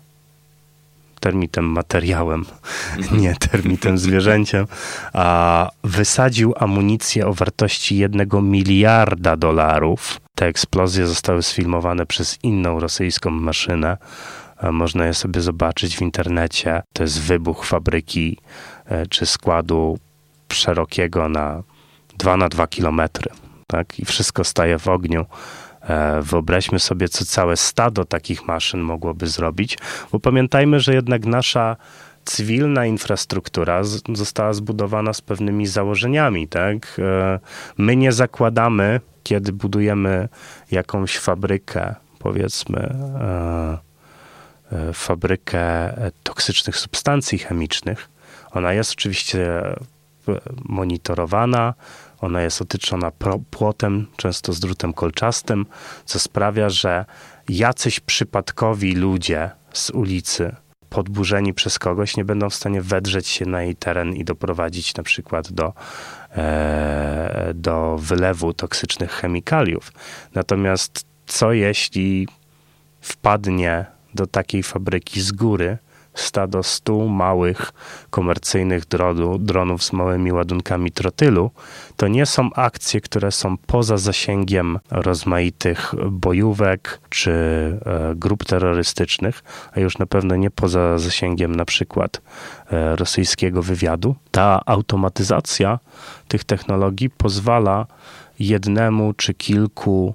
termitem 1.19 1.65
materiałem, 1.65 2.45
nie 3.21 3.35
termitem 3.35 3.97
zwierzęciem, 3.97 4.67
a 5.13 5.69
wysadził 5.83 6.53
amunicję 6.57 7.27
o 7.27 7.33
wartości 7.33 7.97
jednego 7.97 8.41
miliarda 8.41 9.37
dolarów. 9.37 10.21
Te 10.35 10.45
eksplozje 10.45 11.07
zostały 11.07 11.43
sfilmowane 11.43 12.05
przez 12.05 12.39
inną 12.43 12.79
rosyjską 12.79 13.29
maszynę. 13.29 13.97
Można 14.71 15.05
je 15.05 15.13
sobie 15.13 15.41
zobaczyć 15.41 15.97
w 15.97 16.01
internecie. 16.01 16.81
To 16.93 17.03
jest 17.03 17.21
wybuch 17.21 17.65
fabryki 17.65 18.37
e, 18.85 19.07
czy 19.07 19.25
składu 19.25 19.99
szerokiego 20.51 21.29
na 21.29 21.63
2 22.17 22.37
na 22.37 22.49
2 22.49 22.67
kilometry. 22.67 23.31
Tak? 23.67 23.99
I 23.99 24.05
wszystko 24.05 24.43
staje 24.43 24.79
w 24.79 24.87
ogniu. 24.87 25.25
E, 25.81 26.21
wyobraźmy 26.21 26.79
sobie, 26.79 27.09
co 27.09 27.25
całe 27.25 27.57
stado 27.57 28.05
takich 28.05 28.47
maszyn 28.47 28.79
mogłoby 28.79 29.27
zrobić, 29.27 29.77
bo 30.11 30.19
pamiętajmy, 30.19 30.79
że 30.79 30.93
jednak 30.93 31.25
nasza 31.25 31.75
cywilna 32.25 32.85
infrastruktura 32.85 33.81
została 34.13 34.53
zbudowana 34.53 35.13
z 35.13 35.21
pewnymi 35.21 35.67
założeniami, 35.67 36.47
tak? 36.47 36.97
E, 36.99 37.39
my 37.77 37.95
nie 37.95 38.11
zakładamy, 38.11 39.01
kiedy 39.23 39.53
budujemy 39.53 40.29
jakąś 40.71 41.17
fabrykę, 41.17 41.95
powiedzmy, 42.19 42.95
e, 43.21 43.91
fabrykę 44.93 45.93
toksycznych 46.23 46.77
substancji 46.77 47.37
chemicznych. 47.37 48.09
Ona 48.51 48.73
jest 48.73 48.91
oczywiście 48.91 49.61
monitorowana, 50.65 51.73
ona 52.21 52.41
jest 52.41 52.61
otyczona 52.61 53.11
płotem, 53.51 54.07
często 54.17 54.53
z 54.53 54.59
drutem 54.59 54.93
kolczastym, 54.93 55.65
co 56.05 56.19
sprawia, 56.19 56.69
że 56.69 57.05
jacyś 57.49 57.99
przypadkowi 57.99 58.95
ludzie 58.95 59.51
z 59.73 59.89
ulicy, 59.89 60.55
podburzeni 60.89 61.53
przez 61.53 61.79
kogoś, 61.79 62.17
nie 62.17 62.25
będą 62.25 62.49
w 62.49 62.55
stanie 62.55 62.81
wedrzeć 62.81 63.27
się 63.27 63.45
na 63.45 63.63
jej 63.63 63.75
teren 63.75 64.15
i 64.15 64.23
doprowadzić 64.23 64.95
na 64.95 65.03
przykład 65.03 65.51
do, 65.51 65.73
e, 66.31 67.51
do 67.55 67.97
wylewu 67.97 68.53
toksycznych 68.53 69.11
chemikaliów. 69.11 69.91
Natomiast 70.35 71.05
co 71.25 71.53
jeśli 71.53 72.27
wpadnie 73.01 73.85
do 74.13 74.27
takiej 74.27 74.63
fabryki 74.63 75.21
z 75.21 75.31
góry 75.31 75.77
stado 76.13 76.63
stu 76.63 77.07
małych 77.09 77.73
komercyjnych 78.09 78.85
dronu, 78.85 79.37
dronów 79.37 79.83
z 79.83 79.93
małymi 79.93 80.31
ładunkami 80.31 80.91
trotylu, 80.91 81.51
to 81.97 82.07
nie 82.07 82.25
są 82.25 82.49
akcje, 82.53 83.01
które 83.01 83.31
są 83.31 83.57
poza 83.57 83.97
zasięgiem 83.97 84.79
rozmaitych 84.91 85.93
bojówek 86.11 86.99
czy 87.09 87.31
e, 87.31 88.15
grup 88.15 88.45
terrorystycznych, 88.45 89.43
a 89.71 89.79
już 89.79 89.97
na 89.97 90.05
pewno 90.05 90.35
nie 90.35 90.51
poza 90.51 90.97
zasięgiem 90.97 91.55
na 91.55 91.65
przykład 91.65 92.21
e, 92.71 92.95
rosyjskiego 92.95 93.61
wywiadu. 93.61 94.15
Ta 94.31 94.61
automatyzacja 94.65 95.79
tych 96.27 96.43
technologii 96.43 97.09
pozwala 97.09 97.85
jednemu 98.39 99.13
czy 99.13 99.33
kilku 99.33 100.13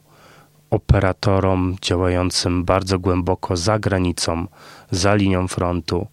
operatorom 0.71 1.77
działającym 1.83 2.65
bardzo 2.65 2.99
głęboko 2.99 3.57
za 3.57 3.79
granicą, 3.79 4.47
za 4.91 5.15
linią 5.15 5.49
frontu, 5.49 6.07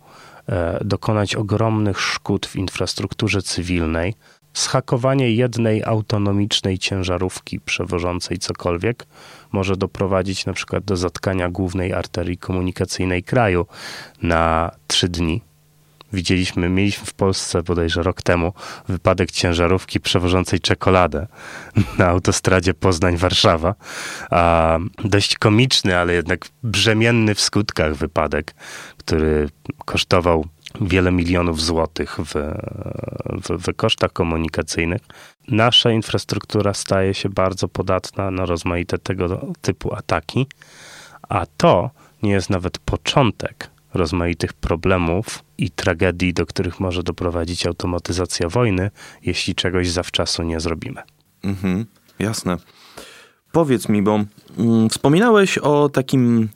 dokonać 0.82 1.36
ogromnych 1.36 2.02
szkód 2.02 2.46
w 2.46 2.56
infrastrukturze 2.56 3.42
cywilnej. 3.42 4.14
Schakowanie 4.54 5.32
jednej 5.32 5.84
autonomicznej 5.84 6.78
ciężarówki 6.78 7.60
przewożącej 7.60 8.38
cokolwiek 8.38 9.08
może 9.52 9.78
doprowadzić 9.78 10.46
na 10.46 10.54
przykład 10.54 10.84
do 10.84 10.98
zatkania 10.98 11.50
głównej 11.50 11.94
arterii 11.94 12.38
komunikacyjnej 12.38 13.24
kraju 13.24 13.66
na 14.22 14.72
trzy 14.88 15.10
dni 15.10 15.42
widzieliśmy, 16.14 16.70
mieliśmy 16.70 17.06
w 17.06 17.14
Polsce 17.14 17.64
bodajże 17.64 18.04
rok 18.04 18.22
temu 18.22 18.54
wypadek 18.88 19.32
ciężarówki 19.32 20.00
przewożącej 20.00 20.60
czekoladę 20.60 21.28
na 21.98 22.08
autostradzie 22.08 22.74
Poznań-Warszawa. 22.74 23.76
Dość 25.04 25.38
komiczny, 25.38 25.98
ale 25.98 26.14
jednak 26.14 26.46
brzemienny 26.64 27.36
w 27.36 27.42
skutkach 27.42 27.96
wypadek, 27.96 28.56
który 28.98 29.50
kosztował 29.86 30.46
wiele 30.82 31.12
milionów 31.12 31.62
złotych 31.62 32.18
w, 32.20 32.34
w, 33.44 33.68
w, 33.68 33.76
kosztach 33.76 34.14
komunikacyjnych. 34.14 35.02
Nasza 35.48 35.92
infrastruktura 35.92 36.74
staje 36.74 37.14
się 37.14 37.30
bardzo 37.30 37.68
podatna 37.68 38.32
na 38.32 38.46
rozmaite 38.46 38.98
tego 38.98 39.48
typu 39.62 39.96
ataki, 39.96 40.48
a 41.30 41.46
to 41.58 41.90
nie 42.24 42.32
jest 42.32 42.50
nawet 42.50 42.78
początek 42.78 43.70
rozmaitych 43.94 44.54
problemów 44.54 45.44
i 45.64 45.70
tragedii, 45.70 46.34
do 46.34 46.46
których 46.46 46.80
może 46.80 47.04
doprowadzić 47.04 47.66
automatyzacja 47.66 48.50
wojny, 48.50 48.92
jeśli 49.22 49.56
czegoś 49.56 49.90
zawczasu 49.90 50.44
nie 50.44 50.60
zrobimy. 50.60 51.02
Mhm, 51.44 51.86
jasne. 52.20 52.58
Powiedz 53.52 53.90
mi, 53.90 54.02
bo 54.02 54.20
mm, 54.58 54.90
wspominałeś 54.90 55.58
o 55.58 55.90
takim 55.90 56.50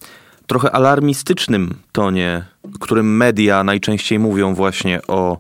trochę 0.48 0.72
alarmistycznym 0.72 1.76
tonie, 1.92 2.46
którym 2.80 3.18
media 3.18 3.64
najczęściej 3.64 4.20
mówią 4.20 4.54
właśnie 4.54 5.02
o 5.08 5.38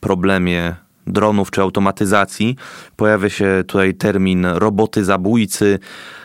problemie 0.00 0.76
dronów 1.06 1.50
czy 1.50 1.60
automatyzacji. 1.60 2.56
Pojawia 2.96 3.28
się 3.28 3.64
tutaj 3.66 3.94
termin 3.94 4.46
roboty 4.46 5.04
zabójcy. 5.04 5.78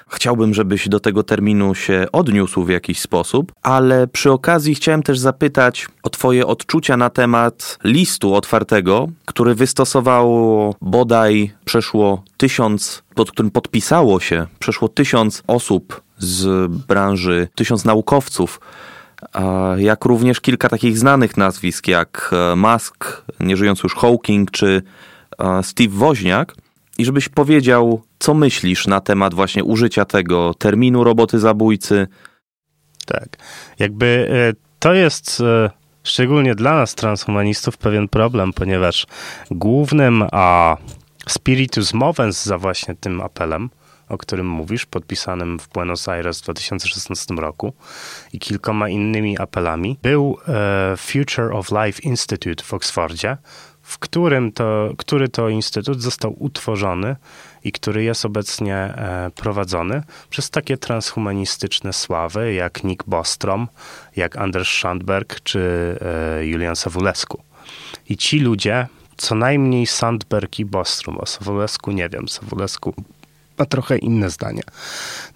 Chciałbym, 0.10 0.54
żebyś 0.54 0.90
do 0.90 1.00
tego 1.00 1.24
terminu 1.24 1.76
się 1.76 2.06
odniósł 2.12 2.64
w 2.64 2.70
jakiś 2.70 3.00
sposób, 3.00 3.52
ale 3.64 4.08
przy 4.08 4.32
okazji 4.32 4.76
chciałem 4.76 5.04
też 5.04 5.20
zapytać 5.20 5.88
o 6.04 6.10
Twoje 6.10 6.48
odczucia 6.48 6.98
na 6.98 7.10
temat 7.10 7.80
listu 7.84 8.34
otwartego, 8.34 9.08
który 9.26 9.56
wystosowało 9.56 10.76
bodaj 10.82 11.52
przeszło 11.66 12.24
tysiąc, 12.38 13.04
pod 13.16 13.32
którym 13.32 13.52
podpisało 13.52 14.20
się 14.20 14.48
przeszło 14.60 14.88
tysiąc 14.88 15.44
osób 15.48 16.02
z 16.18 16.72
branży, 16.88 17.48
tysiąc 17.56 17.86
naukowców 17.86 18.60
jak 19.78 20.06
również 20.06 20.42
kilka 20.42 20.70
takich 20.70 20.98
znanych 20.98 21.38
nazwisk 21.38 21.88
jak 21.88 22.32
e, 22.34 22.56
Musk, 22.56 23.24
nieżyjący 23.40 23.82
już 23.84 23.96
Hawking 23.96 24.52
czy 24.52 24.82
e, 25.40 25.64
Steve 25.64 25.94
Woźniak 25.94 26.56
i 26.98 27.06
żebyś 27.06 27.30
powiedział, 27.30 28.02
co 28.20 28.34
myślisz 28.34 28.88
na 28.88 29.02
temat 29.02 29.34
właśnie 29.34 29.64
użycia 29.64 30.06
tego 30.06 30.54
terminu 30.54 31.04
roboty 31.04 31.40
zabójcy. 31.40 32.08
Tak, 33.06 33.28
jakby 33.80 34.30
e, 34.32 34.54
to 34.80 34.94
jest 34.94 35.44
szczególnie 36.04 36.56
dla 36.56 36.76
nas 36.76 36.96
transhumanistów 36.96 37.78
pewien 37.78 38.08
problem, 38.08 38.54
ponieważ 38.54 39.08
głównym 39.52 40.24
a 40.32 40.78
spiritus 41.28 41.94
movens 41.94 42.46
za 42.46 42.58
właśnie 42.58 42.96
tym 42.96 43.22
apelem 43.22 43.70
o 44.10 44.18
którym 44.18 44.48
mówisz, 44.48 44.86
podpisanym 44.86 45.60
w 45.60 45.70
Buenos 45.70 46.08
Aires 46.08 46.42
w 46.42 46.44
2016 46.44 47.34
roku 47.34 47.74
i 48.34 48.40
kilkoma 48.40 48.90
innymi 48.90 49.40
apelami, 49.40 49.98
był 50.02 50.38
e, 50.48 50.98
Future 50.98 51.54
of 51.54 51.70
Life 51.72 52.02
Institute 52.02 52.64
w 52.64 52.74
Oksfordzie, 52.74 53.38
w 53.82 54.00
którym 54.00 54.52
to, 54.52 54.90
który 54.98 55.30
to 55.30 55.50
instytut 55.50 56.02
został 56.02 56.44
utworzony 56.44 57.16
i 57.64 57.72
który 57.72 58.04
jest 58.04 58.26
obecnie 58.26 58.76
e, 58.76 59.32
prowadzony 59.36 60.04
przez 60.30 60.50
takie 60.50 60.78
transhumanistyczne 60.78 61.94
sławy 61.94 62.54
jak 62.54 62.84
Nick 62.84 63.04
Bostrom, 63.08 63.68
jak 64.16 64.38
Anders 64.38 64.70
Sandberg 64.70 65.42
czy 65.42 65.60
e, 66.02 66.46
Julian 66.46 66.76
Savulescu. 66.76 67.42
I 68.10 68.18
ci 68.18 68.40
ludzie, 68.40 68.88
co 69.18 69.36
najmniej 69.36 69.88
Sandberg 69.88 70.60
i 70.60 70.66
Bostrom, 70.66 71.18
o 71.18 71.26
Savulescu 71.26 71.92
nie 71.92 72.10
wiem, 72.10 72.28
Savulescu 72.28 72.94
ma 73.60 73.66
trochę 73.66 73.98
inne 73.98 74.30
zdanie. 74.30 74.62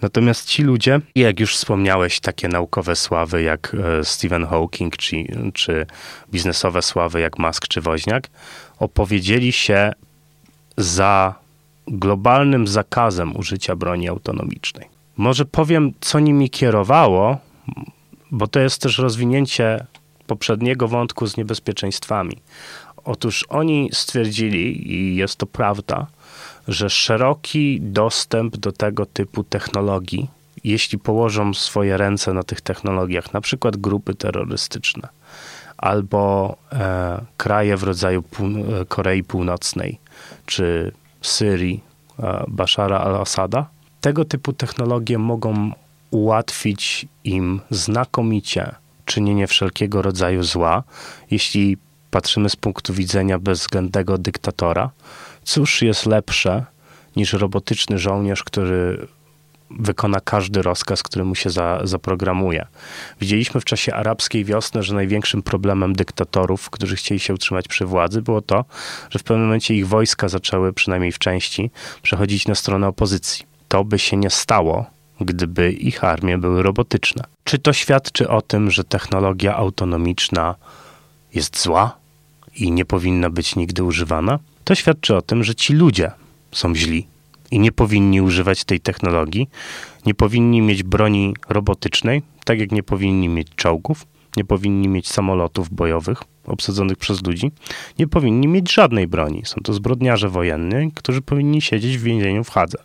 Natomiast 0.02 0.48
ci 0.48 0.62
ludzie, 0.62 1.00
jak 1.14 1.40
już 1.40 1.56
wspomniałeś, 1.56 2.20
takie 2.20 2.48
naukowe 2.48 2.96
sławy 2.96 3.42
jak 3.42 3.76
e, 4.00 4.04
Stephen 4.04 4.46
Hawking, 4.46 4.96
czy, 4.96 5.16
czy 5.54 5.86
biznesowe 6.30 6.82
sławy 6.82 7.20
jak 7.20 7.38
Musk 7.38 7.68
czy 7.68 7.80
Woźniak, 7.80 8.28
opowiedzieli 8.78 9.52
się 9.52 9.92
za 10.76 11.34
globalnym 11.86 12.66
zakazem 12.66 13.36
użycia 13.36 13.76
broni 13.76 14.08
autonomicznej. 14.08 14.88
Może 15.16 15.44
powiem, 15.44 15.92
co 16.00 16.20
nimi 16.20 16.50
kierowało, 16.50 17.38
bo 18.30 18.46
to 18.46 18.60
jest 18.60 18.82
też 18.82 18.98
rozwinięcie 18.98 19.86
poprzedniego 20.26 20.88
wątku 20.88 21.26
z 21.26 21.36
niebezpieczeństwami. 21.36 22.36
Otóż 23.04 23.44
oni 23.48 23.90
stwierdzili, 23.92 24.92
i 24.92 25.16
jest 25.16 25.36
to 25.36 25.46
prawda, 25.46 26.06
że 26.68 26.90
szeroki 26.90 27.80
dostęp 27.80 28.56
do 28.56 28.72
tego 28.72 29.06
typu 29.06 29.44
technologii, 29.44 30.30
jeśli 30.64 30.98
położą 30.98 31.54
swoje 31.54 31.96
ręce 31.96 32.32
na 32.32 32.42
tych 32.42 32.60
technologiach, 32.60 33.32
na 33.32 33.40
przykład 33.40 33.76
grupy 33.76 34.14
terrorystyczne 34.14 35.08
albo 35.82 36.56
e, 36.72 37.20
kraje 37.36 37.76
w 37.76 37.82
rodzaju 37.82 38.22
Pół 38.22 38.46
e, 38.46 38.84
Korei 38.88 39.24
Północnej 39.24 39.98
czy 40.46 40.92
Syrii 41.22 41.80
e, 42.18 42.44
Bashara 42.48 42.98
al-Assada, 42.98 43.66
tego 44.00 44.24
typu 44.24 44.52
technologie 44.52 45.18
mogą 45.18 45.72
ułatwić 46.10 47.06
im 47.24 47.60
znakomicie 47.70 48.74
czynienie 49.04 49.46
wszelkiego 49.46 50.02
rodzaju 50.02 50.42
zła, 50.42 50.82
jeśli 51.30 51.76
patrzymy 52.10 52.50
z 52.50 52.56
punktu 52.56 52.94
widzenia 52.94 53.38
bezwzględnego 53.38 54.18
dyktatora, 54.18 54.90
Cóż 55.44 55.82
jest 55.82 56.06
lepsze 56.06 56.64
niż 57.16 57.32
robotyczny 57.32 57.98
żołnierz, 57.98 58.44
który 58.44 59.06
wykona 59.78 60.20
każdy 60.20 60.62
rozkaz, 60.62 61.02
który 61.02 61.24
mu 61.24 61.34
się 61.34 61.50
za, 61.50 61.80
zaprogramuje. 61.84 62.66
Widzieliśmy 63.20 63.60
w 63.60 63.64
czasie 63.64 63.94
arabskiej 63.94 64.44
wiosny, 64.44 64.82
że 64.82 64.94
największym 64.94 65.42
problemem 65.42 65.92
dyktatorów, 65.92 66.70
którzy 66.70 66.96
chcieli 66.96 67.20
się 67.20 67.34
utrzymać 67.34 67.68
przy 67.68 67.86
władzy, 67.86 68.22
było 68.22 68.42
to, 68.42 68.64
że 69.10 69.18
w 69.18 69.22
pewnym 69.22 69.46
momencie 69.46 69.74
ich 69.74 69.88
wojska 69.88 70.28
zaczęły, 70.28 70.72
przynajmniej 70.72 71.12
w 71.12 71.18
części, 71.18 71.70
przechodzić 72.02 72.48
na 72.48 72.54
stronę 72.54 72.88
opozycji. 72.88 73.46
To 73.68 73.84
by 73.84 73.98
się 73.98 74.16
nie 74.16 74.30
stało, 74.30 74.86
gdyby 75.20 75.72
ich 75.72 76.04
armie 76.04 76.38
były 76.38 76.62
robotyczne. 76.62 77.24
Czy 77.44 77.58
to 77.58 77.72
świadczy 77.72 78.28
o 78.28 78.42
tym, 78.42 78.70
że 78.70 78.84
technologia 78.84 79.56
autonomiczna 79.56 80.54
jest 81.34 81.62
zła 81.62 81.96
i 82.54 82.72
nie 82.72 82.84
powinna 82.84 83.30
być 83.30 83.56
nigdy 83.56 83.84
używana? 83.84 84.38
To 84.64 84.74
świadczy 84.74 85.16
o 85.16 85.22
tym, 85.22 85.44
że 85.44 85.54
ci 85.54 85.72
ludzie 85.72 86.10
są 86.52 86.74
źli 86.74 87.06
i 87.50 87.58
nie 87.58 87.72
powinni 87.72 88.20
używać 88.20 88.64
tej 88.64 88.80
technologii, 88.80 89.48
nie 90.06 90.14
powinni 90.14 90.60
mieć 90.60 90.82
broni 90.82 91.34
robotycznej, 91.48 92.22
tak 92.44 92.60
jak 92.60 92.72
nie 92.72 92.82
powinni 92.82 93.28
mieć 93.28 93.48
czołgów, 93.56 94.06
nie 94.36 94.44
powinni 94.44 94.88
mieć 94.88 95.08
samolotów 95.08 95.70
bojowych 95.70 96.22
obsadzonych 96.46 96.98
przez 96.98 97.26
ludzi, 97.26 97.50
nie 97.98 98.08
powinni 98.08 98.48
mieć 98.48 98.72
żadnej 98.72 99.06
broni. 99.08 99.42
Są 99.44 99.60
to 99.60 99.72
zbrodniarze 99.72 100.28
wojenni, 100.28 100.92
którzy 100.94 101.22
powinni 101.22 101.62
siedzieć 101.62 101.98
w 101.98 102.02
więzieniu 102.02 102.44
w 102.44 102.50
Hadze. 102.50 102.78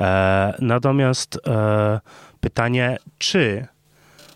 E, 0.00 0.54
natomiast 0.58 1.38
e, 1.46 2.00
pytanie, 2.40 2.98
czy 3.18 3.66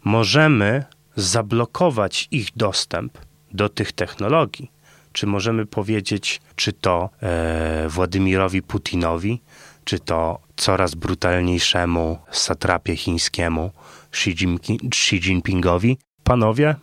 możemy 0.05 0.85
zablokować 1.17 2.29
ich 2.31 2.49
dostęp 2.57 3.19
do 3.53 3.69
tych 3.69 3.93
technologii? 3.93 4.72
Czy 5.13 5.27
możemy 5.27 5.67
powiedzieć, 5.67 6.41
czy 6.57 6.73
to 6.73 7.11
e, 7.23 7.89
Władimirowi 7.89 8.63
Putinowi, 8.63 9.43
czy 9.85 9.99
to 9.99 10.39
coraz 10.57 10.95
brutalniejszemu 10.95 12.19
satrapie 12.31 12.97
chińskiemu 12.97 13.71
Xi, 14.13 15.17
Jinpingowi, 15.17 15.99
panowie, 16.25 16.75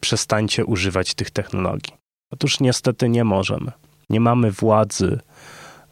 przestańcie 0.00 0.64
używać 0.64 1.14
tych 1.14 1.30
technologii. 1.30 1.94
Otóż 2.30 2.60
niestety 2.60 3.08
nie 3.08 3.24
możemy. 3.24 3.72
Nie 4.10 4.20
mamy 4.20 4.50
władzy, 4.50 5.20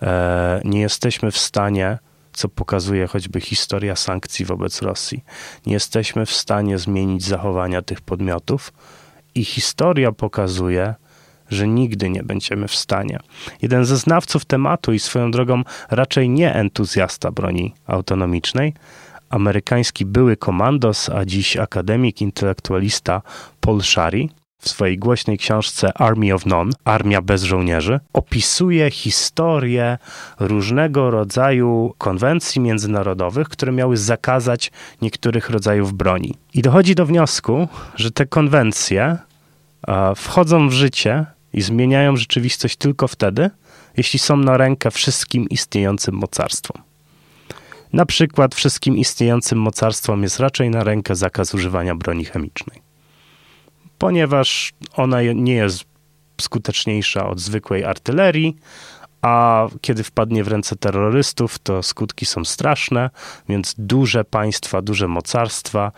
e, 0.03 0.61
nie 0.65 0.81
jesteśmy 0.81 1.31
w 1.31 1.39
stanie, 1.39 1.99
co 2.33 2.49
pokazuje 2.49 3.07
choćby 3.07 3.41
historia 3.41 3.97
sankcji 3.97 4.45
wobec 4.45 4.83
Rosji, 4.83 5.25
nie 5.67 5.73
jesteśmy 5.73 6.27
w 6.27 6.33
stanie 6.33 6.79
zmienić 6.79 7.25
zachowania 7.25 7.83
tych 7.83 8.01
podmiotów 8.01 8.73
i 9.35 9.45
historia 9.45 10.13
pokazuje, 10.13 10.95
że 11.51 11.69
nigdy 11.69 12.11
nie 12.11 12.23
będziemy 12.23 12.69
w 12.69 12.75
stanie. 12.75 13.19
Jeden 13.63 13.85
ze 13.85 13.97
znawców 13.97 14.45
tematu 14.45 14.93
i 14.93 14.99
swoją 14.99 15.31
drogą 15.31 15.63
raczej 15.91 16.29
nie 16.29 16.55
entuzjasta 16.55 17.31
broni 17.31 17.75
autonomicznej, 17.87 18.75
amerykański 19.31 20.07
były 20.07 20.37
komandos, 20.37 21.11
a 21.11 21.25
dziś 21.25 21.57
akademik, 21.57 22.21
intelektualista 22.21 23.23
Paul 23.61 23.83
Shari, 23.83 24.31
w 24.59 24.69
swojej 24.69 24.99
głośnej 24.99 25.39
książce 25.39 25.93
Army 25.99 26.35
of 26.35 26.47
None, 26.47 26.71
Armia 26.85 27.23
bez 27.23 27.43
żołnierzy, 27.43 28.01
opisuje 28.13 28.91
historię 28.91 29.99
różnego 30.41 31.11
rodzaju 31.11 31.95
konwencji 31.99 32.61
międzynarodowych, 32.61 33.49
które 33.49 33.73
miały 33.73 33.97
zakazać 33.97 34.73
niektórych 35.03 35.51
rodzajów 35.51 35.93
broni. 35.93 36.35
I 36.55 36.63
dochodzi 36.63 36.95
do 36.95 37.07
wniosku, 37.07 37.69
że 37.97 38.11
te 38.11 38.27
konwencje 38.27 39.19
wchodzą 40.17 40.69
w 40.69 40.73
życie 40.73 41.27
i 41.55 41.63
zmieniają 41.63 42.17
rzeczywistość 42.17 42.77
tylko 42.77 43.09
wtedy, 43.09 43.51
jeśli 43.97 44.19
są 44.19 44.37
na 44.37 44.57
rękę 44.57 44.91
wszystkim 44.91 45.49
istniejącym 45.49 46.15
mocarstwom. 46.15 46.83
Na 47.93 48.07
przykład 48.07 48.55
wszystkim 48.55 48.97
istniejącym 48.99 49.59
mocarstwom 49.59 50.23
jest 50.23 50.41
raczej 50.41 50.71
na 50.71 50.85
rękę 50.85 51.15
zakaz 51.15 51.55
używania 51.55 51.95
broni 51.95 52.25
chemicznej, 52.25 52.83
ponieważ 53.99 54.73
ona 54.97 55.23
nie 55.23 55.55
jest 55.55 55.85
skuteczniejsza 56.41 57.29
od 57.29 57.41
zwykłej 57.41 57.85
artylerii, 57.85 58.57
a 59.23 59.67
kiedy 59.81 60.05
wpadnie 60.05 60.45
w 60.45 60.49
ręce 60.49 60.77
terrorystów, 60.77 61.59
to 61.59 61.83
skutki 61.83 62.27
są 62.27 62.45
straszne, 62.45 63.11
więc 63.49 63.75
duże 63.79 64.25
państwa, 64.25 64.83
duże 64.83 65.09
mocarstwa 65.09 65.93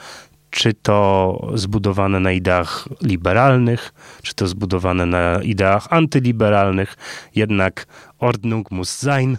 czy 0.56 0.74
to 0.74 1.50
zbudowane 1.54 2.20
na 2.20 2.32
ideach 2.32 2.88
liberalnych, 3.02 3.92
czy 4.22 4.34
to 4.34 4.46
zbudowane 4.46 5.06
na 5.06 5.42
ideach 5.42 5.86
antyliberalnych, 5.90 6.96
jednak 7.34 7.86
Ordnung 8.18 8.70
muss 8.70 8.90
sein 8.90 9.36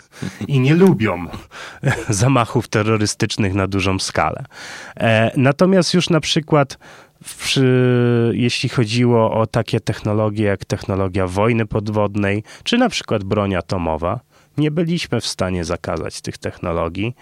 i 0.48 0.60
nie 0.60 0.76
lubią 0.76 1.26
zamachów 2.10 2.68
terrorystycznych 2.68 3.54
na 3.54 3.68
dużą 3.68 4.00
skalę. 4.00 4.46
E, 4.98 5.32
natomiast 5.38 5.94
już 5.94 6.10
na 6.10 6.20
przykład 6.20 6.78
przy, 7.38 8.32
jeśli 8.34 8.70
chodziło 8.70 9.32
o 9.34 9.48
takie 9.48 9.80
technologie 9.80 10.46
jak 10.46 10.66
technologia 10.66 11.28
wojny 11.28 11.66
podwodnej, 11.66 12.44
czy 12.64 12.78
na 12.78 12.90
przykład 12.90 13.24
broń 13.24 13.56
atomowa, 13.56 14.20
nie 14.58 14.72
byliśmy 14.72 15.22
w 15.22 15.28
stanie 15.28 15.66
zakazać 15.66 16.22
tych 16.22 16.38
technologii. 16.38 17.16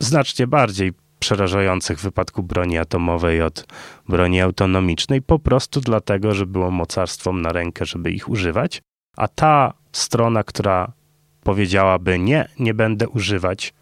Znacznie 0.00 0.46
bardziej 0.46 0.92
przerażających 1.18 1.98
w 1.98 2.02
wypadku 2.02 2.42
broni 2.42 2.78
atomowej 2.78 3.42
od 3.42 3.66
broni 4.08 4.40
autonomicznej, 4.40 5.22
po 5.22 5.38
prostu 5.38 5.80
dlatego, 5.80 6.34
że 6.34 6.46
było 6.46 6.70
mocarstwom 6.70 7.42
na 7.42 7.52
rękę, 7.52 7.86
żeby 7.86 8.10
ich 8.10 8.28
używać. 8.28 8.82
A 9.16 9.28
ta 9.28 9.72
strona, 9.92 10.44
która 10.44 10.92
powiedziałaby 11.42 12.18
nie, 12.18 12.48
nie 12.58 12.74
będę 12.74 13.08
używać 13.08 13.74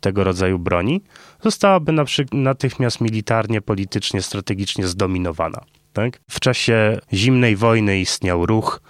tego 0.00 0.24
rodzaju 0.24 0.58
broni, 0.58 1.02
zostałaby 1.42 1.92
natychmiast 2.32 3.00
militarnie, 3.00 3.60
politycznie, 3.60 4.22
strategicznie 4.22 4.86
zdominowana. 4.86 5.60
Tak? 5.92 6.20
W 6.30 6.40
czasie 6.40 6.98
zimnej 7.12 7.56
wojny 7.56 8.00
istniał 8.00 8.46
ruch 8.46 8.80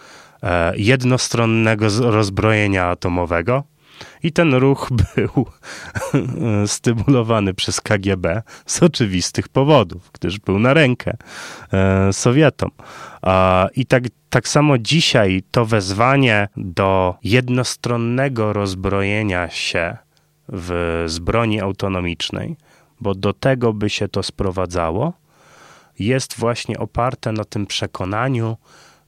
e, 0.42 0.72
jednostronnego 0.76 1.86
rozbrojenia 2.00 2.86
atomowego, 2.86 3.64
i 4.22 4.32
ten 4.32 4.54
ruch 4.54 4.88
był 5.14 5.46
stymulowany 6.66 7.54
przez 7.54 7.80
KGB 7.80 8.42
z 8.66 8.82
oczywistych 8.82 9.48
powodów, 9.48 10.10
gdyż 10.12 10.38
był 10.38 10.58
na 10.58 10.74
rękę 10.74 11.16
e, 11.72 12.12
Sowietom. 12.12 12.70
I 13.76 13.86
tak, 13.86 14.02
tak 14.30 14.48
samo 14.48 14.78
dzisiaj 14.78 15.42
to 15.50 15.66
wezwanie 15.66 16.48
do 16.56 17.14
jednostronnego 17.24 18.52
rozbrojenia 18.52 19.50
się 19.50 19.96
w, 20.48 21.04
z 21.06 21.18
broni 21.18 21.60
autonomicznej, 21.60 22.56
bo 23.00 23.14
do 23.14 23.32
tego 23.32 23.72
by 23.72 23.90
się 23.90 24.08
to 24.08 24.22
sprowadzało, 24.22 25.12
jest 25.98 26.38
właśnie 26.38 26.78
oparte 26.78 27.32
na 27.32 27.44
tym 27.44 27.66
przekonaniu, 27.66 28.56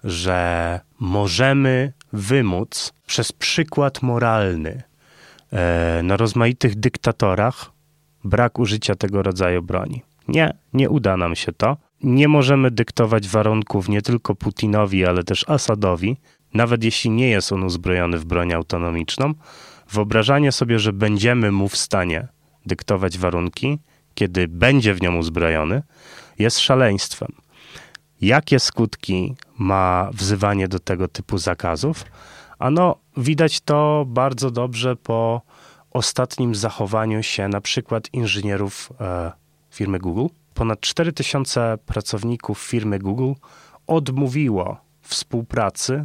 że 0.05 0.81
możemy 0.99 1.93
wymóc 2.13 2.93
przez 3.07 3.33
przykład 3.33 4.03
moralny 4.03 4.83
e, 5.53 6.01
na 6.03 6.17
rozmaitych 6.17 6.75
dyktatorach 6.75 7.73
brak 8.25 8.59
użycia 8.59 8.95
tego 8.95 9.23
rodzaju 9.23 9.63
broni. 9.63 10.03
Nie, 10.29 10.55
nie 10.73 10.91
uda 10.91 11.17
nam 11.17 11.37
się 11.37 11.53
to. 11.53 11.77
Nie 12.03 12.29
możemy 12.29 12.71
dyktować 12.71 13.29
warunków 13.29 13.89
nie 13.89 14.03
tylko 14.03 14.35
Putinowi, 14.35 15.07
ale 15.07 15.25
też 15.25 15.49
Asadowi, 15.49 16.17
nawet 16.55 16.85
jeśli 16.85 17.11
nie 17.11 17.29
jest 17.29 17.53
on 17.53 17.63
uzbrojony 17.65 18.19
w 18.19 18.25
broń 18.25 18.53
autonomiczną. 18.53 19.35
Wyobrażanie 19.91 20.53
sobie, 20.53 20.79
że 20.79 20.93
będziemy 20.93 21.53
mu 21.53 21.69
w 21.69 21.77
stanie 21.77 22.29
dyktować 22.67 23.19
warunki, 23.19 23.79
kiedy 24.15 24.49
będzie 24.49 24.95
w 24.95 25.03
nią 25.03 25.17
uzbrojony, 25.17 25.83
jest 26.39 26.59
szaleństwem. 26.59 27.33
Jakie 28.21 28.61
skutki 28.61 29.35
ma 29.59 30.11
wzywanie 30.13 30.69
do 30.69 30.79
tego 30.79 31.09
typu 31.09 31.39
zakazów? 31.39 32.05
Ano, 32.59 32.97
widać 33.17 33.61
to 33.61 34.05
bardzo 34.07 34.51
dobrze 34.51 34.97
po 34.97 35.43
ostatnim 35.91 36.55
zachowaniu 36.55 37.23
się 37.23 37.49
na 37.49 37.61
przykład 37.61 38.09
inżynierów 38.13 38.93
e, 39.01 39.33
firmy 39.71 39.99
Google. 39.99 40.27
Ponad 40.55 40.81
4000 40.81 41.79
pracowników 41.87 42.61
firmy 42.61 42.99
Google 42.99 43.33
odmówiło 43.87 44.77
współpracy 45.03 46.05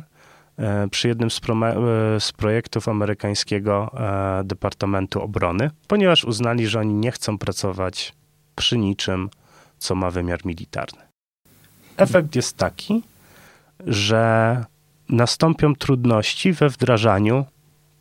e, 0.57 0.88
przy 0.88 1.07
jednym 1.07 1.32
z, 1.32 1.38
e, 1.38 2.20
z, 2.20 2.32
projektów 2.32 2.88
amerykańskiego 2.88 3.91
e, 3.93 4.43
Departamentu 4.43 5.22
Obrony, 5.22 5.72
ponieważ 5.88 6.24
uznali, 6.24 6.68
że 6.68 6.80
oni 6.80 6.93
nie 6.93 7.11
chcą 7.11 7.38
pracować 7.38 8.13
przy 8.55 8.78
niczym, 8.78 9.30
co 9.78 9.95
ma 9.95 10.11
wymiar 10.11 10.45
militarny. 10.45 11.14
Efekt 11.98 12.36
jest 12.36 12.58
taki, 12.58 13.04
że 13.88 14.66
nastąpią 15.10 15.76
trudności 15.76 16.54
we 16.54 16.70
wdrażaniu 16.70 17.46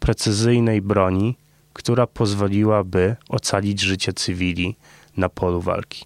precyzyjnej 0.01 0.83
broni, 0.83 1.37
która 1.73 2.07
pozwoliłaby 2.07 3.17
ocalić 3.29 3.81
życie 3.81 4.13
cywili 4.13 4.77
na 5.17 5.29
polu 5.29 5.61
walki. 5.61 6.05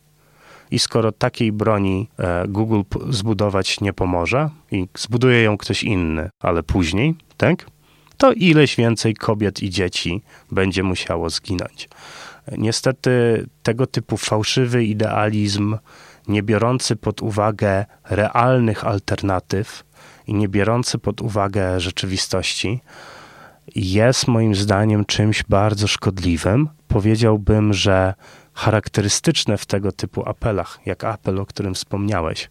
I 0.70 0.78
skoro 0.78 1.12
takiej 1.12 1.52
broni 1.52 2.08
e, 2.18 2.48
Google 2.48 2.80
zbudować 3.10 3.80
nie 3.80 3.92
pomoże 3.92 4.50
i 4.70 4.88
zbuduje 4.98 5.42
ją 5.42 5.58
ktoś 5.58 5.82
inny, 5.82 6.30
ale 6.40 6.62
później, 6.62 7.14
tak? 7.36 7.66
To 8.16 8.32
ileś 8.32 8.76
więcej 8.76 9.14
kobiet 9.14 9.62
i 9.62 9.70
dzieci 9.70 10.22
będzie 10.50 10.82
musiało 10.82 11.30
zginąć. 11.30 11.88
Niestety 12.58 13.46
tego 13.62 13.86
typu 13.86 14.16
fałszywy 14.16 14.84
idealizm, 14.84 15.76
nie 16.28 16.42
biorący 16.42 16.96
pod 16.96 17.22
uwagę 17.22 17.86
realnych 18.10 18.84
alternatyw, 18.84 19.84
i 20.26 20.34
nie 20.34 20.48
biorący 20.48 20.98
pod 20.98 21.20
uwagę 21.20 21.80
rzeczywistości, 21.80 22.80
jest 23.74 24.28
moim 24.28 24.54
zdaniem 24.54 25.04
czymś 25.04 25.42
bardzo 25.42 25.86
szkodliwym. 25.86 26.68
Powiedziałbym, 26.88 27.72
że 27.72 28.14
charakterystyczne 28.54 29.58
w 29.58 29.66
tego 29.66 29.92
typu 29.92 30.28
apelach, 30.28 30.78
jak 30.86 31.04
apel, 31.04 31.40
o 31.40 31.46
którym 31.46 31.74
wspomniałeś, 31.74 32.50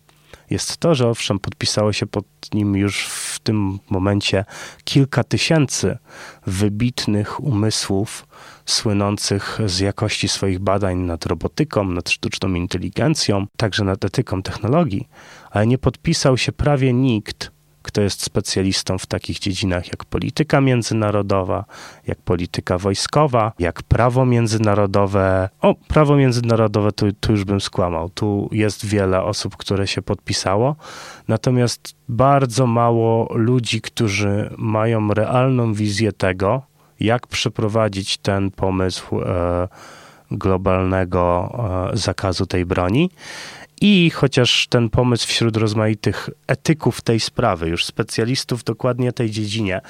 jest 0.50 0.78
to, 0.78 0.96
że 0.96 1.10
owszem, 1.10 1.40
podpisało 1.40 1.94
się 1.94 2.06
pod 2.06 2.26
nim 2.54 2.76
już 2.76 3.08
w 3.08 3.40
tym 3.40 3.80
momencie 3.90 4.46
kilka 4.84 5.24
tysięcy 5.24 5.98
wybitnych 6.46 7.44
umysłów 7.44 8.28
słynących 8.66 9.60
z 9.66 9.80
jakości 9.80 10.28
swoich 10.28 10.60
badań 10.60 10.98
nad 10.98 11.26
robotyką, 11.26 11.84
nad 11.84 12.10
sztuczną 12.10 12.54
inteligencją, 12.54 13.46
także 13.58 13.84
nad 13.84 14.06
etyką 14.06 14.42
technologii, 14.42 15.08
ale 15.52 15.68
nie 15.68 15.78
podpisał 15.78 16.38
się 16.38 16.52
prawie 16.52 16.94
nikt 16.94 17.57
kto 17.82 18.02
jest 18.02 18.24
specjalistą 18.24 18.98
w 18.98 19.06
takich 19.06 19.40
dziedzinach 19.40 19.88
jak 19.88 20.06
polityka 20.06 20.62
międzynarodowa, 20.62 21.66
jak 22.08 22.18
polityka 22.18 22.78
wojskowa, 22.78 23.52
jak 23.60 23.84
prawo 23.84 24.26
międzynarodowe. 24.26 25.50
O, 25.62 25.76
prawo 25.76 26.16
międzynarodowe 26.16 26.92
tu, 26.92 27.12
tu 27.12 27.32
już 27.32 27.44
bym 27.44 27.62
skłamał. 27.62 28.10
Tu 28.10 28.50
jest 28.52 28.86
wiele 28.86 29.24
osób, 29.24 29.58
które 29.58 29.88
się 29.88 30.02
podpisało, 30.02 30.76
natomiast 31.28 31.96
bardzo 32.10 32.68
mało 32.68 33.34
ludzi, 33.34 33.82
którzy 33.82 34.50
mają 34.58 35.14
realną 35.14 35.74
wizję 35.74 36.12
tego, 36.12 36.62
jak 37.00 37.28
przeprowadzić 37.28 38.18
ten 38.18 38.52
pomysł 38.52 39.22
e, 39.22 39.68
globalnego 40.32 41.56
e, 41.94 41.98
zakazu 41.98 42.46
tej 42.46 42.66
broni. 42.66 43.10
I 43.82 44.10
chociaż 44.10 44.68
ten 44.68 44.90
pomysł 44.90 45.28
wśród 45.28 45.58
rozmaitych 45.58 46.30
etyków 46.48 47.02
tej 47.02 47.20
sprawy, 47.20 47.70
już 47.70 47.86
specjalistów 47.86 48.64
dokładnie 48.64 49.12
tej 49.12 49.32
dziedzinie, 49.32 49.82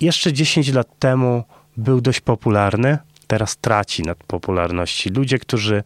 jeszcze 0.00 0.32
10 0.32 0.72
lat 0.72 0.98
temu 0.98 1.44
był 1.76 2.00
dość 2.00 2.20
popularny, 2.20 2.98
teraz 3.26 3.56
traci 3.56 4.02
nad 4.02 4.18
popularności. 4.24 5.10
Ludzie, 5.10 5.38
którzy 5.38 5.82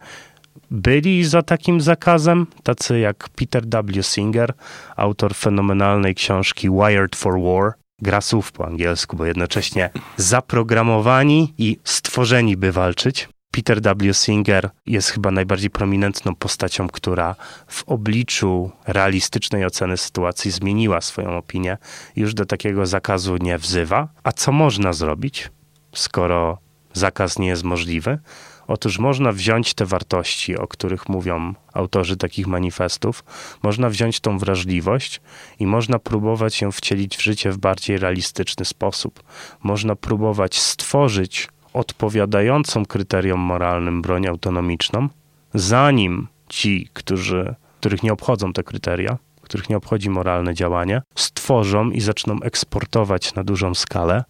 byli 0.71 1.25
za 1.25 1.41
takim 1.41 1.81
zakazem, 1.81 2.47
tacy 2.63 2.99
jak 2.99 3.29
Peter 3.29 3.63
W. 3.67 4.03
Singer, 4.03 4.53
autor 4.95 5.35
fenomenalnej 5.35 6.15
książki 6.15 6.69
Wired 6.69 7.15
for 7.15 7.41
War, 7.41 7.73
gra 8.01 8.21
słów 8.21 8.51
po 8.51 8.65
angielsku, 8.65 9.17
bo 9.17 9.25
jednocześnie 9.25 9.89
zaprogramowani 10.17 11.53
i 11.57 11.77
stworzeni, 11.83 12.57
by 12.57 12.71
walczyć. 12.71 13.29
Peter 13.51 13.81
W. 13.81 14.13
Singer 14.13 14.69
jest 14.85 15.09
chyba 15.09 15.31
najbardziej 15.31 15.69
prominentną 15.69 16.35
postacią, 16.35 16.87
która 16.87 17.35
w 17.67 17.83
obliczu 17.83 18.71
realistycznej 18.87 19.65
oceny 19.65 19.97
sytuacji 19.97 20.51
zmieniła 20.51 21.01
swoją 21.01 21.37
opinię. 21.37 21.77
Już 22.15 22.33
do 22.33 22.45
takiego 22.45 22.85
zakazu 22.85 23.37
nie 23.37 23.57
wzywa. 23.57 24.07
A 24.23 24.31
co 24.31 24.51
można 24.51 24.93
zrobić, 24.93 25.49
skoro 25.95 26.57
zakaz 26.93 27.39
nie 27.39 27.47
jest 27.47 27.63
możliwy? 27.63 28.19
Otóż 28.67 28.99
można 28.99 29.31
wziąć 29.31 29.73
te 29.73 29.85
wartości, 29.85 30.57
o 30.57 30.67
których 30.67 31.09
mówią 31.09 31.53
autorzy 31.73 32.17
takich 32.17 32.47
manifestów, 32.47 33.23
można 33.63 33.89
wziąć 33.89 34.19
tą 34.19 34.37
wrażliwość 34.37 35.21
i 35.59 35.67
można 35.67 35.99
próbować 35.99 36.61
ją 36.61 36.71
wcielić 36.71 37.17
w 37.17 37.21
życie 37.21 37.51
w 37.51 37.57
bardziej 37.57 37.97
realistyczny 37.97 38.65
sposób. 38.65 39.23
Można 39.63 39.95
próbować 39.95 40.59
stworzyć 40.59 41.47
odpowiadającą 41.73 42.85
kryteriom 42.85 43.39
moralnym 43.39 44.01
broń 44.01 44.27
autonomiczną, 44.27 45.07
zanim 45.53 46.27
ci, 46.49 46.89
którzy, 46.93 47.55
których 47.79 48.03
nie 48.03 48.13
obchodzą 48.13 48.53
te 48.53 48.63
kryteria, 48.63 49.17
których 49.41 49.69
nie 49.69 49.77
obchodzi 49.77 50.09
moralne 50.09 50.53
działanie, 50.53 51.01
stworzą 51.15 51.89
i 51.89 52.01
zaczną 52.01 52.41
eksportować 52.41 53.35
na 53.35 53.43
dużą 53.43 53.75
skalę 53.75 54.23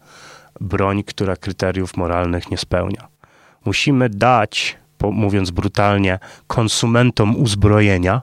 broń, 0.62 1.04
która 1.04 1.36
kryteriów 1.36 1.98
moralnych 1.98 2.52
nie 2.52 2.58
spełnia. 2.58 3.08
Musimy 3.66 4.10
dać, 4.10 4.78
mówiąc 5.12 5.52
brutalnie, 5.52 6.20
konsumentom 6.48 7.36
uzbrojenia 7.36 8.22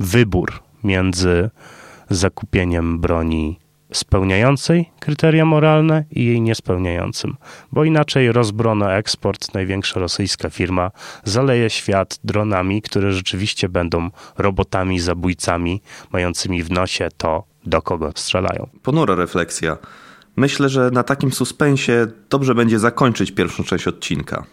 wybór 0.00 0.62
między 0.84 1.50
zakupieniem 2.10 3.00
broni 3.00 3.58
spełniającej 3.92 4.90
kryteria 5.00 5.44
moralne 5.44 6.04
i 6.10 6.24
jej 6.24 6.40
niespełniającym, 6.40 7.36
bo 7.72 7.84
inaczej 7.84 8.32
Rozbrono 8.32 8.92
Eksport, 8.92 9.54
największa 9.54 10.00
rosyjska 10.00 10.50
firma, 10.50 10.90
zaleje 11.24 11.70
świat 11.70 12.18
dronami, 12.24 12.82
które 12.82 13.12
rzeczywiście 13.12 13.68
będą 13.68 14.10
robotami, 14.38 15.00
zabójcami, 15.00 15.82
mającymi 16.12 16.62
w 16.62 16.70
nosie 16.70 17.08
to, 17.16 17.44
do 17.66 17.82
kogo 17.82 18.12
strzelają. 18.16 18.68
Ponura 18.82 19.14
refleksja. 19.14 19.78
Myślę, 20.36 20.68
że 20.68 20.90
na 20.90 21.02
takim 21.02 21.32
suspensie 21.32 22.06
dobrze 22.30 22.54
będzie 22.54 22.78
zakończyć 22.78 23.32
pierwszą 23.32 23.64
część 23.64 23.88
odcinka. 23.88 24.44